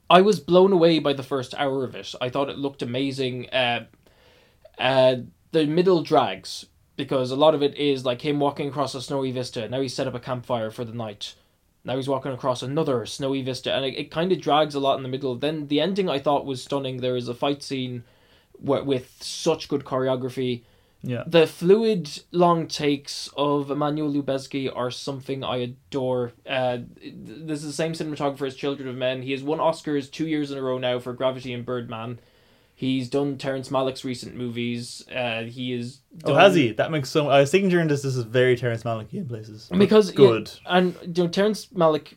[0.10, 2.14] I was blown away by the first hour of it.
[2.20, 3.50] I thought it looked amazing.
[3.52, 3.86] Uh,
[4.80, 5.18] uh,
[5.52, 6.66] the middle drags
[7.02, 9.68] because a lot of it is like him walking across a snowy vista.
[9.68, 11.34] Now he's set up a campfire for the night.
[11.84, 14.98] Now he's walking across another snowy vista, and it, it kind of drags a lot
[14.98, 15.36] in the middle.
[15.36, 16.98] Then the ending I thought was stunning.
[16.98, 18.04] There is a fight scene
[18.64, 20.62] wi- with such good choreography.
[21.02, 21.24] yeah.
[21.26, 26.34] The fluid long takes of Emmanuel Lubezki are something I adore.
[26.48, 29.24] Uh, this is the same cinematographer as Children of Men.
[29.24, 32.20] He has won Oscars two years in a row now for Gravity and Birdman.
[32.82, 35.08] He's done Terrence Malick's recent movies.
[35.08, 36.00] Uh, he is.
[36.24, 36.72] Oh, has he?
[36.72, 37.30] That makes so.
[37.30, 39.70] I was thinking during this, this is very Terrence Malick in places.
[39.78, 40.52] Because yeah, good.
[40.66, 42.16] and you know, Terrence Malick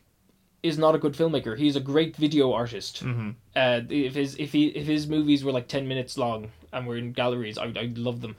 [0.63, 1.55] is not a good filmmaker.
[1.55, 3.01] He's a great video artist.
[3.01, 6.87] hmm Uh, if his if he if his movies were like ten minutes long and
[6.87, 8.35] were in galleries, I I'd love them.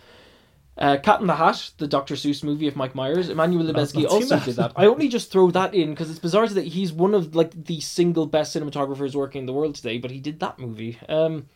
[0.76, 2.16] Uh, Cat in the Hat, the Dr.
[2.16, 3.28] Seuss movie of Mike Myers.
[3.28, 4.44] Emmanuel Lubezki also that.
[4.44, 4.72] did that.
[4.74, 7.80] I only just throw that in because it's bizarre that he's one of like the
[7.80, 10.98] single best cinematographers working in the world today, but he did that movie.
[11.08, 11.46] Um,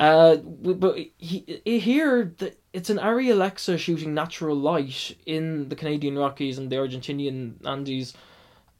[0.00, 5.76] uh, but he, he here the, it's an Arri Alexa shooting natural light in the
[5.76, 8.14] Canadian Rockies and the Argentinian Andes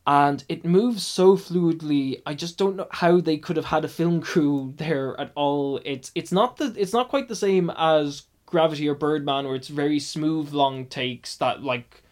[0.06, 2.22] and it moves so fluidly.
[2.26, 5.80] I just don't know how they could have had a film crew there at all.
[5.84, 9.68] It's it's not the it's not quite the same as Gravity or Birdman, where it's
[9.68, 12.02] very smooth long takes that like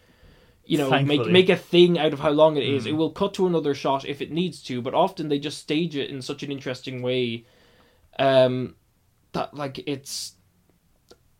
[0.65, 2.85] you know make make a thing out of how long it is.
[2.85, 2.89] Mm.
[2.89, 5.95] It will cut to another shot if it needs to, but often they just stage
[5.95, 7.45] it in such an interesting way.
[8.17, 8.75] Um,
[9.33, 10.33] that like it's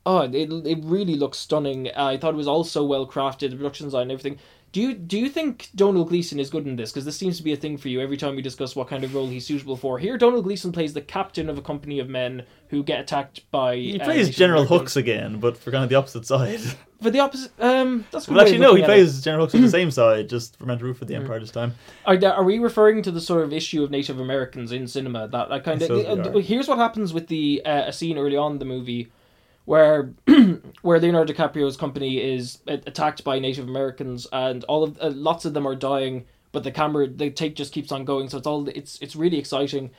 [0.06, 1.90] oh it it really looks stunning.
[1.96, 4.40] I thought it was also well crafted, the production design, and everything.
[4.72, 6.92] Do you do you think Domhnall Gleeson is good in this?
[6.92, 9.04] Because this seems to be a thing for you every time we discuss what kind
[9.04, 9.98] of role he's suitable for.
[9.98, 13.76] Here, Domhnall Gleeson plays the captain of a company of men who get attacked by.
[13.76, 14.66] He uh, plays General.
[14.66, 16.60] Hux again, but for kind of the opposite side.
[17.02, 18.92] For the opposite, um, that's good well, actually, no, he at it.
[18.92, 21.22] plays General Hux on the same side, just to root for the Mm.
[21.22, 21.74] Empire this time.
[22.06, 25.50] Are, are we referring to the sort of issue of Native Americans in cinema that
[25.50, 28.60] I kind of we here's what happens with the uh, a scene early on in
[28.60, 29.14] the movie
[29.70, 30.16] where
[30.82, 35.54] where Leonardo DiCaprio's company is attacked by Native Americans and all of uh, lots of
[35.54, 38.68] them are dying but the camera the take just keeps on going so it's all
[38.70, 39.92] it's it's really exciting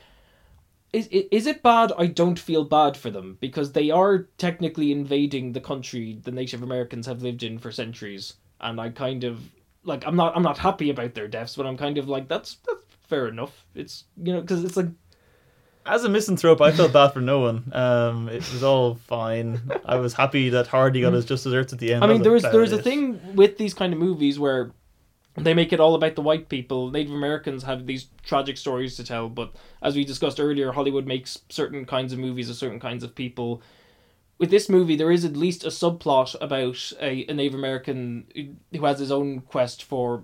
[0.91, 1.93] is, is it bad?
[1.97, 6.63] I don't feel bad for them because they are technically invading the country the Native
[6.63, 9.39] Americans have lived in for centuries, and I kind of
[9.85, 12.57] like I'm not I'm not happy about their deaths, but I'm kind of like that's
[12.67, 13.65] that's fair enough.
[13.73, 14.89] It's you know because it's like
[15.85, 17.71] As a misanthrope, I felt bad for no one.
[17.73, 19.59] Um, it was all fine.
[19.85, 22.03] I was happy that Hardy got his just desserts at the end.
[22.03, 24.71] I mean there was is there is a thing with these kind of movies where
[25.35, 26.91] they make it all about the white people.
[26.91, 31.39] Native Americans have these tragic stories to tell, but as we discussed earlier, Hollywood makes
[31.49, 33.61] certain kinds of movies of certain kinds of people.
[34.37, 38.25] With this movie, there is at least a subplot about a, a Native American
[38.71, 40.23] who has his own quest for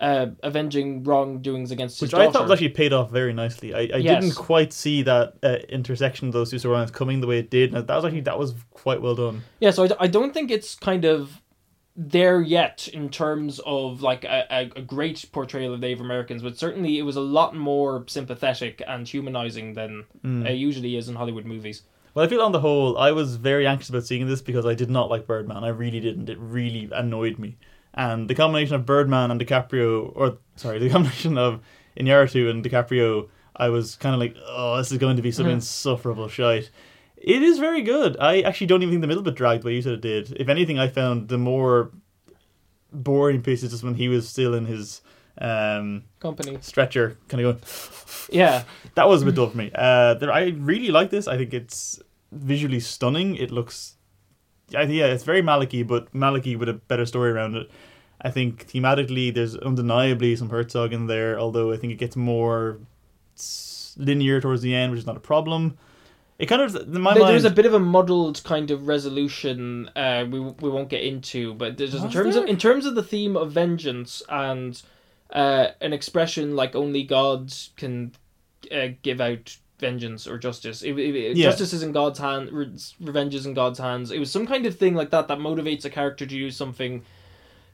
[0.00, 3.74] uh, avenging wrongdoings against his Which I thought was actually paid off very nicely.
[3.74, 4.22] I, I Yes.
[4.22, 7.74] didn't quite see that uh, intersection of those two storylines coming the way it did.
[7.74, 9.42] And that was actually that was quite well done.
[9.60, 11.40] Yeah, so I don't think it's kind of
[11.96, 16.98] there yet in terms of like a, a, great portrayal of Native Americans, but certainly
[16.98, 20.44] it was a lot more sympathetic and humanizing than Hmm.
[20.44, 21.82] it usually is in Hollywood movies.
[22.14, 24.74] Well, I feel on the whole, I was very anxious about seeing this because I
[24.74, 25.62] did not like Birdman.
[25.64, 26.28] I really didn't.
[26.28, 27.58] It really annoyed me.
[27.96, 31.60] And the combination of Birdman and DiCaprio, or sorry, the combination of
[31.98, 35.46] Iñárritu and DiCaprio, I was kind of like, oh, this is going to be some
[35.46, 35.52] Mhm.
[35.52, 36.70] insufferable shite.
[37.16, 38.16] It is very good.
[38.20, 40.32] I actually don't even think the middle bit dragged the way you said it did.
[40.38, 41.92] If anything, I found the more
[42.92, 45.00] boring pieces just when he was still in his
[45.38, 46.58] um, Company.
[46.60, 47.64] stretcher, kind of going,
[48.38, 48.64] Yeah.
[48.94, 49.70] that was a bit dull for me.
[49.74, 51.26] Uh, there, I really like this.
[51.26, 52.00] I think it's
[52.32, 53.36] visually stunning.
[53.36, 53.93] It looks,
[54.70, 57.70] yeah, yeah, it's very Maliki, but Maliki with a better story around it.
[58.20, 62.78] I think thematically, there's undeniably some Herzog in there, although I think it gets more
[63.96, 65.76] linear towards the end, which is not a problem.
[66.38, 68.88] It kind of, in my There- mind, There's a bit of a muddled kind of
[68.88, 69.88] resolution.
[69.94, 73.02] Uh, we we won't get into, but just in terms of in terms of the
[73.04, 74.82] theme of vengeance and
[75.32, 78.12] uh, an expression like only gods can
[78.72, 79.56] uh, give out
[79.86, 80.82] vengeance or justice.
[80.82, 81.50] It, it- Yeah.
[81.50, 82.50] Justice is in God's hand.
[82.52, 84.10] Re- revenge is in God's hands.
[84.10, 87.02] It was some kind of thing like that that motivates a character to do something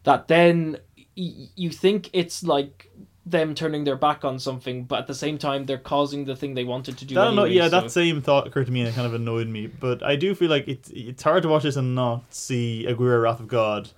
[0.08, 0.78] that then
[1.16, 2.90] y- you think it's like
[3.26, 6.54] them turning their back on something, but at the same time they're causing the thing
[6.54, 7.14] they wanted to do.
[7.20, 7.42] I don't know.
[7.44, 9.66] anyway, Yeah, so- that same thought occurred to me and it kind of annoyed me.
[9.68, 13.20] But I do feel like it's it's hard to watch this and not see Aguirre
[13.20, 13.90] Wrath of God,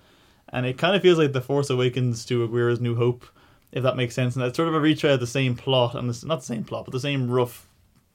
[0.49, 3.25] and it kind of feels like the Force Awakens to Aguirre's New Hope,
[3.71, 4.35] if that makes sense.
[4.35, 6.63] And it's sort of a retread of the same plot and this, not the same
[6.65, 7.65] plot, but the same rough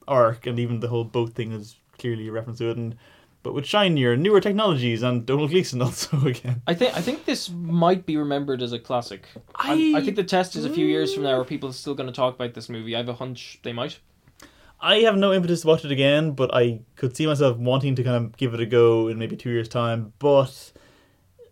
[0.09, 2.76] arc, and even the whole boat thing is clearly a reference to it.
[2.76, 2.96] And
[3.42, 6.62] but with shinier, newer technologies and Domhnall Gleeson also again.
[6.66, 9.26] I think I think this might be remembered as a classic.
[9.54, 11.48] I, I think the test is a few years from now, where mm.
[11.48, 12.94] people are still going to talk about this movie.
[12.94, 13.98] I have a hunch they might.
[14.80, 18.04] I have no impetus to watch it again, but I could see myself wanting to
[18.04, 20.12] kind of give it a go in maybe two years' time.
[20.20, 20.72] But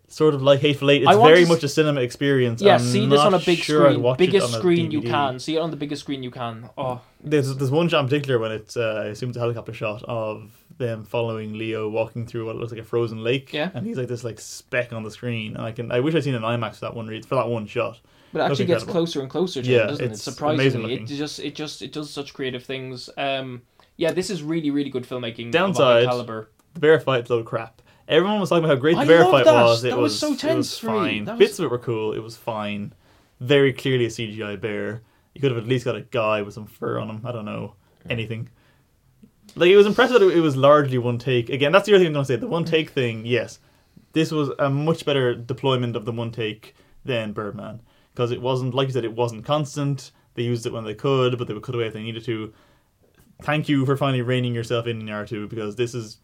[0.07, 2.61] sort of like Hateful Eight, it's very much a cinema experience.
[2.61, 5.39] Yeah, I'm see this on a big sure screen, it biggest screen you can.
[5.39, 6.69] See it on the biggest screen you can.
[6.77, 9.73] Oh, There's there's one shot in particular when it's uh, I assume it's a helicopter
[9.73, 13.51] shot of them following Leo walking through what looks like a frozen lake.
[13.51, 13.71] Yeah.
[13.73, 16.23] and he's like this like speck on the screen, and I can I wish I'd
[16.23, 17.99] seen an IMAX for that one for that one shot.
[18.31, 20.11] but it actually gets closer and closer to Yeah, him, doesn't it?
[20.11, 23.09] it's Surprisingly, it just it just it does such creative things.
[23.17, 23.63] Um,
[23.97, 25.51] yeah, this is really really good filmmaking.
[25.51, 26.49] Downside, of a high caliber.
[26.75, 27.81] The bear fight's a of crap.
[28.07, 29.53] Everyone was talking about how great the I bear fight that.
[29.63, 29.83] was.
[29.83, 31.25] It That was was so It was tense fine.
[31.25, 32.13] Was- Bits of it were cool.
[32.13, 32.93] It was fine.
[33.39, 35.01] Very clearly a CGI bear.
[35.33, 37.21] You could have at least got a guy with some fur on him.
[37.25, 37.75] I don't know
[38.09, 38.49] anything.
[39.55, 41.49] Like it was impressive that it was largely one take.
[41.49, 42.35] Again, that's the other thing I'm going to say.
[42.37, 43.59] The one take thing, yes,
[44.13, 47.81] this was a much better deployment of the one take than Birdman
[48.13, 49.05] because it wasn't like you said.
[49.05, 50.11] It wasn't constant.
[50.35, 52.53] They used it when they could, but they would cut away if they needed to.
[53.41, 56.17] Thank you for finally reining yourself in Iñárritu because this is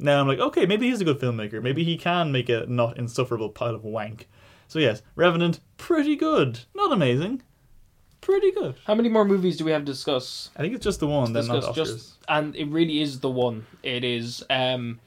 [0.00, 1.62] now I'm like, okay, maybe he's a good filmmaker.
[1.62, 4.28] Maybe he can make a not insufferable pile of wank.
[4.68, 6.60] So yes, Revenant, pretty good.
[6.74, 7.42] Not amazing.
[8.20, 8.76] Pretty good.
[8.84, 10.50] How many more movies do we have to discuss?
[10.54, 11.74] I think it's just the one, then not Oscars.
[11.74, 15.00] just and it really is the one it is um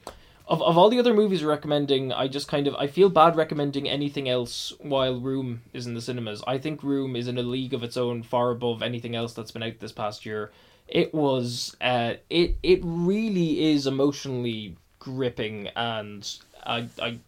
[0.46, 3.90] of, of all the other movies recommending i just kind of i feel bad recommending
[3.90, 7.74] anything else while room is in the cinemas i think room is in a league
[7.74, 10.52] of its own far above anything else that's been out this past year
[10.88, 16.30] it was uh it it really is emotionally gripping and
[16.66, 17.20] i i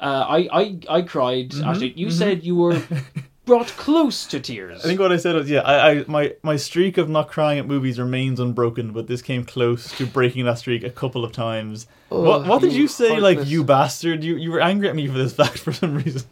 [0.00, 1.50] uh, I, I I cried.
[1.50, 2.12] Mhm, Actually, you mhm.
[2.12, 2.82] said you were
[3.46, 4.84] brought close to tears.
[4.84, 7.60] I think what I said was, yeah, I, I my my streak of not crying
[7.60, 11.30] at movies remains unbroken, but this came close to breaking that streak a couple of
[11.30, 11.86] times.
[12.08, 13.20] what Ugh, what did you say?
[13.20, 14.24] Like you bastard!
[14.24, 16.22] You you were angry at me for this fact for some reason.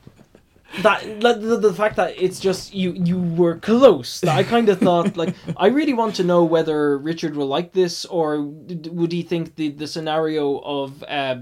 [0.80, 4.78] That the, the, the fact that it's just you you were close i kind of
[4.78, 9.12] thought like i really want to know whether richard will like this or d- would
[9.12, 11.36] he think the the scenario of uh,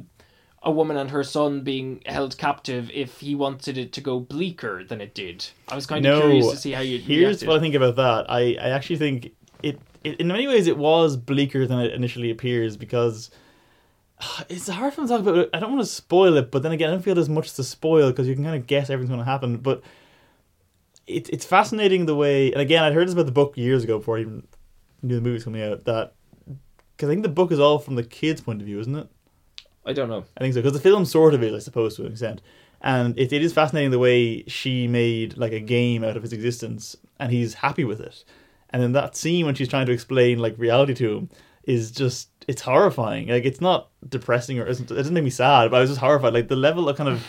[0.63, 4.83] a woman and her son being held captive if he wanted it to go bleaker
[4.85, 7.57] than it did i was kind of no, curious to see how you here's what
[7.57, 8.31] I think about that.
[8.31, 12.31] I I actually think it, it in many ways it was bleaker than it initially
[12.31, 13.31] appears because.
[14.49, 15.49] It's a hard for me to talk about.
[15.55, 17.65] I don't want to spoil it, but then again, I don't feel there's much to
[17.65, 19.59] spoil because you can kind of guess everything's going to happen.
[19.59, 19.83] But
[21.07, 23.99] it, it's fascinating the way, and again, I'd heard this about the book years ago
[23.99, 24.47] before I even
[25.03, 25.85] knew the movie's coming out.
[25.85, 26.15] That
[26.97, 29.09] because I think the book is all from the kid's point of view, isn't it?
[29.87, 32.05] i don't know I think so because the film sort of is, I suppose, to
[32.05, 32.43] an extent.
[32.83, 36.33] And it, it is fascinating the way she made like a game out of his
[36.33, 38.25] existence, and he's happy with it.
[38.71, 41.31] And then that scene when she's trying to explain like reality to him
[41.65, 43.29] is just it's horrifying.
[43.29, 45.91] Like it's not depressing or it doesn't, it doesn't make me sad, but I was
[45.91, 46.33] just horrified.
[46.35, 47.25] Like the level of kind of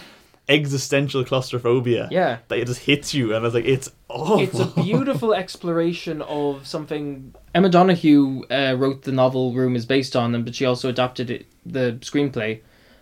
[0.50, 2.08] existential claustrophobia.
[2.12, 2.40] Yeah.
[2.48, 4.40] that it just hits you, and I was like it's awful.
[4.40, 7.34] It's a beautiful exploration of something.
[7.56, 11.30] Emma Donoghue uh, wrote the novel Room is based on them, but she also adapted
[11.30, 12.62] it, the screenplay.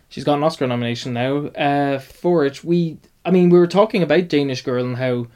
[0.10, 2.64] She's got an Oscar nomination now uh, for it.
[2.64, 5.28] We, I mean, we were talking about Danish Girl and how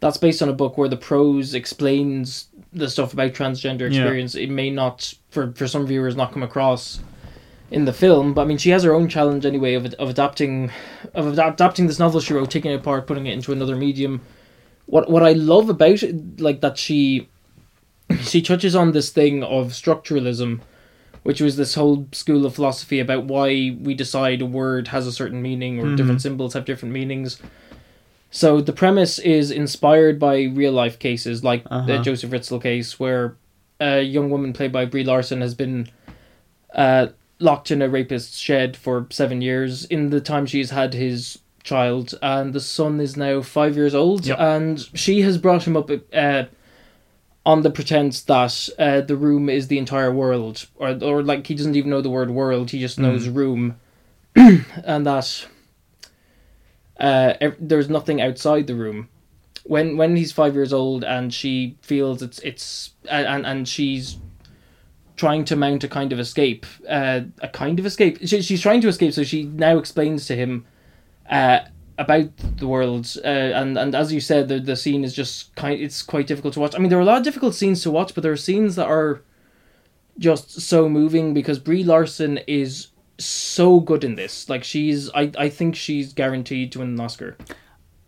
[0.00, 3.86] that's based on a book where the prose explains the stuff about transgender Yeah.
[4.02, 4.34] experience.
[4.34, 7.00] It may not, for for some viewers, not come across
[7.70, 10.70] in the film, but I mean, she has her own challenge anyway of of adapting,
[11.14, 14.20] of adap- adapting this novel she wrote, taking it apart, putting it into another medium
[14.86, 17.28] what what I love about it, like that she
[18.22, 20.60] she touches on this thing of structuralism,
[21.22, 25.12] which was this whole school of philosophy about why we decide a word has a
[25.12, 27.40] certain meaning or different symbols have different meanings.
[28.32, 32.02] So the premise is inspired by real life cases like the Uh-huh.
[32.02, 33.36] Josef Fritzl case, where
[33.80, 35.88] a young woman played by Brie Larson has been
[36.74, 37.08] uh,
[37.38, 39.84] locked in a rapist's shed for seven years.
[39.86, 44.26] In the time she's had his child, and the son is now five years old,
[44.26, 44.38] Yep.
[44.40, 46.44] and she has brought him up uh,
[47.44, 51.54] on the pretense that uh, the room is the entire world, or or like he
[51.54, 53.76] doesn't even know the word world; he just knows room,
[54.36, 55.46] and that
[56.98, 59.09] uh, there's nothing outside the room.
[59.70, 64.16] When when he's five years old and she feels it's it's and and she's
[65.14, 68.18] trying to mount a kind of escape, uh, a kind of escape.
[68.24, 70.66] She, she's trying to escape, so she now explains to him
[71.30, 71.60] uh,
[71.98, 73.14] about the world.
[73.24, 73.28] Uh,
[73.60, 75.80] and and as you said, the the scene is just kind.
[75.80, 76.74] It's quite difficult to watch.
[76.74, 78.74] I mean, there are a lot of difficult scenes to watch, but there are scenes
[78.74, 79.22] that are
[80.18, 84.48] just so moving because Brie Larson is so good in this.
[84.48, 87.36] Like she's, I I think she's guaranteed to win an Oscar.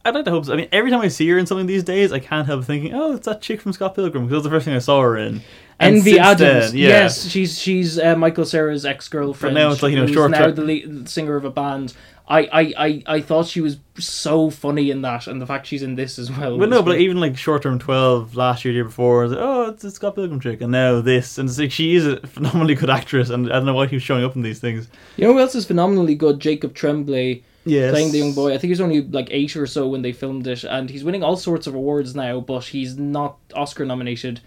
[0.05, 0.53] I'd like to hope so.
[0.53, 2.93] I mean, every time I see her in something these days, I can't help thinking,
[2.95, 5.01] "Oh, it's that chick from Scott Pilgrim," because that was the first thing I saw
[5.01, 5.43] her in.
[5.79, 6.73] And Envy Adams.
[6.73, 6.89] then, yeah.
[6.89, 9.55] Yes, she's she's uh, Michael Cera's ex girlfriend.
[9.55, 11.95] Now it's like, you know, who's short now the lead, singer of a band.
[12.29, 15.83] I, I, I, I thought she was so funny in that, and the fact she's
[15.83, 16.57] in this as well.
[16.57, 19.85] Well, no, but even like short term twelve last year, year before, like, oh, it's
[19.85, 22.91] a Scott Pilgrim chick, and now this, and it's like she is a phenomenally good
[22.91, 24.89] actress, and I don't know why she was showing up in these things.
[25.17, 26.41] you know who else is phenomenally good?
[26.41, 28.49] Jacob Tremblay Yes, playing the young boy.
[28.49, 31.05] I think he was only like eight or so when they filmed it, and he's
[31.05, 34.41] winning all sorts of awards now, but he's not Oscar nominated.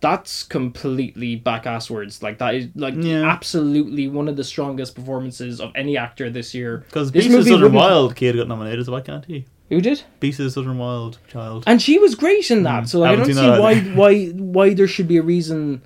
[0.00, 2.22] That's completely back asswards.
[2.22, 3.28] Like that is like Yeah.
[3.28, 6.84] absolutely one of the strongest performances of any actor this year.
[6.86, 9.44] because Beast of the Southern Wild kid got nominated, so why can't he?
[9.70, 10.02] Who did?
[10.20, 11.64] Beast of the Southern Wild child.
[11.66, 12.84] and she was great in that.
[12.84, 13.90] Mm, So like, I don't see why either.
[13.94, 15.82] why why there should be a reason,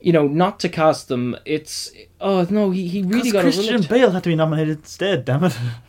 [0.00, 1.36] you know, not to cast them.
[1.44, 3.88] It's oh no, he, he really got Christian overlooked.
[3.88, 5.24] Bale had to be nominated instead.
[5.24, 5.56] Damn it,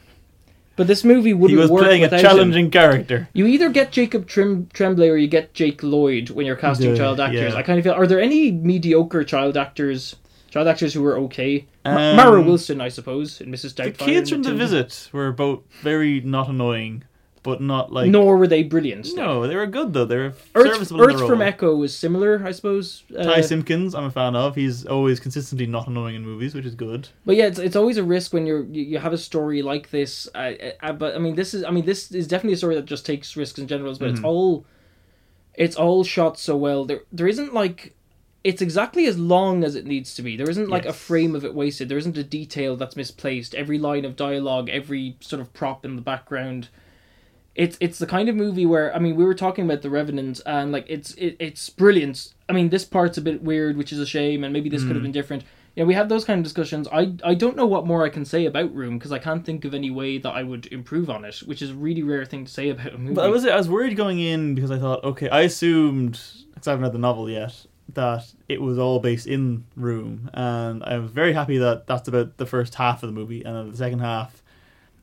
[0.80, 2.26] But this movie wouldn't he was work playing a without him.
[2.26, 3.28] challenging character.
[3.34, 6.96] You either get Jacob Trim- Tremblay or you get Jake Lloyd when you're casting Yeah,
[6.96, 7.52] child actors.
[7.52, 7.60] yeah.
[7.60, 7.92] I kind of feel.
[7.92, 10.16] Are there any mediocre child actors?
[10.52, 11.66] Child actors who were okay.
[11.84, 13.74] Um, Mara Wilson, I suppose, in Mrs.
[13.76, 13.98] Doubtfire.
[13.98, 14.84] The kids from The Matilda.
[14.84, 17.04] Visit were both very not annoying,
[17.50, 19.08] but not like Nor were they brilliant.
[19.16, 20.06] No, they were good though.
[20.06, 21.02] They were Earth, serviceable.
[21.02, 21.42] Earth from.
[21.42, 23.04] Echo was similar, I suppose.
[23.18, 24.56] Uh, Ty Simpkins, I'm a fan of.
[24.56, 27.10] He's always consistently not annoying in movies, which is good.
[27.26, 29.90] But yeah, it's, it's always a risk when you're you, you have a story like
[29.90, 30.28] this.
[30.36, 32.86] Uh, uh, but I mean, this is I mean this is definitely a story that
[32.86, 33.94] just takes risks in general.
[33.96, 34.16] But Mm-hmm.
[34.16, 34.66] it's all
[35.56, 36.86] it's all shot so well.
[36.86, 37.96] There there isn't like
[38.42, 40.38] it's exactly as long as it needs to be.
[40.38, 41.90] There isn't like a frame of it wasted.
[41.90, 43.54] There isn't a detail that's misplaced.
[43.54, 46.70] Every line of dialogue, every sort of prop in the background.
[47.60, 50.40] It's it's the kind of movie where I mean we were talking about the Revenant
[50.46, 52.34] and like it's it, it's brilliant.
[52.48, 54.92] I mean this part's a bit weird, which is a shame, and maybe this could
[54.92, 55.04] have hmm.
[55.04, 55.44] been different.
[55.76, 56.88] Yeah, we have those kind of discussions.
[56.88, 59.66] I I don't know what more I can say about Room because I can't think
[59.66, 62.46] of any way that I would improve on it, which is a really rare thing
[62.46, 63.16] to say about a movie.
[63.16, 66.14] But I was I was worried going in because I thought, okay, I assumed
[66.54, 70.82] because I haven't read the novel yet that it was all based in Room, and
[70.82, 73.70] I was very happy that that's about the first half of the movie, and then
[73.70, 74.39] the second half.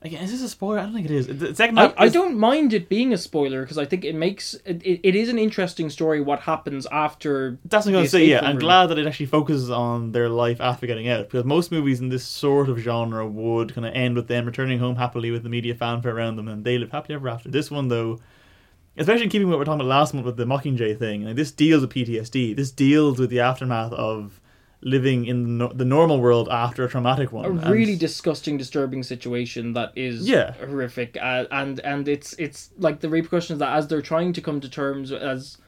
[0.06, 0.78] Again, is this a spoiler?
[0.78, 1.26] I don't think it is.
[1.26, 1.94] The second I, half.
[1.98, 5.16] I is- don't mind it being a spoiler because I think it makes it, it,
[5.16, 8.24] is an interesting story what happens after That's what I'm going to say.
[8.26, 11.72] Yeah, I'm glad that it actually focuses on their life after getting out because most
[11.72, 15.32] movies in this sort of genre would kind of end with them returning home happily
[15.32, 17.48] with the media fanfare around them and they live happily ever after.
[17.48, 18.20] This one, though,
[18.96, 21.24] especially in keeping with what we are talking about last month with the Mockingjay thing,
[21.24, 22.54] like this deals with PTSD.
[22.54, 24.40] This deals with the aftermath of
[24.94, 27.44] living in the, no- the normal world after a traumatic one.
[27.44, 30.52] a And- really disgusting, disturbing situation that is Yeah.
[30.52, 34.60] horrific, uh, and and it's it's like the repercussions that as they're trying to come
[34.60, 35.58] to terms as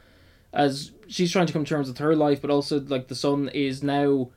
[0.53, 3.49] as she's trying to come to terms with her life, but also like the son
[3.53, 4.29] is now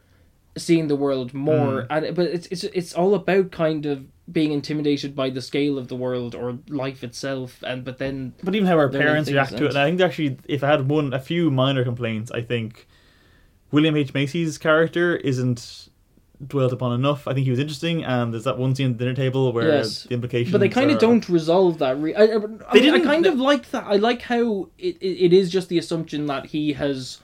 [0.56, 5.14] seeing the world more, and but it's it's it's all about kind of being intimidated
[5.14, 8.78] by the scale of the world or life itself, and but then But even how
[8.78, 11.50] our parents react to it, and I think actually, if I had one, a few
[11.50, 12.86] minor complaints, I think
[13.72, 15.88] William H Macy's character isn't
[16.46, 17.26] dwelt upon enough.
[17.28, 19.68] I think he was interesting, and there's that one scene at the dinner table where
[19.68, 20.04] Yes.
[20.04, 20.52] the implications.
[20.52, 21.96] but they kind of don't resolve that.
[22.00, 22.36] Re- I, I,
[22.68, 23.84] I, They mean, I kind of like that.
[23.86, 27.18] I like how it, it, it is just the assumption that he has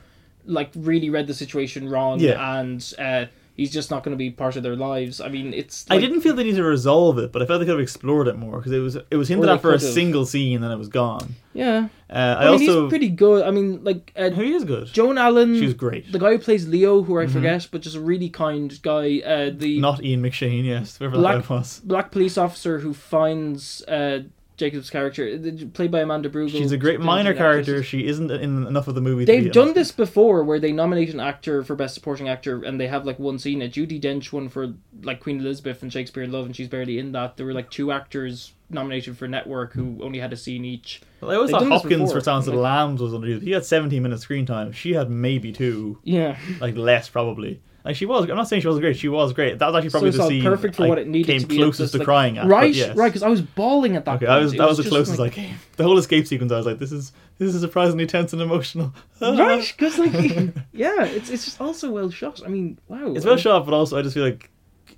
[0.46, 2.60] like really read the situation wrong, Yeah.
[2.60, 3.26] and uh,
[3.58, 5.20] he's just not going to be part of their lives.
[5.20, 5.84] I mean, it's.
[5.90, 8.28] I didn't feel they needed to resolve it, but I felt they could have explored
[8.28, 10.70] it more because it was it was hinted at for a single scene and then
[10.70, 11.34] it was gone.
[11.52, 13.44] Yeah, Uh, I, I, mean, also he's pretty good.
[13.44, 14.86] I mean, like uh, he is good.
[14.86, 15.56] Joan Allen.
[15.56, 16.10] She was great.
[16.12, 19.18] The guy who plays Leo, who I forget, but just a really kind guy.
[19.20, 21.80] Uh, the Not Ian McShane, yes, whoever Black- that was.
[21.80, 24.20] black police officer who finds uh,
[24.58, 26.50] Jacob's character, uh, played by Amanda Brugel.
[26.50, 27.82] She's a great minor character.
[27.82, 29.24] She isn't in enough of the movie.
[29.24, 32.80] They've be done this before, where they nominate an actor for best supporting actor, and
[32.80, 33.62] they have like one scene.
[33.62, 36.98] A Judi Dench won for like Queen Elizabeth and Shakespeare in Love, and she's barely
[36.98, 37.36] in that.
[37.36, 41.00] There were like two actors nominated for Network who only had a scene each.
[41.20, 43.42] Well, I always They've thought Hopkins for Silence of the Lambs was underused.
[43.42, 44.72] He had 17 minutes screen time.
[44.72, 47.60] She had maybe two, Yeah, like less probably.
[47.88, 48.28] Like she was.
[48.28, 48.96] I'm not saying she wasn't great.
[48.98, 49.58] She was great.
[49.58, 51.46] That was actually probably so the scene perfect for I what it needed came to
[51.46, 51.56] be.
[51.56, 52.46] closest to like- crying at.
[52.46, 52.94] Right, yes.
[52.94, 54.16] right, because I was bawling at that.
[54.16, 54.38] Okay, point.
[54.38, 55.56] I was It that was the just closest I like- came.
[55.76, 58.92] The whole escape sequence, I was like, this is this is surprisingly tense and emotional.
[59.22, 60.12] right because like
[60.72, 63.98] yeah it's it's just also well shot i mean wow It's well shot, but also
[63.98, 64.50] I just feel like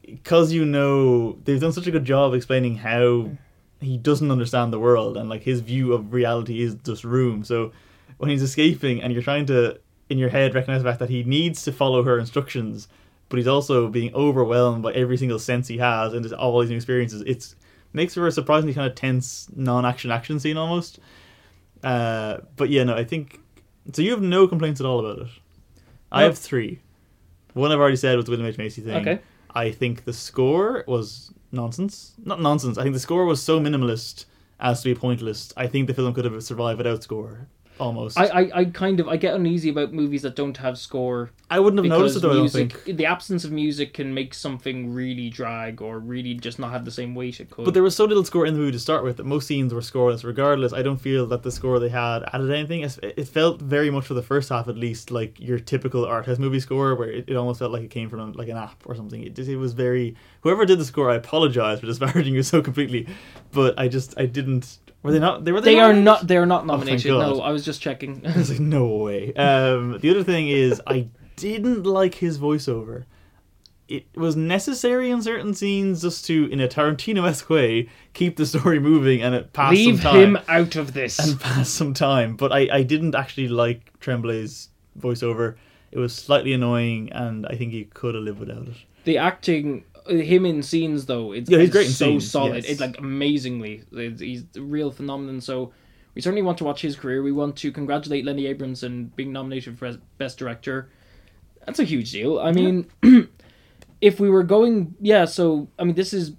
[0.05, 3.31] because you know they've done such a good job explaining how
[3.81, 7.45] he doesn't understand the world and like his view of reality is just room.
[7.45, 7.71] So
[8.19, 9.79] when he's escaping and you're trying to
[10.11, 12.89] in your head recognize the fact that he needs to follow her instructions,
[13.29, 16.77] but he's also being overwhelmed by every single sense he has and all these new
[16.77, 17.23] experiences.
[17.27, 17.55] It's
[17.93, 20.99] makes for a surprisingly kind of tense non-action action scene almost.
[21.83, 23.41] Uh, but yeah, no, I think
[23.93, 24.03] so.
[24.03, 25.33] You have no complaints at all about it.
[26.13, 26.27] I No.
[26.27, 26.81] have three.
[27.55, 28.97] One I've already said was the William H Macy thing.
[28.97, 29.21] Okay.
[29.55, 32.13] I think the score was nonsense.
[32.25, 32.79] Not nonsense.
[32.79, 34.27] I think the score was so minimalist
[34.61, 35.53] as to be pointless.
[35.57, 37.49] I think the film could have survived without score.
[37.81, 38.19] Almost.
[38.19, 41.59] I, I, I, kind of I get uneasy about movies that don't have score I
[41.59, 42.35] wouldn't have noticed it though.
[42.35, 42.97] music I don't think.
[42.97, 46.93] the absence of music can make something really drag or really just not have the
[46.93, 47.65] same weight it could.
[47.65, 49.75] But there was so little score in the movie to start with that most scenes
[49.75, 50.23] were scoreless.
[50.23, 52.89] Regardless, I don't feel that the score they had added anything.
[53.03, 56.39] It felt very much for the first half, at least, like your typical art house
[56.39, 58.95] movie score, where it, it almost felt like it came from like an app or
[58.95, 59.25] something.
[59.25, 60.15] It, it was very.
[60.43, 63.09] Whoever did the score, I apologize for disparaging you so completely,
[63.51, 64.79] but I just I didn't.
[65.03, 65.45] Were they not?
[65.45, 65.61] They were.
[65.61, 67.11] they they are not they are not nominated.
[67.11, 67.37] God.
[67.37, 68.27] no, I was just checking.
[68.27, 69.33] I was like, no way.
[69.35, 73.05] Um, the other thing is, I didn't like his voiceover.
[73.89, 78.79] It was necessary in certain scenes just to, in a Tarantino-esque way, keep the story
[78.79, 81.19] moving and it pass Leave some time Leave him out of this.
[81.19, 82.37] and pass some time.
[82.37, 85.57] But I, I didn't actually like Tremblay's voiceover.
[85.91, 88.77] It was slightly annoying, and I think he could have lived without it.
[89.03, 92.55] the acting him in scenes though it's, Yeah, he's it's great in so scenes, solid.
[92.57, 92.65] Yes.
[92.73, 95.41] it's like amazingly It's- he's a real phenomenon.
[95.41, 95.73] So
[96.15, 97.23] we certainly want to watch his career.
[97.23, 100.91] We want to congratulate Lenny Abrahamson being nominated for best director.
[101.65, 102.39] That's a huge deal.
[102.41, 102.87] I mean
[104.01, 106.33] if we were going yeah so i mean this is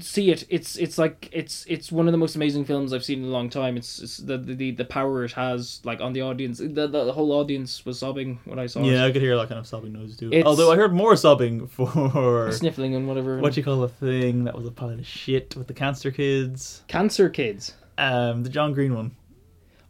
[0.00, 3.20] see it it's it's like it's it's one of the most amazing films i've seen
[3.22, 6.22] in a long time it's, it's the, the the power it has like on the
[6.22, 9.36] audience the, the whole audience was sobbing when i saw Yeah, it I could hear
[9.36, 10.28] that kind of sobbing noise too.
[10.28, 14.44] It's- Although I heard more sobbing for sniffling and whatever what you call the thing
[14.44, 16.82] that was a pile of shit with the cancer kids.
[16.88, 19.12] cancer kids Um, the John Green one.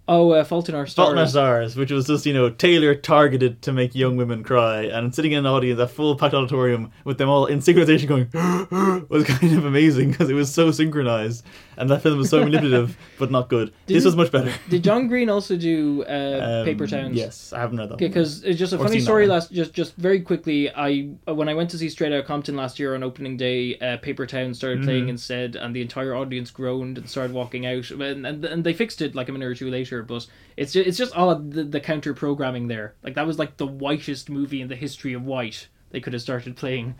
[0.06, 1.06] Oh, uh, Fault in Our Stars.
[1.06, 4.42] Fault in Our Stars, which was just, you know, Taylor targeted to make young women
[4.44, 4.82] cry.
[4.82, 8.28] And sitting in an audience, a full packed auditorium, with them all in synchronization going,
[9.08, 11.44] was kind of amazing because it was so synchronized.
[11.76, 13.68] And that film was so manipulative, but not good.
[13.86, 14.52] this Didn't- was much better.
[14.68, 17.16] Did John Green also do uh, Um, Paper Towns?
[17.16, 17.98] Yes, I haven't read that.
[17.98, 19.26] Because it's just a Or funny story.
[19.26, 22.78] Last, just just very quickly, I when I went to see Straight Outta Compton last
[22.78, 24.84] year on opening day, uh, Paper Town started Mm-hmm.
[24.86, 27.90] playing instead, and the entire audience groaned and started walking out.
[27.90, 30.26] And and, and they fixed it like a minute or two later, but
[30.56, 32.94] it's just, it's just all the, the counter programming there.
[33.02, 35.68] Like that was like the whitest movie in the history of white.
[35.90, 36.94] They could have started playing.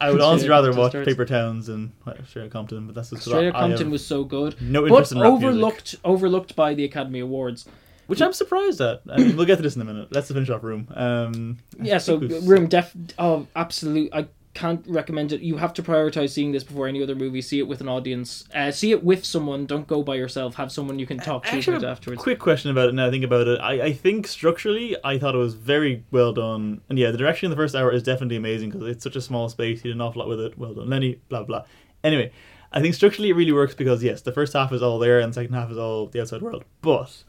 [0.00, 1.92] I would honestly rather watch starts- Paper Towns and
[2.26, 5.18] Straight Outta Compton, but that's just Straight Outta Compton was so good, no but in
[5.20, 5.46] rap music.
[5.46, 7.66] overlooked overlooked by the Academy Awards.
[8.06, 9.02] Which I'm surprised at.
[9.08, 10.08] I mean, we'll get to this in a minute.
[10.10, 10.88] Let's finish off Room.
[10.94, 12.92] Um, Yeah, so Room Def.
[13.20, 14.12] Oh, absolute.
[14.12, 15.40] I can't recommend it.
[15.42, 17.40] You have to prioritize seeing this before any other movie.
[17.40, 18.44] See it with an audience.
[18.52, 19.64] Uh, see it with someone.
[19.64, 20.56] Don't go by yourself.
[20.56, 22.22] Have someone you can talk I to actually about have a afterwards.
[22.22, 23.60] Quick question about it now I think about it.
[23.60, 26.80] I, I think structurally, I thought it was very well done.
[26.88, 29.20] And yeah, the direction in the first hour is definitely amazing because it's such a
[29.20, 29.82] small space.
[29.82, 30.58] He did an awful lot with it.
[30.58, 31.64] Well done, Lenny, blah, blah.
[32.02, 32.32] Anyway,
[32.72, 35.32] I think structurally it really works because, yes, the first half is all there and
[35.32, 36.64] the second half is all the outside world.
[36.82, 37.22] But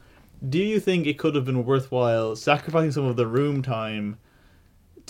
[0.48, 4.18] do you think it could have been worthwhile sacrificing some of the room time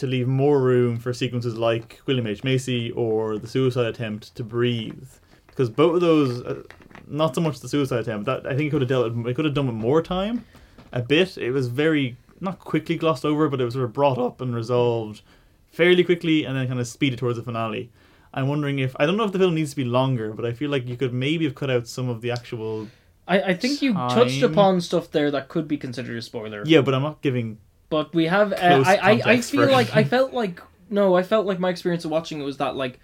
[0.02, 2.44] to leave more room for sequences like William H.
[2.44, 5.08] Macy or the suicide attempt to breathe?
[5.46, 6.62] Because both of those, uh,
[7.06, 9.34] not so much the suicide attempt, that I think it could have dealt with, it
[9.34, 10.44] could have done with more time,
[10.92, 11.38] a bit.
[11.38, 14.54] It was very not quickly glossed over, but it was sort of brought up and
[14.54, 15.22] resolved
[15.70, 17.90] fairly quickly and then kind of speed it towards the finale.
[18.34, 20.52] I'm wondering if I don't know if the film needs to be longer, but I
[20.52, 22.88] feel like you could maybe have cut out some of the actual.
[23.28, 26.62] I, I think you touched upon stuff there that could be considered a spoiler.
[26.66, 27.58] Yeah, but I'm not giving.
[27.92, 28.52] But we have.
[28.54, 31.68] Uh, I, I I feel for- like I felt like no, I felt like my
[31.68, 32.98] experience of watching it was that like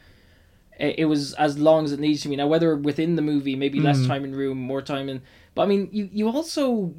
[0.81, 2.37] it, was as long as it needs to be.
[2.37, 4.07] Now whether within the movie, maybe less Mhm.
[4.07, 5.21] time in room, more time in.
[5.55, 6.95] But I mean, you you also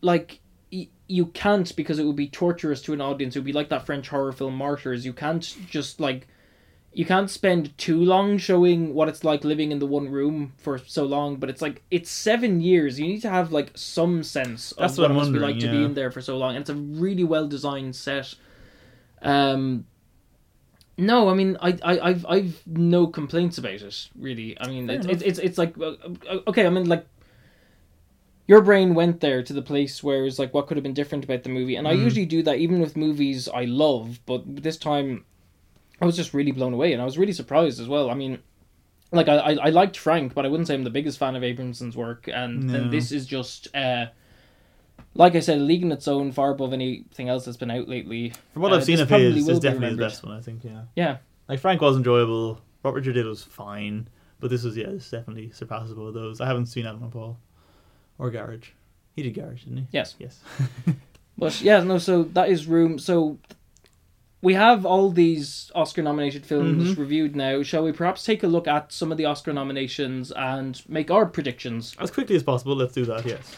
[0.00, 0.40] like.
[0.72, 3.36] y- You can't because it would be torturous to an audience.
[3.36, 5.04] It would be like that French horror film Martyrs.
[5.04, 6.26] You can't just like
[6.94, 10.78] you can't spend too long showing what it's like living in the one room for
[10.78, 13.00] so long but it's like it's seven years.
[13.00, 15.58] You need to have like some sense of That's what, what it must be like
[15.58, 18.34] to be in there for so long and it's a really well designed set.
[19.22, 19.86] Um
[20.96, 24.56] no i mean i, I i've i've no complaints about it really.
[24.60, 25.94] I mean it's, it's it's it's like uh,
[26.46, 27.04] okay i mean like
[28.46, 31.24] your brain went there to the place where it's like what could have been different
[31.24, 32.02] about the movie and i Mm.
[32.04, 35.24] usually do that even with movies i love but this time
[36.00, 38.10] I was just really blown away, and I was really surprised as well.
[38.10, 38.38] I mean,
[39.12, 41.42] like I, I, I liked Frank, but I wouldn't say I'm the biggest fan of
[41.44, 44.06] Abrahamson's work, and then this is just, uh,
[45.14, 47.88] like I said, a league in its own, far above anything else that's been out
[47.88, 48.32] lately.
[48.52, 50.04] From what Uh, I've seen of his, is definitely remembered.
[50.04, 50.36] best one.
[50.36, 50.64] I think.
[50.64, 50.82] Yeah.
[50.96, 51.16] Yeah,
[51.48, 52.60] Like Frank was enjoyable.
[52.82, 54.08] What Richard did was fine,
[54.40, 56.08] but this was yeah, it's definitely surpassable.
[56.08, 57.38] of Those I haven't seen Adam and Paul
[58.18, 58.70] or Garage.
[59.14, 59.86] He did Garage, didn't he?
[59.92, 60.40] yes, Yes.
[61.38, 61.98] but yeah, no.
[61.98, 62.98] So that is Room.
[62.98, 63.38] So
[64.44, 66.98] we have all these Oscar-nominated films Mhm.
[66.98, 67.62] reviewed now.
[67.62, 71.26] Shall we perhaps take a look at some of the Oscar nominations and make our
[71.26, 71.96] predictions?
[71.98, 72.76] As quickly as possible.
[72.76, 73.24] Let's do that.
[73.26, 73.56] Yes.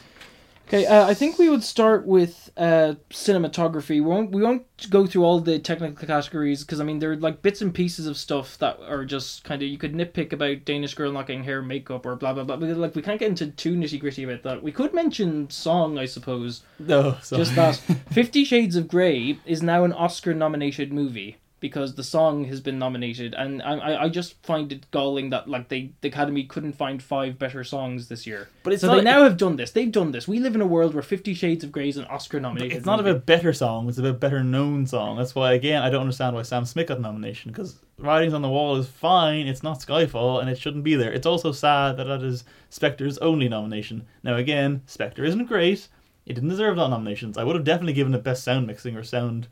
[0.66, 3.90] Okay, uh, I think we would start with uh, cinematography.
[3.90, 7.16] We won't we won't go through all the technical categories because I mean there are
[7.16, 10.64] like bits and pieces of stuff that are just kind of you could nitpick about
[10.64, 12.56] Danish girl knocking hair, makeup, or blah blah blah.
[12.56, 14.62] Because like we can't get into too nitty gritty about that.
[14.62, 16.62] We could mention song, I suppose.
[16.80, 17.16] No.
[17.22, 17.36] So.
[17.36, 17.76] Just that
[18.10, 22.78] Fifty Shades of Grey is now an Oscar nominated movie because the song has been
[22.78, 27.03] nominated, and I I, just find it galling that like they the Academy couldn't find
[27.03, 28.49] five better songs this year.
[28.62, 29.70] But it's so not- they now have done this.
[29.70, 30.28] They've done this.
[30.28, 32.77] We live in a world where Fifty Shades of Grey is an Oscar nominated.
[32.77, 33.11] It's not movie.
[33.11, 35.16] about better songs, it's about better known song.
[35.16, 38.43] That's why, again, I don't understand why Sam Smith got a nomination, because Writings on
[38.43, 41.11] the Wall is fine, it's not Skyfall, and it shouldn't be there.
[41.11, 44.05] It's also sad that that is Spectre's only nomination.
[44.23, 45.89] Now, again, Spectre isn't great,
[46.27, 47.39] it didn't deserve that nominations.
[47.39, 49.49] I would have definitely given it Best Sound Mixing or Sound.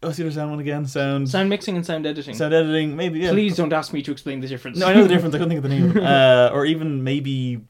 [0.00, 0.86] What's the other sound one again?
[0.86, 1.28] Sound.
[1.28, 2.34] sound mixing and sound editing.
[2.34, 3.30] sound editing, maybe, yeah.
[3.30, 4.78] Please don't ask me to explain the difference.
[4.78, 5.98] No, I know the difference, I couldn't think of the name.
[6.06, 7.60] Uh, or even maybe.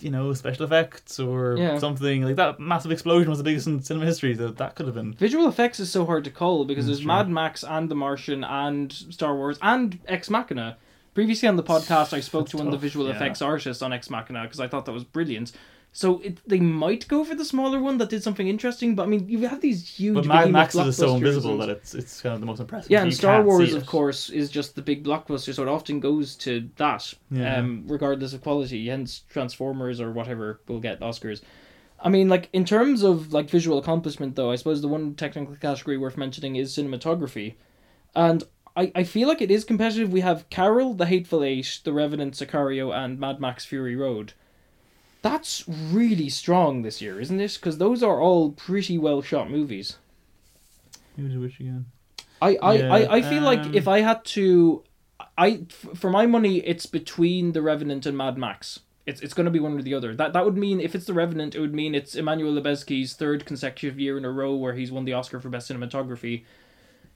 [0.00, 1.78] You know, special effects or Yeah.
[1.78, 2.58] something like that.
[2.60, 4.34] Massive explosion was the biggest in cinema history.
[4.36, 7.04] So that could have been Visual effects is so hard to call because That's there's
[7.04, 7.06] true.
[7.08, 10.76] Mad Max and The Martian and Star Wars and Ex Machina.
[11.14, 13.14] Previously on the podcast, I spoke That's to one of the visual yeah.
[13.14, 15.52] effects artists on Ex Machina because I thought that was brilliant.
[15.96, 19.06] So it, they might go for the smaller one that did something interesting, but I
[19.06, 20.16] mean, you have these huge.
[20.16, 22.90] But Mad Max is so invisible that it's it's kind of the most impressive.
[22.90, 26.00] Yeah, and You Star Wars, of course, is just the big blockbuster, so it often
[26.00, 27.58] goes to that, Yeah.
[27.58, 28.88] um, regardless of quality.
[28.88, 31.42] Hence, Transformers or whatever will get Oscars.
[32.00, 35.54] I mean, like in terms of like visual accomplishment, though, I suppose the one technical
[35.54, 37.54] category worth mentioning is cinematography,
[38.16, 38.42] and
[38.76, 40.12] I, I feel like it is competitive.
[40.12, 44.32] We have Carol, The Hateful Eight, The Revenant, Sicario, and Mad Max Fury Road.
[45.24, 47.54] That's really strong this year, isn't it?
[47.54, 49.96] Because those are all pretty well shot movies.
[51.16, 51.86] Did which again?
[52.42, 54.84] I, I, Yeah, I, I feel like um, if I had to,
[55.38, 55.62] I
[55.94, 58.80] for my money, it's between the Revenant and Mad Max.
[59.06, 60.14] It's it's going to be one or the other.
[60.14, 63.46] That that would mean if it's the Revenant, it would mean it's Emmanuel Lubezki's third
[63.46, 66.44] consecutive year in a row where he's won the Oscar for best cinematography.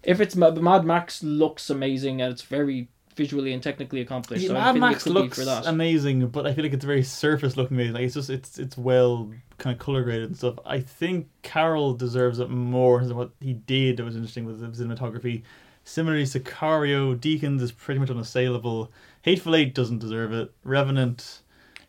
[0.03, 0.57] If it's Mad
[0.87, 4.43] Max, looks amazing and it's very visually and technically accomplished.
[4.43, 5.67] Yeah, so Mad Max it could be looks for that.
[5.67, 7.77] amazing, but I feel like it's very surface looking.
[7.77, 7.93] amazing.
[7.93, 10.55] Like it's just it's it's well kind of color graded and stuff.
[10.65, 13.99] I think Carol deserves it more than what he did.
[13.99, 15.43] That was interesting with the cinematography.
[15.85, 18.91] Similarly, Sicario Deakins is pretty much unassailable.
[19.23, 20.51] Hateful Eight doesn't deserve it.
[20.65, 21.41] Revenant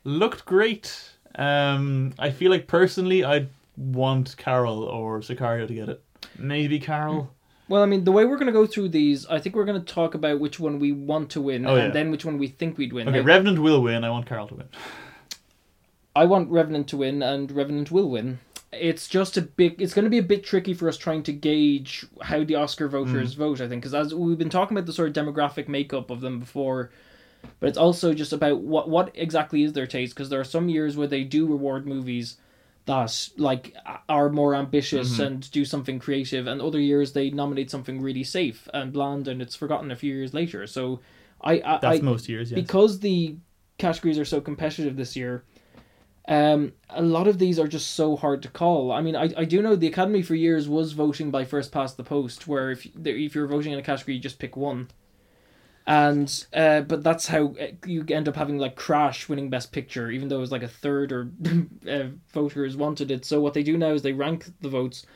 [0.03, 1.11] looked great.
[1.35, 6.03] Um, I feel like personally, I'd want Carol or Sicario to get it.
[6.37, 7.33] Maybe Carol.
[7.69, 9.79] Well, I mean, the way we're going to go through these, I think we're going
[9.79, 11.91] to talk about which one we want to win Oh, and yeah.
[11.91, 13.07] then which one we think we'd win.
[13.07, 14.03] Okay, Revenant will win.
[14.03, 14.69] I want Carol to win.
[16.15, 18.39] I want Revenant to win, and Revenant will win.
[18.71, 19.75] It's just a bit.
[19.79, 22.87] It's going to be a bit tricky for us trying to gauge how the Oscar
[22.87, 23.37] voters mm.
[23.37, 23.61] vote.
[23.61, 26.39] I think because as we've been talking about the sort of demographic makeup of them
[26.39, 26.91] before,
[27.59, 30.15] but it's also just about what what exactly is their taste.
[30.15, 32.37] Because there are some years where they do reward movies
[32.91, 33.65] that like
[34.17, 35.25] are more ambitious Mhm.
[35.25, 39.41] and do something creative, and other years they nominate something really safe and bland, and
[39.43, 40.61] it's forgotten a few years later.
[40.67, 40.81] So,
[41.51, 42.59] I I, That's I most years, yes.
[42.63, 43.19] because the
[43.77, 45.35] categories are so competitive this year
[46.39, 48.91] Um, a lot of these are just so hard to call.
[48.91, 51.97] I mean, I, I do know the Academy for years was voting by first past
[51.97, 52.85] the post, where if
[53.25, 54.89] if you're voting in a category, you just pick one.
[55.89, 60.11] And uh, but that's how uh, you end up having like Crash winning Best Picture,
[60.11, 61.31] even though it was like a third or
[61.89, 63.25] uh, voters wanted it.
[63.25, 65.07] So what they do now is they rank the votes.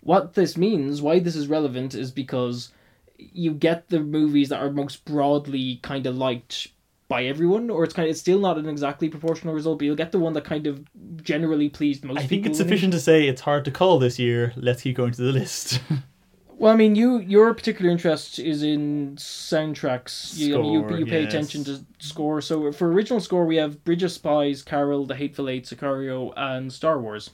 [0.00, 2.72] What this means, why this is relevant, is because
[3.18, 6.68] you get the movies that are most broadly kind of liked
[7.08, 9.96] by everyone, or it's kind of it's still not an exactly proportional result, but you'll
[9.96, 10.82] get the one that kind of
[11.22, 14.54] generally pleased most I think it's sufficient to say it's hard to call this year.
[14.56, 15.82] Let's keep going to the list.
[16.56, 20.36] Well, I mean, you your particular interest is in soundtracks.
[20.36, 21.32] You, I mean, you, you pay yes.
[21.32, 22.40] attention to score.
[22.40, 26.72] So for original score, we have Bridge of Spies, Carol, The Hateful Eight, Sicario, and
[26.72, 27.30] Star Wars.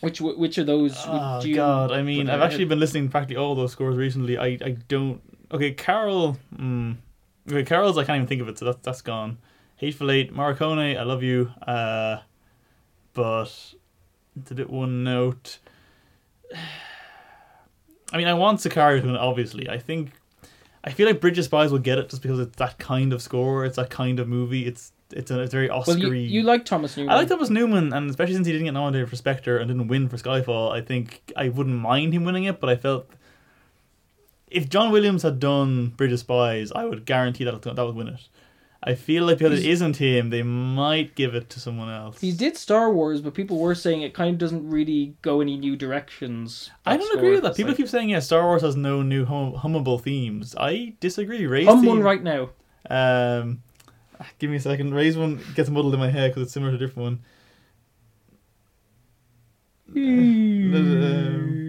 [0.00, 0.94] Which which of those?
[1.06, 1.90] oh you God!
[1.90, 4.36] I mean, I've actually been listening to practically all those scores recently.
[4.36, 5.20] I, I don't.
[5.50, 6.36] Okay, Carol.
[6.54, 6.96] Mm,
[7.48, 7.96] okay, Carol's.
[7.96, 9.38] I can't even think of it, so that's that's gone.
[9.76, 10.98] Hateful Eight, Morricone.
[10.98, 11.52] I love you.
[11.66, 12.18] Uh,
[13.14, 13.74] but
[14.44, 15.58] did it one note?
[18.12, 19.16] I mean, I want Sicario to win.
[19.16, 20.12] Obviously, I think.
[20.84, 23.20] I feel like Bridge of Spies will get it just because it's that kind of
[23.20, 23.64] score.
[23.64, 24.66] It's that kind of movie.
[24.66, 25.92] It's it's a it's very Oscar.
[25.92, 27.12] Well, you, you like Thomas Newman.
[27.12, 29.88] I like Thomas Newman, and especially since he didn't get nominated for Spectre and didn't
[29.88, 32.60] win for Skyfall, I think I wouldn't mind him winning it.
[32.60, 33.10] But I felt
[34.48, 38.08] if John Williams had done Bridge of Spies, I would guarantee that that would win
[38.08, 38.28] it.
[38.82, 42.20] I feel like because it isn't him, they might give it to someone else.
[42.20, 45.56] He did Star Wars, but people were saying it kind of doesn't really go any
[45.56, 46.70] new directions.
[46.84, 47.18] I don't score.
[47.18, 47.48] agree with that.
[47.50, 50.54] It's People like, keep saying, yeah, Star Wars has no new hum- hummable themes.
[50.58, 51.46] I disagree.
[51.46, 52.50] Rey's hum theme, one right now.
[52.88, 53.62] Um,
[54.38, 54.94] give me a second.
[54.94, 57.20] Rey's one gets muddled in my head because it's similar to a different one.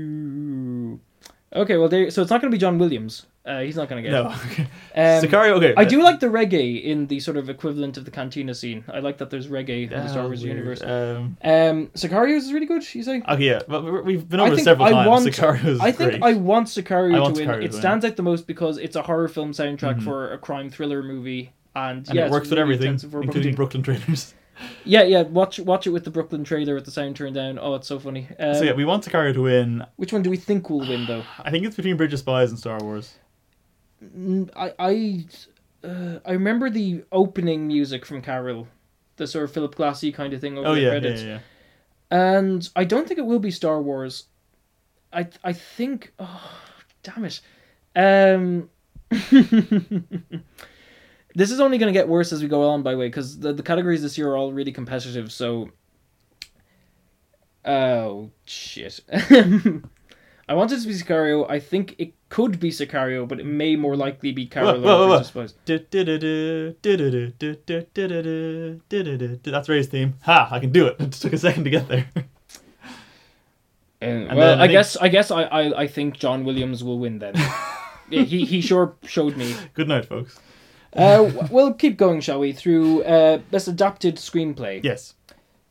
[1.55, 2.11] Okay, well, there.
[2.11, 3.25] So it's not going to be John Williams.
[3.48, 4.30] Uh, he's not going to get No.
[4.30, 4.68] it.
[4.98, 5.74] Um, Sicario, okay.
[5.78, 8.84] I do like the reggae in the sort of equivalent of the cantina scene.
[8.91, 10.57] I like that there's reggae in the Star Wars weird.
[10.57, 10.82] universe.
[10.82, 12.84] Um, Um, Sicarios is really good.
[12.95, 13.22] You say?
[13.30, 13.61] okay, yeah.
[13.68, 15.07] But we- we've been over it think several I times.
[15.07, 16.24] want- Sicario's I think great.
[16.24, 17.49] I want Sicario I want to win.
[17.49, 17.80] Sicario to it win.
[17.80, 20.03] stands out the most because it's a horror film soundtrack Mhm.
[20.03, 23.82] for a crime thriller movie, and, and yeah, it works with everything, including Brooklyn.
[23.82, 24.34] Brooklyn trailers.
[24.84, 25.22] Yeah, yeah.
[25.22, 27.60] Watch watch it with the Brooklyn trailer with the sound turned down.
[27.61, 28.28] Oh, it's so funny.
[28.40, 29.86] Um, so yeah, we want Sicario to win.
[29.98, 31.22] Which one do we think will win though?
[31.44, 33.14] I think it's between Bridge of Spies and Star Wars.
[34.56, 35.26] I I
[35.84, 38.68] uh, I remember the opening music from Carol,
[39.15, 41.40] the sort of Philip Glassy kind of thing over Oh the yeah, yeah, yeah.
[42.11, 44.26] and I don't think it will be Star Wars.
[45.11, 46.52] I I think oh
[47.03, 47.41] damn it,
[47.95, 48.69] um.
[49.10, 49.32] this
[51.49, 53.53] is only going to get worse as we go on, by the way, because the,
[53.53, 55.32] the categories this year are all really competitive.
[55.32, 55.69] So,
[57.64, 58.99] oh shit!
[60.49, 61.49] I wanted it to be Sicario.
[61.49, 64.82] I think it could be Sicario, but it may more likely be Carol
[65.65, 66.74] du-du-du,
[68.90, 69.40] du-du-du.
[69.52, 70.15] That's Rey's theme.
[70.24, 70.48] Ha!
[70.52, 70.95] I can do it.
[70.99, 72.07] It took a second to get there.
[72.15, 72.22] Uh,
[73.99, 76.99] And well, I I, think- guess I guess I, I, I think John Williams will
[76.99, 77.34] win then.
[78.10, 79.53] He he sure showed me.
[79.74, 80.40] Good night, folks.
[80.94, 82.53] Uh, we'll keep going, shall we?
[82.53, 84.82] Through uh, best adapted screenplay.
[84.84, 85.14] Yes.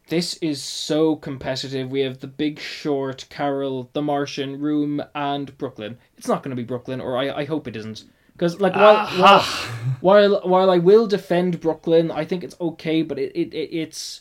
[0.09, 1.91] This is so competitive.
[1.91, 5.99] We have The Big Short, Carol, The Martian, Room, and Brooklyn.
[6.17, 8.05] It's not going to be Brooklyn, or I, I hope it isn't.
[8.33, 9.17] Because like while, ah.
[10.01, 13.71] while while while I will defend Brooklyn, I think it's okay, but it, it, it
[13.73, 14.21] it's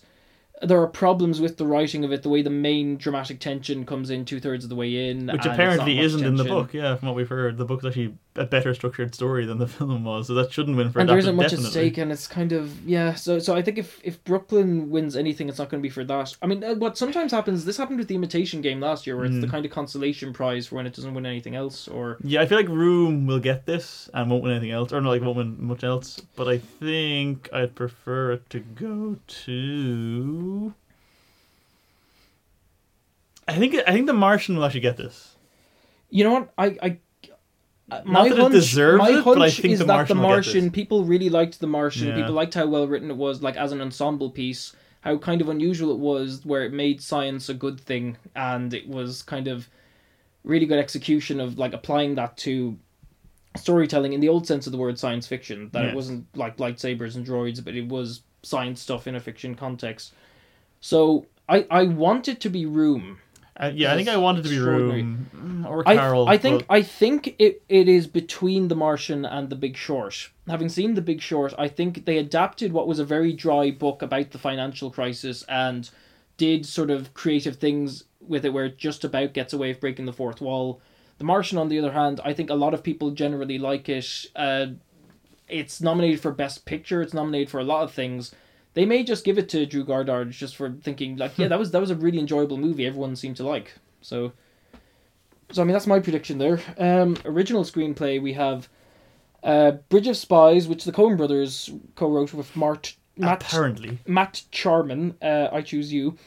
[0.62, 2.24] there are problems with the writing of it.
[2.24, 5.46] The way the main dramatic tension comes in two thirds of the way in, Which
[5.46, 7.58] and apparently isn't in the book, yeah, from what we've heard.
[7.58, 10.76] The book is actually a better structured story than the film was, so that shouldn't
[10.76, 11.66] win for and there isn't much definitely.
[11.68, 13.14] at stake, and it's kind of yeah.
[13.14, 16.04] So so I think if if Brooklyn wins anything, it's not going to be for
[16.04, 16.36] that.
[16.42, 17.64] I mean, uh, what sometimes happens.
[17.66, 19.52] This happened with the Imitation Game last year, where it's the Mm.
[19.52, 21.88] kind of consolation prize for when it doesn't win anything else.
[21.88, 25.00] Or Yeah, I feel like Room will get this and won't win anything else, or
[25.02, 26.22] not like won't win much else.
[26.36, 30.74] But I think I'd prefer it to go to.
[33.48, 35.36] I think I think The Martian will actually get this.
[36.10, 36.98] you know what I I.
[37.92, 39.86] uh, Not My that it hunch, deserves my it, hunch but I think is The
[39.86, 42.08] that Martian the Martian people really liked the Martian.
[42.10, 42.16] Yeah.
[42.16, 44.76] People liked how well written it was, like as an ensemble piece.
[45.02, 48.88] How kind of unusual it was, where it made science a good thing, and it
[48.88, 49.70] was kind of
[50.44, 52.78] really good execution of like applying that to
[53.56, 55.70] storytelling in the old sense of the word science fiction.
[55.74, 59.54] That it wasn't like lightsabers and droids, but it was science stuff in a fiction
[59.54, 60.14] context.
[60.82, 63.20] So I I want it to be Room.
[63.58, 66.28] Uh, yeah, I think I wanted to be Room mm, or I, Carol.
[66.28, 70.30] I think but- I think it, it is between The Martian and The Big Short.
[70.48, 74.02] Having seen The Big Short, I think they adapted what was a very dry book
[74.02, 75.90] about the financial crisis and
[76.38, 80.06] did sort of creative things with it where it just about gets away with breaking
[80.06, 80.82] the fourth wall.
[81.18, 84.26] The Martian, on the other hand, I think a lot of people generally like it.
[84.36, 84.68] Uh,
[85.48, 87.02] it's nominated for Best Picture.
[87.02, 88.34] It's nominated for a lot of things.
[88.76, 91.72] They may just give it to Drew Goddard just for thinking like, yeah, that was
[91.72, 92.86] that was a really enjoyable movie.
[92.86, 93.74] Everyone seemed to like.
[94.02, 94.34] So,
[95.52, 96.60] so I mean, that's my prediction there.
[96.78, 98.70] Um, original screenplay we have,
[99.44, 104.00] uh, Bridge of Spies, which the Coen brothers co-wrote with Mart, Matt Apparently.
[104.06, 105.16] Matt Charman.
[105.22, 106.18] Uh, I choose you.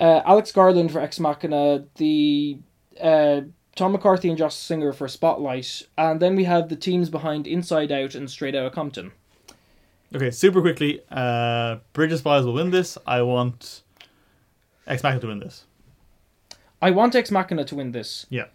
[0.00, 1.84] Uh, Alex Garland for Ex Machina.
[1.96, 2.58] The
[3.00, 3.42] uh,
[3.76, 7.92] Tom McCarthy and Josh Singer for Spotlight, and then we have the teams behind Inside
[7.92, 9.12] Out and Straight Outta Compton.
[10.14, 11.00] Okay, super quickly.
[11.10, 12.98] Uh, Bridge of Spies will win this.
[13.06, 13.82] I want
[14.86, 15.64] Ex Machina to win this.
[16.80, 18.46] I want Ex Machina to win this, Yeah,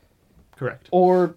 [0.56, 0.90] correct.
[0.92, 1.36] or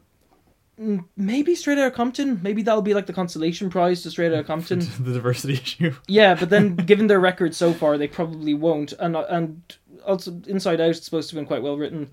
[0.81, 2.41] mm, maybe Straight Outta Compton.
[2.43, 4.81] Maybe that'll be like the consolation prize to Straight Outta Compton.
[4.99, 5.95] the diversity issue.
[6.09, 8.93] yeah, but then given their record so far, they probably won't.
[8.99, 9.63] And and
[10.05, 12.11] also Inside Out is supposed to have been quite well written.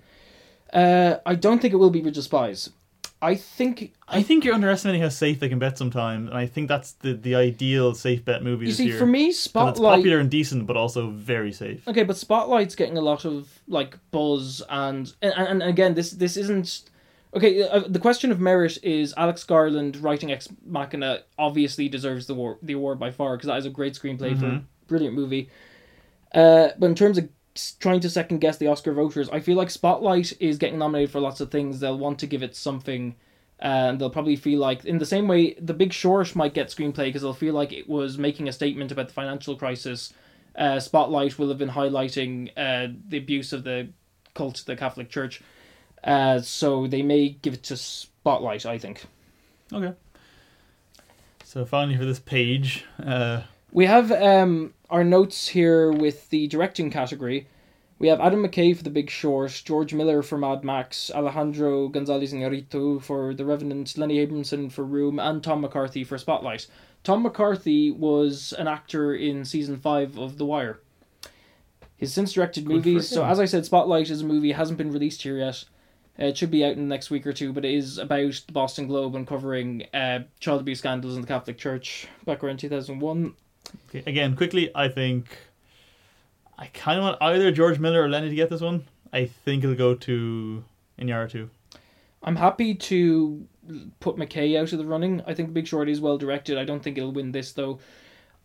[0.72, 2.70] Uh, I don't think it will be Bridge of Spies.
[3.20, 6.68] I think I think you're underestimating how safe they can bet sometimes, and I think
[6.68, 8.98] that's the, the ideal safe bet movie you this see year.
[8.98, 9.36] for me 'Cause
[9.70, 11.86] it's popular and decent, but also very safe.
[11.88, 16.36] Okay, but Spotlight's getting a lot of like buzz, and and, and again, this this
[16.36, 16.82] isn't
[17.34, 17.62] okay.
[17.62, 22.58] Uh, the question of merit is Alex Garland writing Ex Machina obviously deserves the war,
[22.62, 25.50] the award by far because that is a great screenplay for a brilliant movie.
[26.32, 27.28] Uh, but in terms of
[27.80, 31.20] trying to second guess the Oscar voters, I feel like Spotlight is getting nominated for
[31.20, 31.80] lots of things.
[31.80, 33.14] They'll want to give it something.
[33.60, 37.06] And they'll probably feel like, in the same way, The Big Short might get screenplay
[37.06, 40.12] because they'll feel like it was making a statement about the financial crisis
[40.56, 43.88] uh, Spotlight will have been highlighting uh, the abuse of the
[44.34, 45.40] cult, the Catholic Church.
[46.02, 49.04] Uh, so they may give it to Spotlight, I think.
[49.72, 49.92] Okay.
[51.44, 56.90] So finally, for this page, uh, We have um, our notes here with the directing
[56.90, 57.46] category.
[57.98, 62.32] We have Adam McKay for The Big Short, George Miller for Mad Max, Alejandro Gonzalez
[62.32, 66.68] Iñárritu for The Revenant, Lenny Abrahamson for Room, and Tom McCarthy for Spotlight.
[67.02, 70.78] Tom McCarthy was an actor in season five of The Wire.
[71.96, 73.08] He's since directed movies.
[73.08, 75.64] So as I said, Spotlight is a movie hasn't been released here yet.
[76.16, 78.52] It should be out in the next week or two, but it is about the
[78.52, 83.00] Boston Globe uncovering uh, child abuse scandals in the Catholic Church back around two thousand
[83.00, 83.34] one.
[83.88, 85.26] Okay, again, quickly, I think
[86.58, 88.84] I kind of want either George Miller or Lenny to get this one.
[89.12, 90.64] I think it'll go to
[90.98, 91.48] Iñárritu.
[92.22, 93.46] I'm happy to
[94.00, 95.22] put McKay out of the running.
[95.26, 96.58] I think Big Short is well directed.
[96.58, 97.78] I don't think it'll win this though.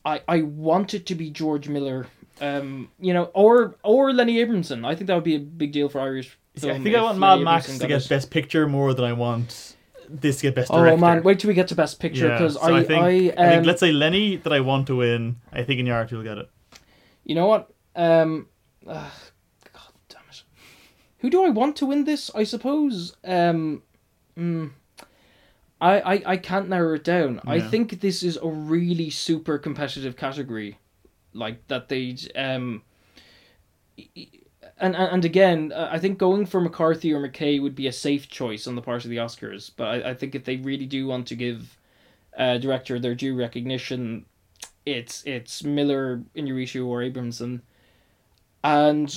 [0.06, 2.08] I, I want it to be George Miller,
[2.42, 4.86] um, you know, or or Lenny Abrahamson.
[4.86, 6.38] I think that would be a big deal for Irish.
[6.56, 8.10] See, I think I want Mad Max to get it.
[8.10, 9.76] Best Picture more than I want
[10.10, 10.98] this get Best Oh Director.
[11.02, 13.42] man, wait till we get to Best Picture Yeah, because so I I think, I,
[13.42, 15.38] I um, think let's say Lenny that I want to win.
[15.52, 16.50] I think Iñárritu will get it.
[17.24, 17.72] You know what?
[17.96, 18.48] Um,
[18.88, 19.10] uh,
[19.72, 20.44] God damn it.
[21.20, 22.32] Who do I want to win this?
[22.36, 23.16] I suppose.
[23.24, 23.84] Um,
[24.38, 24.72] mm,
[25.80, 27.42] I, I I can't narrow it down.
[27.46, 30.80] I think this is a really super competitive category,
[31.34, 32.84] like that they um.
[34.78, 38.28] And and again, uh, I think going for McCarthy or McKay would be a safe
[38.28, 39.72] choice on the part of the Oscars.
[39.76, 41.78] But I, I think if they really do want to give
[42.38, 44.26] uh, director their due recognition,
[44.86, 47.62] it's it's Miller, Iñárritu, or Abrahamson,
[48.64, 49.16] and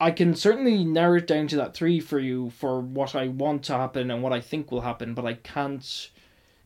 [0.00, 3.62] I can certainly narrow it down to that three for you for what I want
[3.64, 6.10] to happen and what I think will happen, but I can't.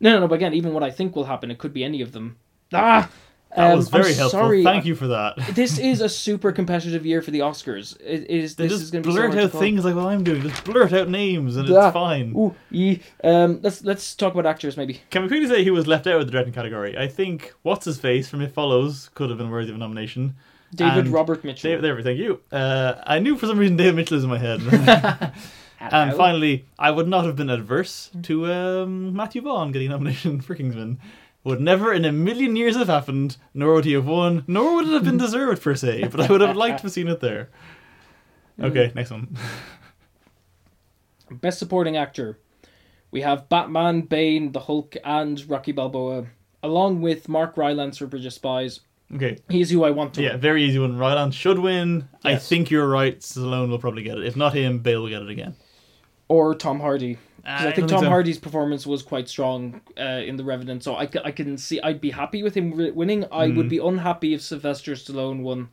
[0.01, 0.29] No, no, no.
[0.29, 2.37] But again, even what I think will happen, it could be any of them.
[2.73, 3.11] Ah,
[3.57, 4.41] That um, was very I'm helpful.
[4.41, 5.37] Sorry, Thank you for that.
[5.55, 7.99] this is a super competitive year for the Oscars.
[8.01, 8.57] It is.
[8.57, 10.43] They This is going to be so blurt out things like what I'm doing.
[10.43, 12.35] Just blurt out names and Ah, it's fine.
[12.37, 13.01] Ooh, yee.
[13.25, 15.01] Um, let's let's talk about actors maybe.
[15.11, 16.97] Can we quickly say who was left out of the directing category?
[16.99, 20.35] I think what's his face from It Follows could have been worthy of a nomination.
[20.75, 21.71] David And Robert Mitchell.
[21.71, 22.41] David, there, thank you.
[22.53, 24.61] Uh, I knew for some reason David Mitchell is in my head.
[25.81, 30.41] and finally, I would not have been adverse to um, Matthew Vaughn getting a nomination
[30.41, 30.99] for Kingsman.
[31.45, 34.89] Would never in a million years have happened, nor would he have won, nor would
[34.89, 37.21] it have been deserved per se, but I would have liked to have seen it
[37.21, 37.49] there.
[38.59, 38.65] Mm.
[38.71, 39.37] Okay, next one.
[41.31, 42.39] Best Supporting Actor.
[43.11, 46.27] We have Batman, Bane, The Hulk, and Rocky Balboa,
[46.63, 48.81] along with Mark Rylance for Bridge of Spies.
[49.15, 50.41] Okay, He's who I want to yeah, win.
[50.41, 50.99] very easy one.
[50.99, 52.09] Rylance should win.
[52.25, 53.19] I think you're right.
[53.21, 54.27] Stallone will probably get it.
[54.27, 55.55] If not him, Bale will get it again.
[56.29, 57.17] Or Tom Hardy.
[57.49, 58.09] I, I think Tom so.
[58.09, 62.01] Hardy's performance was quite strong uh, in The Revenant, so I, I can see I'd
[62.01, 63.25] be happy with him wi- winning.
[63.33, 63.57] I Hmm.
[63.57, 65.71] would be unhappy if Sylvester Stallone won.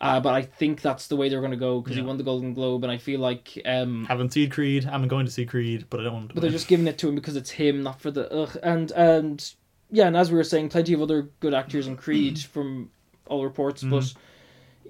[0.00, 2.24] Uh, but I think that's the way they're going to go because he won the
[2.24, 4.86] Golden Globe, and I feel like um, Haven't seen Creed.
[4.90, 6.34] I'm going to see Creed, but I don't want to.
[6.34, 8.56] but they're just giving it to him because it's him, not for the ugh.
[8.62, 9.52] And and
[9.90, 12.90] yeah, and as we were saying, plenty of other good actors in Creed from
[13.26, 13.90] all reports, Mm-hmm.
[13.96, 14.12] but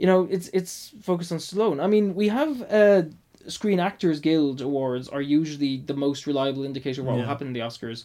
[0.01, 1.81] you know, it's it's focused on Stallone.
[1.82, 3.02] I mean, we have uh,
[3.49, 7.53] Screen Actors Guild awards are usually the most reliable indicator of what will happen in
[7.53, 8.05] the Oscars.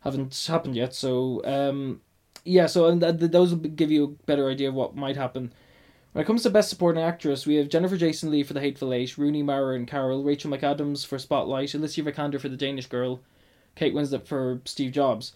[0.00, 2.00] Haven't happened yet, so um,
[2.44, 5.16] yeah, so and th- th- those will give you a better idea of what might
[5.16, 5.52] happen.
[6.12, 8.92] When it comes to Best Supporting Actress, we have Jennifer Jason Leigh for The Hateful
[8.92, 13.20] Eight, Rooney Mara and Carol, Rachel McAdams for Spotlight, Alicia Vikander for The Danish Girl,
[13.76, 15.32] Kate Winslet for Steve Jobs.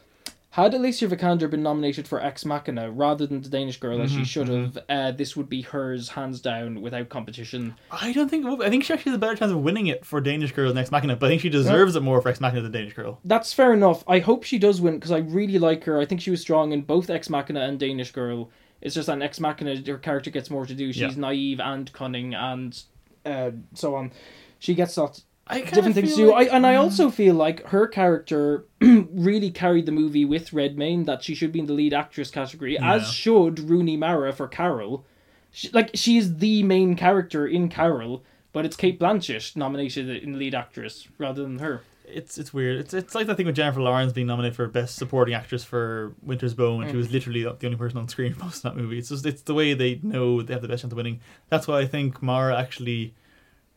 [0.57, 4.25] Had Alicia Vikander been nominated for Ex Machina rather than The Danish Girl, as she
[4.25, 7.75] should have, uh, this would be hers hands down without competition.
[7.93, 8.47] I don't think.
[8.63, 10.79] I think she actually has a better chance of winning it for Danish Girl than
[10.79, 13.21] Ex Machina, but I think she deserves it more for Ex Machina than Danish Girl.
[13.23, 14.03] That's fair enough.
[14.09, 16.01] I hope she does win because I really like her.
[16.01, 18.49] I think she was strong in both Ex Machina and Danish Girl.
[18.81, 20.91] It's just that in Ex Machina, her character gets more to do.
[20.91, 21.21] She's Yeah.
[21.21, 22.83] naive and cunning and
[23.27, 24.11] uh, so on.
[24.59, 25.13] She gets kinda
[25.51, 26.33] different things to feel do.
[26.33, 31.05] like- I, and I also feel like her character really carried the movie with Redmayne,
[31.05, 32.95] that she should be in the lead actress category, Yeah.
[32.95, 35.05] as should Rooney Mara for Carol.
[35.53, 40.39] She, like, she is the main character in Carol, but it's Cate Blanchett nominated in
[40.39, 41.83] lead actress rather than her.
[42.09, 42.79] it's it's weird.
[42.79, 46.13] It's it's like that thing with Jennifer Lawrence being nominated for best supporting actress for
[46.23, 46.99] Winter's Bone, and she Mm.
[46.99, 48.99] was literally the only person on screen for most of that movie.
[48.99, 51.19] It's just it's the way they know they have the best chance of winning.
[51.49, 53.15] That's why I think Mara actually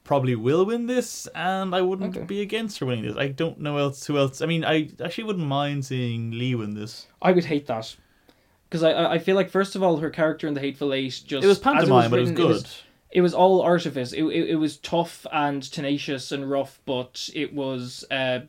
[0.09, 2.25] probably will win this, and I wouldn't Okay.
[2.25, 3.15] be against her winning this.
[3.15, 4.41] I don't know else who else.
[4.41, 7.05] I mean, I actually wouldn't mind seeing Leigh win this.
[7.21, 7.95] I would hate that.
[8.67, 11.43] Because I, I feel like, first of all, her character in The Hateful Eight just.
[11.43, 12.67] It was as pantomime, but it was written, good.
[13.11, 14.11] it was all artifice.
[14.11, 18.39] It, it, it was tough and tenacious and rough, but it was uh,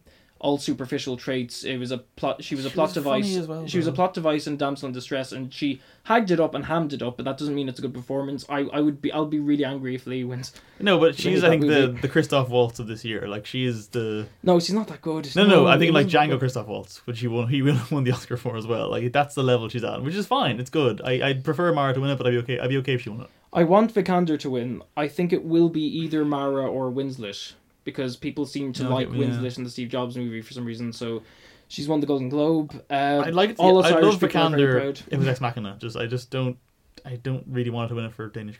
[0.41, 1.65] all superficial traits.
[1.65, 2.43] It was a plot.
[2.43, 3.25] She was a She plot was device.
[3.25, 6.31] funny as well, she was a plot device and damsel in distress, and she hagged
[6.31, 7.17] it up and hammed it up.
[7.19, 8.45] But that doesn't mean it's a good performance.
[8.49, 10.53] I, I would be I'll be really angry if Leigh wins.
[10.81, 12.01] No, but she's I think the movie.
[12.01, 13.29] the Christoph Waltz of this year.
[13.29, 15.35] Like she is the No, she's not that good.
[15.37, 15.67] no no.
[15.67, 16.39] I think like Django.
[16.39, 18.91] Christoph Waltz, which he won he won won the Oscar for as well.
[18.91, 20.59] Like that's the level she's at, which is fine.
[20.59, 21.01] It's good.
[21.05, 22.59] I I'd prefer Mara to win it, but I'd be okay.
[22.59, 23.29] I'd be okay if she won it.
[23.53, 24.81] I want Vikander to win.
[24.97, 27.53] I think it will be either Mara or Winslet
[27.85, 29.15] because people seem to Okay, like yeah.
[29.27, 30.93] Winslet in the Steve Jobs movie for some reason.
[30.93, 31.23] So
[31.69, 32.73] she's won the Golden Globe.
[32.91, 33.63] Uh, I'd like to.
[33.63, 35.77] all us I'd Irish love people are very Vikander it was Ex Machina.
[35.79, 36.57] Just I just don't.
[37.05, 38.59] I don't really want her to win it for Danish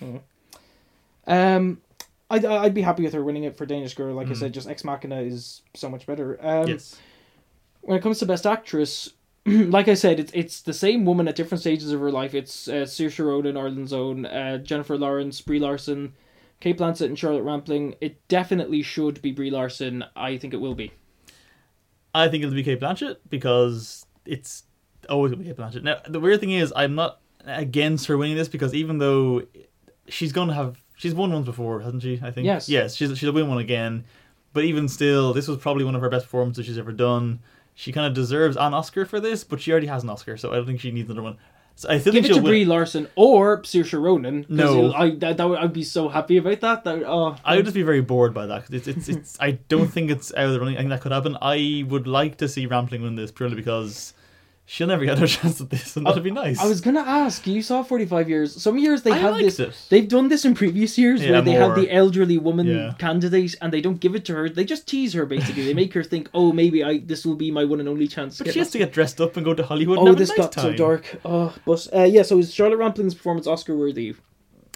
[0.00, 0.22] Girl.
[1.26, 1.80] Um,
[2.30, 4.14] I'd I'd be happy with her winning it for Danish Girl.
[4.14, 4.36] Like I Mm.
[4.36, 6.38] said, just Ex Machina is so much better.
[6.44, 6.98] Um, yes.
[7.82, 9.10] when it comes to best actress,
[9.46, 12.34] like I said, it's it's the same woman at different stages of her life.
[12.34, 16.12] It's uh, Saoirse Ronan, Ireland's own, uh, Jennifer Lawrence, Brie Larson,
[16.60, 17.94] Cate Blanchett, and Charlotte Rampling.
[18.00, 20.04] It definitely should be Brie Larson.
[20.14, 20.92] I think it will be.
[22.14, 24.64] I think it'll be Cate Blanchett because it's
[25.08, 25.82] always gonna be Cate Blanchett.
[25.82, 29.42] Now the weird thing is I'm not against her winning this because even though
[30.08, 32.20] she's gonna have she's won once before, hasn't she?
[32.22, 32.68] I think Yes.
[32.68, 34.04] Yes, she's she'll win one again.
[34.52, 37.40] But even still, this was probably one of her best performances she's ever done.
[37.74, 40.50] She kind of deserves an Oscar for this, but she already has an Oscar, so
[40.50, 41.38] I don't think she needs another one.
[41.80, 42.44] So I still Give think it to.
[42.46, 44.42] Brie Larson or Saoirse Ronan.
[44.44, 44.92] 'cause No.
[44.92, 46.84] I that, that would, I'd be so happy about that.
[46.84, 48.66] that oh, I would just be very bored by that.
[48.66, 50.76] 'cause It's, it's, it's, I don't think it's out of the running.
[50.76, 51.38] I think that could happen.
[51.40, 54.12] I would like to see Rampling win this purely because
[54.72, 56.58] she'll never get a chance at this, and that'd be nice.
[56.64, 57.46] I was gonna ask.
[57.46, 58.48] You saw Forty Five Years.
[58.66, 59.58] Some years they I have this.
[59.66, 59.72] it.
[59.90, 62.94] They've done this in previous years Yeah, where they have the elderly woman Yeah.
[62.98, 64.48] candidate and they don't give it to her.
[64.48, 65.64] They just tease her basically.
[65.64, 68.38] they make her think, oh, maybe I this will be my one and only chance.
[68.38, 69.98] But she has to get dressed up and go to Hollywood.
[70.00, 71.04] Oh, this nice got so dark.
[71.24, 72.22] Oh, but uh, yeah.
[72.22, 74.14] So is Charlotte Rampling's performance Oscar worthy?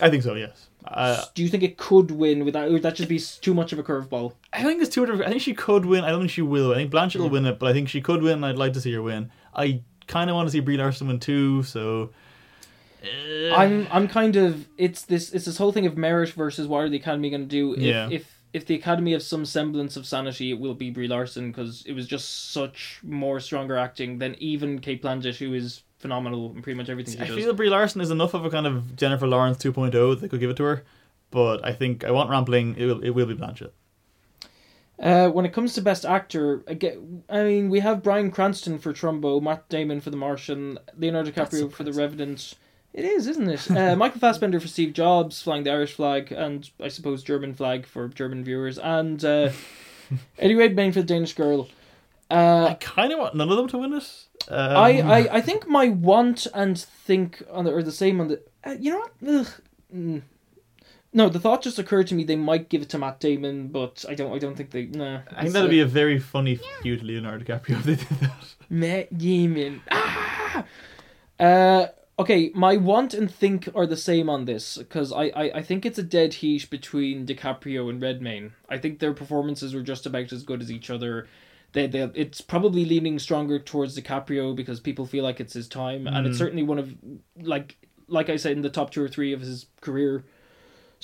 [0.03, 0.35] I think so.
[0.35, 0.67] Yes.
[0.85, 2.69] Uh, Do you think it could win without?
[2.69, 4.35] Or would that just be too much of a curveball?
[4.53, 5.27] I think two different.
[5.27, 6.05] I think she could win.
[6.05, 6.73] I don't think she will.
[6.73, 8.35] I think Blanchett will win it, but I think she could win.
[8.35, 9.31] and I'd like to see her win.
[9.57, 11.63] I kind of want to see Brie Larson win too.
[11.63, 12.11] So.
[13.03, 16.79] uh, I'm I'm kind of it's this it's this whole thing of merit versus what
[16.85, 17.75] are the Academy going to do?
[17.75, 18.09] If, Yeah.
[18.11, 21.85] if if the Academy has some semblance of sanity, it will be Brie Larson because
[21.87, 26.63] it was just such more stronger acting than even Cate Blanchett, who is phenomenal in
[26.63, 27.45] pretty much everything I she does.
[27.45, 30.39] feel Brie Larson is enough of a kind of Jennifer Lawrence 2.0 that they could
[30.41, 30.85] give it to her.
[31.31, 32.77] But I think I want Rampling.
[32.79, 33.03] It will.
[33.03, 33.71] It will be Blanchett.
[34.99, 38.93] Uh, when it comes to best actor, again, I mean we have Bryan Cranston for
[38.93, 41.93] Trumbo, Matt Damon for The Martian, Leonardo DiCaprio for The.
[41.93, 42.55] Revenant.
[42.93, 43.69] It is, isn't it?
[43.71, 47.87] Uh, Michael Fassbender for Steve Jobs, flying the Irish flag, and I suppose German flag
[47.87, 49.51] for German viewers, and uh,
[50.39, 51.69] Eddie Redmayne for The Danish Girl.
[52.31, 54.27] I Uh, kind of want none of them to win it.
[54.49, 58.29] Um, I, I, I think my want and think on the, are the same on
[58.29, 58.41] the.
[58.65, 59.47] Uh, you know what?
[59.93, 60.23] Ugh.
[61.15, 61.19] Mm.
[61.19, 64.05] No, the thought just occurred to me they might give it to Matt Damon, but
[64.09, 64.33] I don't.
[64.35, 64.87] I don't think they.
[64.87, 65.21] Nah.
[65.37, 68.55] I think that'd be a very funny feud Leonardo DiCaprio if they did that.
[68.69, 69.81] Matt Damon.
[69.91, 70.65] Ah!
[71.39, 71.87] Uh,
[72.19, 75.85] okay, my want and think are the same on this because I, I, I think
[75.85, 78.53] it's a dead heat between DiCaprio and Redmayne.
[78.69, 81.27] I think their performances were just about as good as each other.
[81.73, 86.07] They, they, it's probably leaning stronger towards DiCaprio because people feel like it's his time,
[86.07, 86.39] and it's Mm.
[86.39, 86.95] certainly one of
[87.41, 87.77] like
[88.07, 90.25] like I said in the top two or three of his career.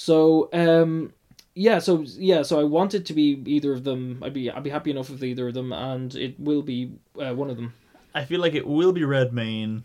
[0.01, 1.13] So um,
[1.55, 4.23] yeah, so yeah, so I want it to be either of them.
[4.23, 7.35] I'd be I'd be happy enough with either of them, and it will be uh,
[7.35, 7.75] one of them.
[8.15, 9.85] I feel like it will be Redmayne.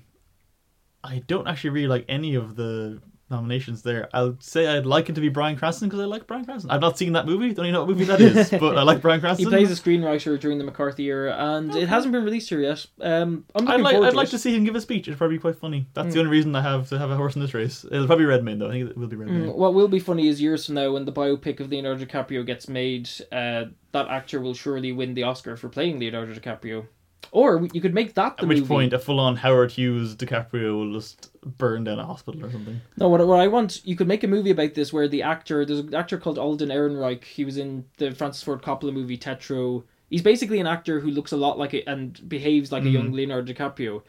[1.03, 4.07] I don't actually really like any of the nominations there.
[4.13, 6.69] I'll say I'd like it to be Bryan Cranston because I like Bryan Cranston.
[6.69, 7.53] I've not seen that movie.
[7.53, 9.45] Don't even know what movie that is, but I like Bryan Cranston.
[9.45, 12.85] He plays a screenwriter during the McCarthy era, and it hasn't been released here yet.
[13.01, 15.07] Um, I'm looking I'd like, I'd to like to see him give a speech.
[15.07, 15.87] It'd probably be quite funny.
[15.93, 16.13] That's Mm.
[16.13, 17.83] the only reason I have to have a horse in this race.
[17.85, 18.67] It'll probably be Redmayne though.
[18.67, 19.45] I think it will be Redmayne.
[19.49, 22.45] Mm, What will be funny is years from now, when the biopic of Leonardo DiCaprio
[22.45, 26.85] gets made, uh, that actor will surely win the Oscar for playing Leonardo DiCaprio.
[27.31, 28.67] Or you could make that the At which movie.
[28.67, 32.81] point, a full-on Howard Hughes DiCaprio will just burn down a hospital or something.
[32.97, 35.65] No, what, what I want, you could make a movie about this where the actor,
[35.65, 37.23] there's an actor called Alden Ehrenreich.
[37.23, 39.83] He was in the Francis Ford Coppola movie Tetro.
[40.09, 43.05] He's basically an actor who looks a lot like it and behaves like a young
[43.05, 43.15] mm-hmm.
[43.15, 44.03] Leonardo DiCaprio.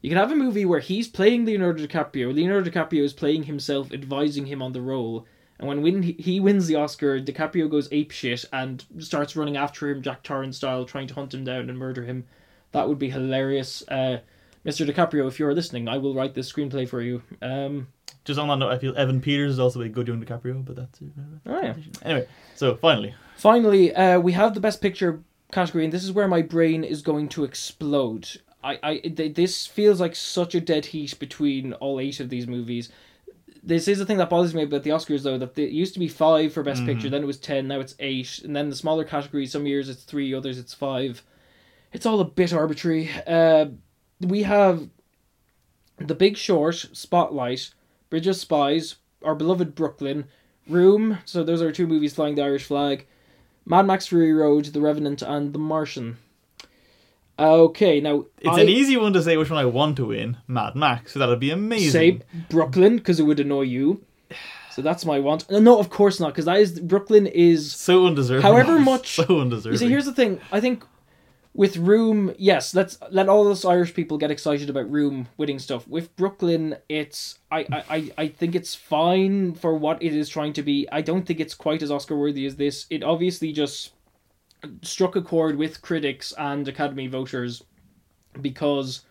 [0.00, 2.34] You could have a movie where he's playing Leonardo DiCaprio.
[2.34, 5.26] Leonardo DiCaprio is playing himself, advising him on the role.
[5.58, 10.02] And when win, he wins the Oscar, DiCaprio goes apeshit and starts running after him,
[10.02, 12.26] Jack Torrance style, trying to hunt him down and murder him.
[12.74, 13.82] That would be hilarious.
[13.88, 14.18] Uh,
[14.66, 14.86] Mr.
[14.88, 17.22] DiCaprio, if you're listening, I will write this screenplay for you.
[17.40, 17.86] Um,
[18.24, 20.74] Just on that note, I feel Evan Peters is also a good young DiCaprio, but
[20.76, 21.08] that's it.
[21.46, 21.74] oh yeah.
[22.02, 25.20] Anyway, so finally, Finally, uh, we have the best picture
[25.52, 28.28] category, and this is where my brain is going to explode.
[28.62, 32.46] I, I, th- this feels like such a dead heat between all eight of these
[32.46, 32.90] movies.
[33.62, 36.00] This is the thing that bothers me about the Oscars, though, that it used to
[36.00, 38.76] be five for best picture, then it was ten, now it's eight, and then the
[38.76, 41.22] smaller categories, some years it's three, others it's five.
[41.94, 43.08] It's all a bit arbitrary.
[43.26, 43.66] Uh,
[44.20, 44.88] we have
[45.98, 47.70] The Big Short, Spotlight,
[48.10, 50.24] Bridge of Spies, Our Beloved Brooklyn,
[50.68, 51.18] Room.
[51.24, 53.06] So those are two movies flying the Irish flag.
[53.64, 56.18] Mad Max Fury Road, The Revenant, and The Martian.
[57.38, 60.36] Okay, now it's I an easy one to say which one I want to win.
[60.46, 61.90] Mad Max, so that'd be amazing.
[61.90, 64.04] say Brooklyn because it would annoy you.
[64.70, 65.50] So that's my want.
[65.50, 67.72] No, No, of course not, because that is Brooklyn is.
[67.72, 68.42] So undeserving.
[68.42, 69.72] However much- so undeserving.
[69.72, 70.40] You see, here's the thing.
[70.52, 70.84] I think
[71.54, 75.86] with Room, yes, let's let all those Irish people get excited about Room winning stuff.
[75.86, 80.62] With Brooklyn, it's I I, I, think it's fine for what it is trying to
[80.62, 80.88] be.
[80.90, 82.86] I don't think it's quite as Oscar worthy as this.
[82.90, 83.92] It obviously just
[84.82, 87.62] struck a chord with critics and Academy voters
[88.40, 89.02] because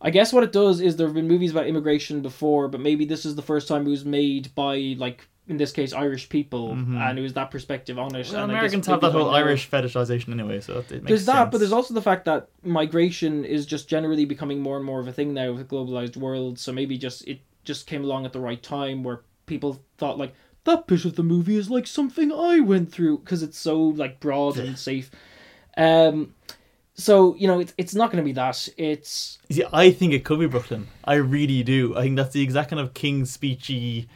[0.00, 3.04] I guess what it does is there have been movies about immigration before, but maybe
[3.04, 6.72] this is the first time it was made by like in this case Irish people,
[6.72, 8.28] and it was that perspective on it.
[8.30, 11.72] Well, and Americans have that whole Irish fetishization anyway, so it, There's that, but there's
[11.72, 15.34] also the fact that migration is just generally becoming more and more of a thing
[15.34, 16.58] now with a globalized world.
[16.58, 20.34] So maybe just it just came along at the right time where people thought like
[20.64, 24.20] that bit of the movie is like something I went through because it's so like
[24.20, 25.10] broad and safe.
[25.76, 26.34] Um,
[26.94, 28.68] so you know it's it's not going to be that.
[28.76, 30.88] It's See, I think it could be Brooklyn.
[31.04, 31.96] I really do.
[31.96, 34.08] I think that's the exact kind of King's speechy.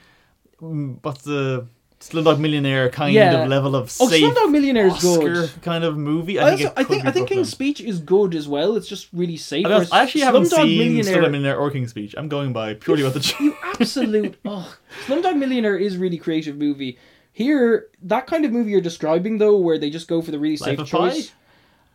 [0.61, 1.67] What's the
[2.01, 3.43] Slumdog Millionaire kind Yeah.
[3.43, 5.51] of level of oh, safe Slumdog Millionaire is Oscar good.
[5.63, 6.39] kind of movie.
[6.39, 8.77] I, I, think also, I think I think King's Speech is good as well.
[8.77, 9.67] It's just really safe.
[9.67, 12.15] I, I actually haven't Slumdog seen Millionaire- Slumdog Millionaire or King's Speech.
[12.17, 13.35] I'm going by purely about the.
[13.41, 14.75] you absolute oh
[15.07, 16.99] Slumdog Millionaire is really creative movie.
[17.33, 20.57] Here, that kind of movie you're describing though, where they just go for the really
[20.57, 21.29] Life safe choice.
[21.29, 21.35] Pi?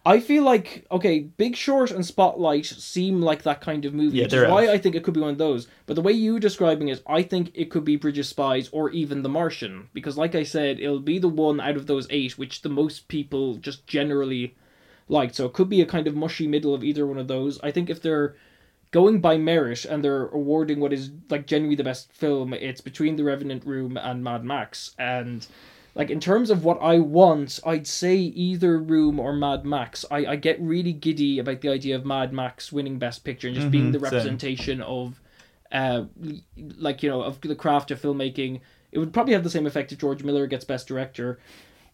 [0.05, 4.25] I feel like okay, Big Short and Spotlight seem like that kind of movie, Yeah,
[4.25, 4.71] which is why.
[4.71, 5.67] I think it could be one of those.
[5.87, 8.91] But the way you're describing it, I think it could be Bridge of Spies or
[8.91, 12.37] even The Martian, because like I said, it'll be the one out of those eight
[12.37, 14.55] which the most people just generally
[15.09, 15.35] liked.
[15.35, 17.59] So it could be a kind of mushy middle of either one of those.
[17.61, 18.35] I think if they're
[18.91, 23.15] going by merit and they're awarding what is like genuinely the best film, it's between
[23.15, 24.95] The Revenant Room and Mad Max.
[24.99, 25.45] And
[25.95, 30.03] like in terms of what I want, I'd say either Room or Mad Max.
[30.11, 33.55] I, I get really giddy about the idea of Mad Max winning Best Picture and
[33.55, 34.03] just being the same.
[34.03, 35.19] representation of
[35.71, 36.03] uh
[36.77, 38.59] like you know of the craft of filmmaking.
[38.91, 41.39] It would probably have the same effect if George Miller gets Best Director.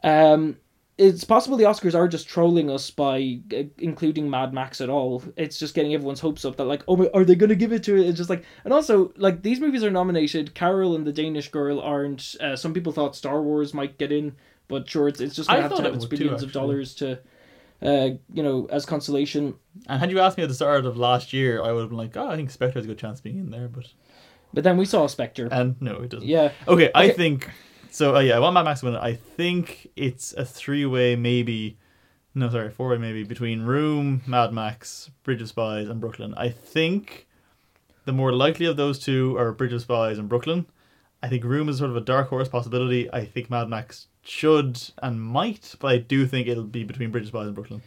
[0.03, 0.57] Um,
[0.97, 5.23] it's possible the Oscars are just trolling us by uh, including Mad Max at all.
[5.35, 7.71] It's just getting everyone's hopes up that like, oh, my, are they going to give
[7.73, 8.07] it to it?
[8.07, 10.53] It's just like, and also like these movies are nominated.
[10.53, 12.35] Carol and the Danish Girl aren't.
[12.39, 14.35] Uh, some people thought Star Wars might get in,
[14.67, 16.43] but sure, it's, it's just I gonna have to have it its would too, billions
[16.43, 17.19] of dollars to,
[17.81, 19.55] uh, you know, as consolation.
[19.87, 21.97] And had you asked me at the start of last year, I would have been
[21.97, 23.87] like, "Oh, I think Spectre has a good chance of being in there," but
[24.53, 25.47] But then we saw Spectre.
[25.51, 26.27] and no, it doesn't.
[26.27, 27.49] yeah, Okay, I think
[27.91, 28.15] so.
[28.15, 28.95] Uh, yeah, I want Mad Max to win.
[28.95, 31.77] I think it's a three-way, maybe.
[32.33, 36.33] No, sorry, four-way maybe between Room, Mad Max, Bridge of Spies, and Brooklyn.
[36.37, 37.27] I think
[38.05, 40.65] the more likely of those two are Bridge of Spies and Brooklyn.
[41.21, 43.11] I think Room is sort of a dark horse possibility.
[43.13, 47.25] I think Mad Max should and might, but I do think it'll be between Bridge
[47.25, 47.81] of Spies and Brooklyn.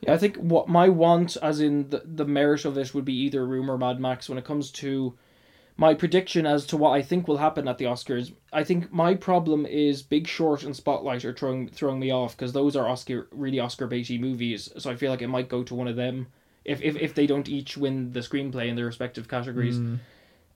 [0.00, 3.14] Yeah, I think what my want, as in the, the merit of this, would be
[3.14, 4.28] either Room or Mad Max.
[4.28, 5.14] When it comes to
[5.78, 9.14] my prediction as to what I think will happen at the Oscars, I think my
[9.14, 13.28] problem is Big Short and Spotlight are throwing throwing me off because those are Oscar
[13.30, 14.68] really Oscar baity movies.
[14.76, 16.26] So I feel like it might go to one of them.
[16.64, 19.78] if if if they don't each win the screenplay in their respective categories.
[19.78, 19.98] Mm.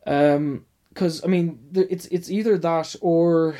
[0.07, 3.57] Um, because I mean, it's it's either that or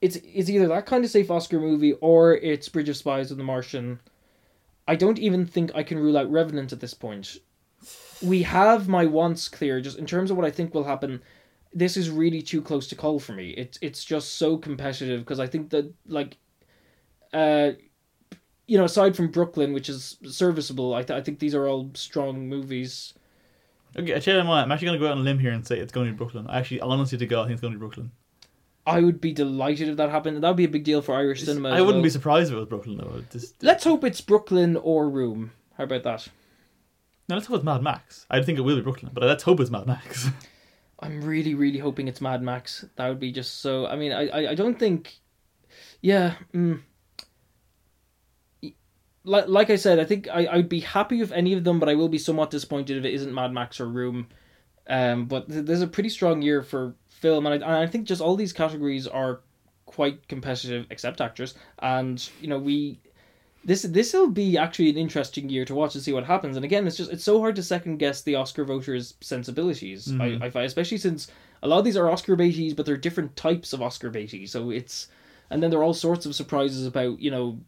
[0.00, 3.36] it's it's either that kind of safe Oscar movie or it's Bridge of Spies or
[3.36, 4.00] The Martian.
[4.88, 7.36] I don't even think I can rule out Revenant at this point.
[8.22, 11.22] We have my wants clear, just in terms of what I think will happen.
[11.72, 13.50] This is really too close to call for me.
[13.50, 16.36] It's it's just so competitive because I think that like,
[17.32, 17.72] uh,
[18.66, 21.90] you know, aside from Brooklyn, which is serviceable, I th- I think these are all
[21.94, 23.14] strong movies.
[23.96, 25.52] Okay, I tell you what, I'm actually going to go out on a limb here
[25.52, 26.46] and say it's going to be Brooklyn.
[26.48, 28.10] I actually, honestly to God, I think it's going to be Brooklyn.
[28.86, 30.42] I would be delighted if that happened.
[30.42, 31.70] That would be a big deal for Irish cinema.
[31.70, 32.02] I wouldn't well.
[32.04, 33.22] be surprised if it was Brooklyn though.
[33.30, 35.52] Just, Let's hope it's Brooklyn or Room.
[35.76, 36.28] How about that?
[37.28, 38.26] No, let's hope it's Mad Max.
[38.30, 40.28] I think it will be Brooklyn, but let's hope it's Mad Max.
[41.00, 42.84] I'm really, really hoping it's Mad Max.
[42.96, 43.86] That would be just so.
[43.86, 45.14] I mean, I, I, I don't think.
[46.00, 46.34] Yeah.
[46.54, 46.80] Mm,
[49.24, 51.88] like, like I said, I think I, I'd be happy with any of them, but
[51.88, 54.28] I will be somewhat disappointed if it isn't Mad Max or Room.
[54.88, 58.06] Um, but th- there's a pretty strong year for film, and I, and I think
[58.06, 59.40] just all these categories are
[59.84, 61.54] quite competitive, except actors.
[61.78, 63.00] And you know, we
[63.64, 66.56] this this will be actually an interesting year to watch and see what happens.
[66.56, 70.08] And again, it's just it's so hard to second guess the Oscar voters' sensibilities.
[70.08, 70.42] I, mm-hmm.
[70.42, 71.28] I find, especially since
[71.62, 74.52] a lot of these are Oscar baities, but they're different types of Oscar baities.
[74.52, 75.08] So it's
[75.50, 77.58] and then there are all sorts of surprises about you know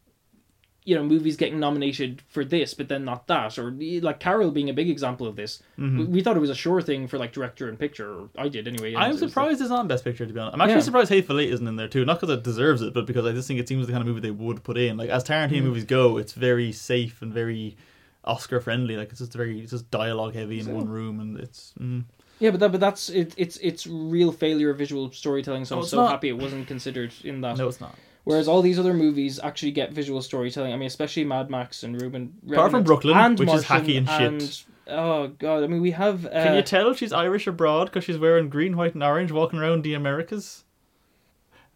[0.91, 3.67] you know movies getting nominated for this but then not that or
[4.09, 6.81] like carol being a big example of this we, we thought it was a sure
[6.89, 9.61] thing for like director and picture or i did anyway I'm it was like- surprised
[9.61, 10.55] it's not Best Picture to be honest.
[10.55, 10.81] I'm actually Yeah.
[10.91, 12.05] surprised Hateful Eight isn't in there too.
[12.05, 14.09] Not because it deserves it, but because I just think it seems the kind of
[14.09, 14.97] movie they would put in.
[14.97, 15.23] Like as.
[15.25, 17.77] Tarantino movies go, it's very safe and very
[18.25, 18.97] Oscar friendly.
[18.97, 21.73] Like it's just very it's just dialogue heavy in So- one room, and it's.
[21.81, 22.05] Mm.
[22.41, 25.83] yeah but that, but that's it, it's it's real failure of visual storytelling so No,
[25.83, 26.11] i'm so not.
[26.11, 27.95] happy it wasn't considered in that No, it's not.
[28.31, 32.01] Whereas all these other movies actually get visual storytelling i mean especially mad max and
[32.01, 34.21] ruben Apart from Brooklyn, and which is hacky and shit.
[34.23, 38.05] and- oh god i mean we have uh, Can you tell she's Irish abroad because
[38.05, 40.65] she's wearing green, white, and orange, walking around the Americas?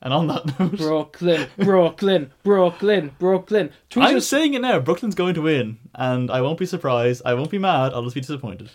[0.02, 4.78] And on that note, brooklyn brooklyn brooklyn brooklyn tweet I'm us saying it now.
[4.81, 7.22] Brooklyn's going to win, and I won't be surprised.
[7.24, 7.93] I won't be mad.
[7.94, 8.70] I'll just be disappointed.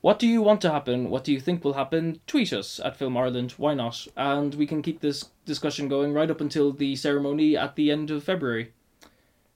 [0.00, 1.10] What do you want to happen?
[1.10, 2.20] What do you think will happen?
[2.26, 3.52] Tweet us at Film Ireland.
[3.58, 4.06] Why not?
[4.16, 8.10] And we can keep this discussion going right up until the ceremony at the end
[8.10, 8.72] of February.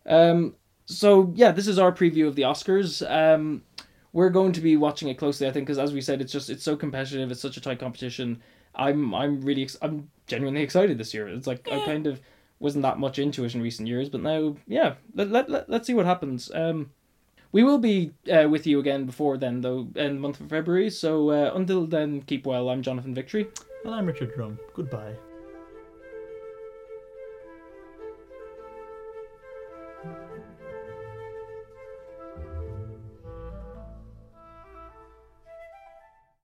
[0.06, 0.54] Um,
[0.84, 3.08] so yeah, this is our preview of the Oscars.
[3.10, 3.62] Um,
[4.12, 6.50] we're going to be watching it closely, I think, because as we said, it's just
[6.50, 7.30] it's so competitive.
[7.30, 8.42] It's such a tight competition.
[8.74, 11.26] I'm I'm really ex- I'm genuinely excited this year.
[11.28, 12.20] It's like I kind of
[12.58, 15.86] wasn't that much into it in recent years, but now yeah, let let, let let's
[15.86, 16.50] see what happens.
[16.54, 16.90] Um,
[17.55, 20.90] we will be uh, with you again before then, though, in the month of February.
[20.90, 22.68] So uh, until then, keep well.
[22.68, 23.47] I'm Jonathan Victory.
[23.85, 24.59] And I'm Richard Drum.
[24.74, 25.14] Goodbye.